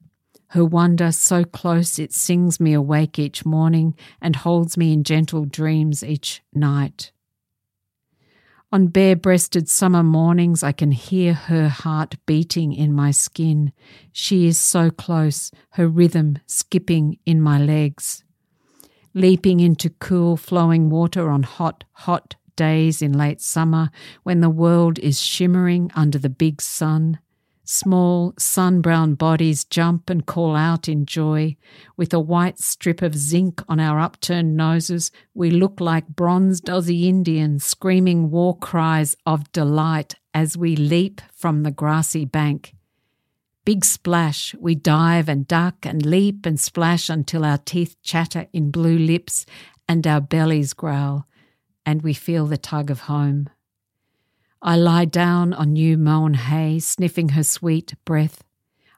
Her 0.47 0.65
wonder 0.65 1.11
so 1.11 1.43
close 1.43 1.99
it 1.99 2.11
sings 2.11 2.59
me 2.59 2.73
awake 2.73 3.19
each 3.19 3.45
morning 3.45 3.95
and 4.21 4.35
holds 4.35 4.77
me 4.77 4.93
in 4.93 5.03
gentle 5.03 5.45
dreams 5.45 6.03
each 6.03 6.41
night. 6.53 7.11
On 8.71 8.87
bare 8.87 9.15
breasted 9.15 9.67
summer 9.67 10.03
mornings, 10.03 10.61
I 10.61 10.71
can 10.71 10.91
hear 10.91 11.33
her 11.33 11.69
heart 11.69 12.15
beating 12.27 12.71
in 12.73 12.93
my 12.93 13.09
skin. 13.09 13.73
She 14.11 14.45
is 14.45 14.59
so 14.59 14.91
close, 14.91 15.51
her 15.71 15.87
rhythm 15.87 16.37
skipping 16.45 17.17
in 17.25 17.41
my 17.41 17.59
legs. 17.59 18.23
Leaping 19.15 19.59
into 19.59 19.89
cool, 19.89 20.37
flowing 20.37 20.91
water 20.91 21.31
on 21.31 21.41
hot, 21.41 21.83
hot 21.93 22.35
days 22.59 23.01
in 23.01 23.13
late 23.13 23.39
summer 23.39 23.89
when 24.23 24.41
the 24.41 24.49
world 24.49 24.99
is 24.99 25.21
shimmering 25.21 25.89
under 25.95 26.19
the 26.19 26.29
big 26.29 26.61
sun. 26.61 27.17
Small, 27.63 28.33
sun 28.37 28.81
brown 28.81 29.13
bodies 29.13 29.63
jump 29.63 30.09
and 30.09 30.25
call 30.25 30.57
out 30.57 30.89
in 30.89 31.05
joy. 31.05 31.55
With 31.95 32.13
a 32.13 32.19
white 32.19 32.59
strip 32.59 33.01
of 33.01 33.15
zinc 33.15 33.63
on 33.69 33.79
our 33.79 33.97
upturned 33.97 34.57
noses, 34.57 35.09
we 35.33 35.49
look 35.51 35.79
like 35.79 36.09
bronzed 36.09 36.65
Aussie 36.65 37.05
Indians 37.05 37.63
screaming 37.63 38.29
war 38.29 38.57
cries 38.57 39.15
of 39.25 39.49
delight 39.53 40.15
as 40.33 40.57
we 40.57 40.75
leap 40.75 41.21
from 41.31 41.63
the 41.63 41.71
grassy 41.71 42.25
bank. 42.25 42.73
Big 43.63 43.85
splash, 43.85 44.53
we 44.59 44.75
dive 44.75 45.29
and 45.29 45.47
duck 45.47 45.85
and 45.85 46.05
leap 46.05 46.45
and 46.45 46.59
splash 46.59 47.07
until 47.07 47.45
our 47.45 47.59
teeth 47.59 47.95
chatter 48.01 48.47
in 48.51 48.69
blue 48.69 48.97
lips 48.97 49.45
and 49.87 50.05
our 50.05 50.21
bellies 50.21 50.73
growl, 50.73 51.27
and 51.85 52.01
we 52.01 52.13
feel 52.13 52.45
the 52.45 52.57
tug 52.57 52.89
of 52.89 53.01
home. 53.01 53.49
I 54.61 54.75
lie 54.75 55.05
down 55.05 55.53
on 55.53 55.73
new 55.73 55.97
mown 55.97 56.33
hay, 56.33 56.79
sniffing 56.79 57.29
her 57.29 57.43
sweet 57.43 57.93
breath. 58.03 58.43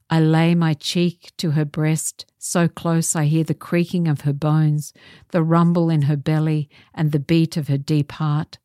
I 0.10 0.20
lay 0.20 0.56
my 0.56 0.74
cheek 0.74 1.32
to 1.38 1.52
her 1.52 1.66
breast, 1.66 2.26
so 2.38 2.68
close 2.68 3.16
I 3.16 3.26
hear 3.26 3.44
the 3.44 3.54
creaking 3.54 4.08
of 4.08 4.22
her 4.22 4.34
bones, 4.34 4.92
the 5.30 5.44
rumble 5.44 5.90
in 5.90 6.04
her 6.04 6.18
belly, 6.18 6.70
and 6.94 7.12
the 7.12 7.20
beat 7.20 7.56
of 7.58 7.68
her 7.68 7.78
deep 7.78 8.12
heart. 8.14 8.58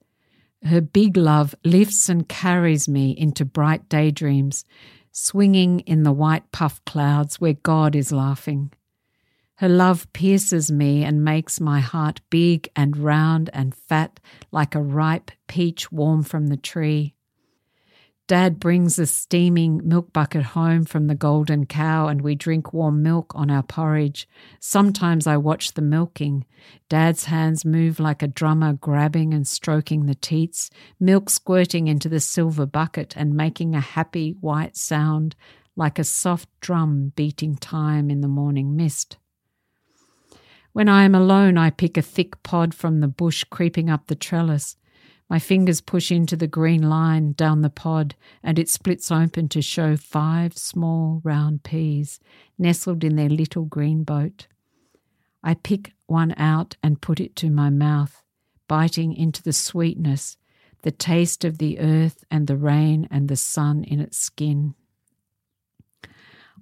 Her 0.64 0.80
big 0.80 1.16
love 1.16 1.54
lifts 1.64 2.08
and 2.08 2.28
carries 2.28 2.88
me 2.88 3.10
into 3.16 3.44
bright 3.44 3.88
daydreams, 3.88 4.64
swinging 5.12 5.80
in 5.80 6.02
the 6.02 6.12
white 6.12 6.50
puff 6.50 6.84
clouds 6.84 7.40
where 7.40 7.52
God 7.52 7.94
is 7.94 8.10
laughing. 8.10 8.72
Her 9.56 9.68
love 9.70 10.12
pierces 10.12 10.70
me 10.70 11.02
and 11.02 11.24
makes 11.24 11.60
my 11.60 11.80
heart 11.80 12.20
big 12.28 12.68
and 12.76 12.96
round 12.96 13.48
and 13.54 13.74
fat 13.74 14.20
like 14.52 14.74
a 14.74 14.82
ripe 14.82 15.30
peach 15.46 15.90
warm 15.90 16.22
from 16.22 16.48
the 16.48 16.58
tree. 16.58 17.14
Dad 18.28 18.58
brings 18.58 18.98
a 18.98 19.06
steaming 19.06 19.80
milk 19.82 20.12
bucket 20.12 20.42
home 20.42 20.84
from 20.84 21.06
the 21.06 21.14
golden 21.14 21.64
cow 21.64 22.08
and 22.08 22.20
we 22.20 22.34
drink 22.34 22.72
warm 22.72 23.02
milk 23.02 23.32
on 23.36 23.50
our 23.50 23.62
porridge. 23.62 24.28
Sometimes 24.58 25.28
I 25.28 25.36
watch 25.36 25.72
the 25.72 25.82
milking. 25.82 26.44
Dad's 26.88 27.26
hands 27.26 27.64
move 27.64 28.00
like 28.00 28.22
a 28.22 28.28
drummer 28.28 28.72
grabbing 28.72 29.32
and 29.32 29.46
stroking 29.46 30.04
the 30.04 30.16
teats, 30.16 30.70
milk 30.98 31.30
squirting 31.30 31.86
into 31.86 32.08
the 32.08 32.20
silver 32.20 32.66
bucket 32.66 33.16
and 33.16 33.36
making 33.36 33.74
a 33.74 33.80
happy 33.80 34.32
white 34.40 34.76
sound 34.76 35.36
like 35.76 35.98
a 35.98 36.04
soft 36.04 36.48
drum 36.60 37.12
beating 37.14 37.56
time 37.56 38.10
in 38.10 38.22
the 38.22 38.28
morning 38.28 38.74
mist. 38.74 39.18
When 40.76 40.90
I 40.90 41.04
am 41.04 41.14
alone, 41.14 41.56
I 41.56 41.70
pick 41.70 41.96
a 41.96 42.02
thick 42.02 42.42
pod 42.42 42.74
from 42.74 43.00
the 43.00 43.08
bush 43.08 43.44
creeping 43.44 43.88
up 43.88 44.08
the 44.08 44.14
trellis. 44.14 44.76
My 45.26 45.38
fingers 45.38 45.80
push 45.80 46.12
into 46.12 46.36
the 46.36 46.46
green 46.46 46.82
line 46.90 47.32
down 47.32 47.62
the 47.62 47.70
pod, 47.70 48.14
and 48.42 48.58
it 48.58 48.68
splits 48.68 49.10
open 49.10 49.48
to 49.48 49.62
show 49.62 49.96
five 49.96 50.58
small 50.58 51.22
round 51.24 51.62
peas 51.62 52.20
nestled 52.58 53.04
in 53.04 53.16
their 53.16 53.30
little 53.30 53.64
green 53.64 54.04
boat. 54.04 54.48
I 55.42 55.54
pick 55.54 55.94
one 56.08 56.34
out 56.36 56.76
and 56.82 57.00
put 57.00 57.20
it 57.20 57.34
to 57.36 57.48
my 57.48 57.70
mouth, 57.70 58.22
biting 58.68 59.14
into 59.14 59.42
the 59.42 59.54
sweetness, 59.54 60.36
the 60.82 60.90
taste 60.90 61.42
of 61.42 61.56
the 61.56 61.78
earth 61.78 62.22
and 62.30 62.46
the 62.46 62.58
rain 62.58 63.08
and 63.10 63.28
the 63.30 63.36
sun 63.36 63.82
in 63.82 63.98
its 63.98 64.18
skin. 64.18 64.74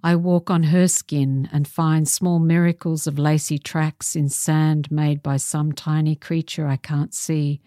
I 0.03 0.17
walk 0.17 0.51
on 0.51 0.65
her 0.65 0.89
skin 0.89 1.49
and 1.53 1.67
find 1.67 2.07
small 2.07 2.39
miracles 2.39 3.07
of 3.07 3.19
lacy 3.19 3.59
tracks 3.59 4.15
in 4.17 4.29
sand 4.29 4.91
made 4.91 5.23
by 5.23 5.37
some 5.37 5.73
tiny 5.73 6.15
creature 6.15 6.67
I 6.67 6.77
can't 6.77 7.15
see. 7.15 7.61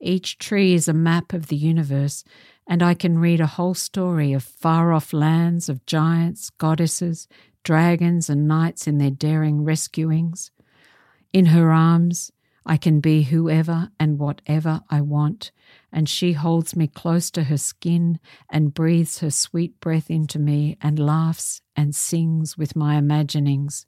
Each 0.00 0.38
tree 0.38 0.74
is 0.74 0.88
a 0.88 0.92
map 0.92 1.32
of 1.32 1.46
the 1.46 1.56
universe, 1.56 2.24
and 2.66 2.82
I 2.82 2.94
can 2.94 3.18
read 3.18 3.40
a 3.40 3.46
whole 3.46 3.74
story 3.74 4.32
of 4.32 4.42
far 4.42 4.92
off 4.92 5.12
lands, 5.12 5.68
of 5.68 5.84
giants, 5.86 6.50
goddesses, 6.50 7.26
dragons, 7.64 8.28
and 8.28 8.46
knights 8.46 8.86
in 8.86 8.98
their 8.98 9.10
daring 9.10 9.64
rescuings. 9.64 10.50
In 11.32 11.46
her 11.46 11.70
arms, 11.70 12.30
I 12.66 12.76
can 12.76 13.00
be 13.00 13.22
whoever 13.22 13.90
and 13.98 14.18
whatever 14.18 14.82
I 14.90 15.00
want, 15.00 15.50
and 15.92 16.08
she 16.08 16.32
holds 16.32 16.76
me 16.76 16.86
close 16.86 17.30
to 17.30 17.44
her 17.44 17.56
skin 17.56 18.20
and 18.50 18.74
breathes 18.74 19.20
her 19.20 19.30
sweet 19.30 19.80
breath 19.80 20.10
into 20.10 20.38
me 20.38 20.76
and 20.80 20.98
laughs 20.98 21.62
and 21.74 21.94
sings 21.94 22.58
with 22.58 22.76
my 22.76 22.96
imaginings. 22.96 23.86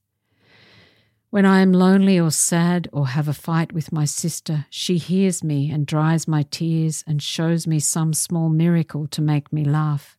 When 1.31 1.47
I 1.47 1.61
am 1.61 1.73
lonely 1.73 2.19
or 2.19 2.33
sad 2.33 2.89
or 2.93 3.09
have 3.09 3.29
a 3.29 3.33
fight 3.33 3.73
with 3.73 3.93
my 3.93 4.05
sister, 4.05 4.67
she 4.69 4.99
hears 4.99 5.45
me 5.45 5.71
and 5.71 5.87
dries 5.87 6.27
my 6.27 6.43
tears 6.43 7.05
and 7.07 7.23
shows 7.23 7.69
me 7.69 7.79
some 7.79 8.13
small 8.13 8.49
miracle 8.49 9.07
to 9.09 9.23
make 9.23 9.53
me 9.53 9.65
laugh. 9.65 10.19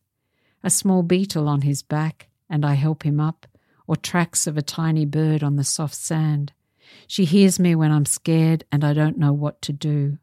A 0.64 0.70
small 0.70 1.02
beetle 1.02 1.48
on 1.48 1.62
his 1.62 1.82
back, 1.82 2.28
and 2.48 2.64
I 2.64 2.74
help 2.74 3.02
him 3.02 3.20
up, 3.20 3.46
or 3.86 3.96
tracks 3.96 4.46
of 4.46 4.56
a 4.56 4.62
tiny 4.62 5.04
bird 5.04 5.42
on 5.42 5.56
the 5.56 5.64
soft 5.64 5.96
sand. 5.96 6.52
She 7.06 7.26
hears 7.26 7.58
me 7.58 7.74
when 7.74 7.90
I'm 7.92 8.06
scared 8.06 8.64
and 8.72 8.82
I 8.82 8.94
don't 8.94 9.18
know 9.18 9.34
what 9.34 9.60
to 9.62 9.72
do. 9.72 10.16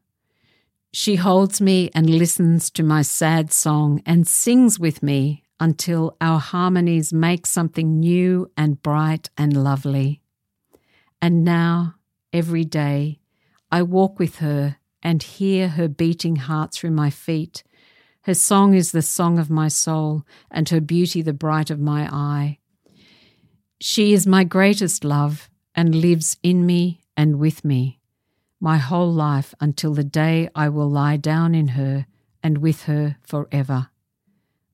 She 0.92 1.16
holds 1.16 1.60
me 1.60 1.88
and 1.94 2.10
listens 2.10 2.68
to 2.72 2.82
my 2.82 3.02
sad 3.02 3.52
song 3.52 4.02
and 4.04 4.26
sings 4.26 4.80
with 4.80 5.04
me 5.04 5.44
until 5.60 6.16
our 6.20 6.40
harmonies 6.40 7.12
make 7.12 7.46
something 7.46 8.00
new 8.00 8.50
and 8.56 8.82
bright 8.82 9.30
and 9.38 9.62
lovely. 9.62 10.20
And 11.22 11.44
now, 11.44 11.94
every 12.32 12.64
day, 12.64 13.20
I 13.70 13.82
walk 13.82 14.18
with 14.18 14.36
her 14.36 14.78
and 15.00 15.22
hear 15.22 15.68
her 15.68 15.86
beating 15.86 16.36
heart 16.36 16.72
through 16.72 16.90
my 16.90 17.10
feet. 17.10 17.62
Her 18.22 18.34
song 18.34 18.74
is 18.74 18.90
the 18.90 19.02
song 19.02 19.38
of 19.38 19.48
my 19.48 19.68
soul, 19.68 20.24
and 20.50 20.68
her 20.70 20.80
beauty 20.80 21.22
the 21.22 21.32
bright 21.32 21.70
of 21.70 21.78
my 21.78 22.08
eye. 22.12 22.58
She 23.80 24.12
is 24.12 24.26
my 24.26 24.44
greatest 24.44 25.04
love, 25.04 25.48
and 25.74 25.94
lives 25.94 26.36
in 26.42 26.66
me 26.66 27.00
and 27.16 27.38
with 27.38 27.64
me 27.64 27.99
my 28.60 28.76
whole 28.76 29.12
life 29.12 29.54
until 29.58 29.94
the 29.94 30.04
day 30.04 30.48
I 30.54 30.68
will 30.68 30.88
lie 30.88 31.16
down 31.16 31.54
in 31.54 31.68
her 31.68 32.06
and 32.42 32.58
with 32.58 32.82
her 32.82 33.16
forever. 33.22 33.88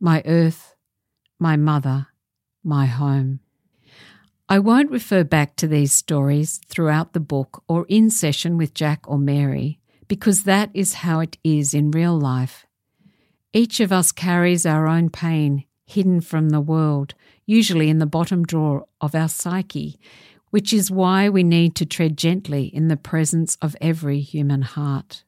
My 0.00 0.22
earth, 0.26 0.74
my 1.38 1.56
mother, 1.56 2.08
my 2.64 2.86
home. 2.86 3.40
I 4.48 4.58
won't 4.58 4.90
refer 4.90 5.24
back 5.24 5.56
to 5.56 5.68
these 5.68 5.92
stories 5.92 6.60
throughout 6.68 7.12
the 7.12 7.20
book 7.20 7.62
or 7.68 7.86
in 7.88 8.10
session 8.10 8.56
with 8.56 8.74
Jack 8.74 9.08
or 9.08 9.18
Mary, 9.18 9.80
because 10.08 10.44
that 10.44 10.70
is 10.74 10.94
how 10.94 11.20
it 11.20 11.38
is 11.42 11.74
in 11.74 11.90
real 11.90 12.18
life. 12.18 12.66
Each 13.52 13.80
of 13.80 13.92
us 13.92 14.12
carries 14.12 14.66
our 14.66 14.86
own 14.86 15.10
pain 15.10 15.64
hidden 15.86 16.20
from 16.20 16.50
the 16.50 16.60
world, 16.60 17.14
usually 17.46 17.88
in 17.88 17.98
the 17.98 18.06
bottom 18.06 18.44
drawer 18.44 18.86
of 19.00 19.14
our 19.14 19.28
psyche, 19.28 19.98
which 20.56 20.72
is 20.72 20.90
why 20.90 21.28
we 21.28 21.42
need 21.42 21.74
to 21.74 21.84
tread 21.84 22.16
gently 22.16 22.64
in 22.64 22.88
the 22.88 22.96
presence 22.96 23.58
of 23.60 23.76
every 23.80 24.20
human 24.20 24.62
heart. 24.62 25.22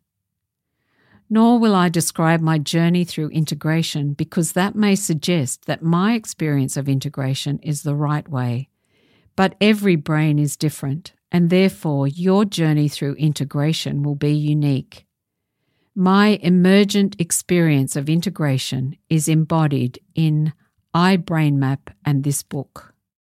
Nor 1.29 1.59
will 1.59 1.75
I 1.75 1.91
describe 1.91 2.41
my 2.41 2.57
journey 2.57 3.05
through 3.05 3.29
integration 3.29 4.15
because 4.15 4.53
that 4.53 4.75
may 4.75 4.95
suggest 4.95 5.67
that 5.67 5.83
my 5.83 6.15
experience 6.15 6.79
of 6.79 6.89
integration 6.89 7.59
is 7.63 7.83
the 7.83 7.95
right 7.95 8.27
way 8.27 8.71
but 9.39 9.55
every 9.61 9.95
brain 9.95 10.37
is 10.37 10.57
different, 10.57 11.13
and 11.31 11.49
therefore 11.49 12.09
your 12.09 12.45
journey 12.45 12.89
through 12.89 13.15
integration 13.15 14.03
will 14.03 14.17
be 14.17 14.33
unique. 14.33 15.07
My 15.95 16.41
emergent 16.43 17.15
experience 17.21 17.95
of 17.95 18.09
integration 18.09 18.97
is 19.09 19.29
embodied 19.29 20.01
in 20.17 20.55
I-brainmap 20.93 21.79
and 22.05 22.25
this 22.25 22.43
book. 22.43 22.95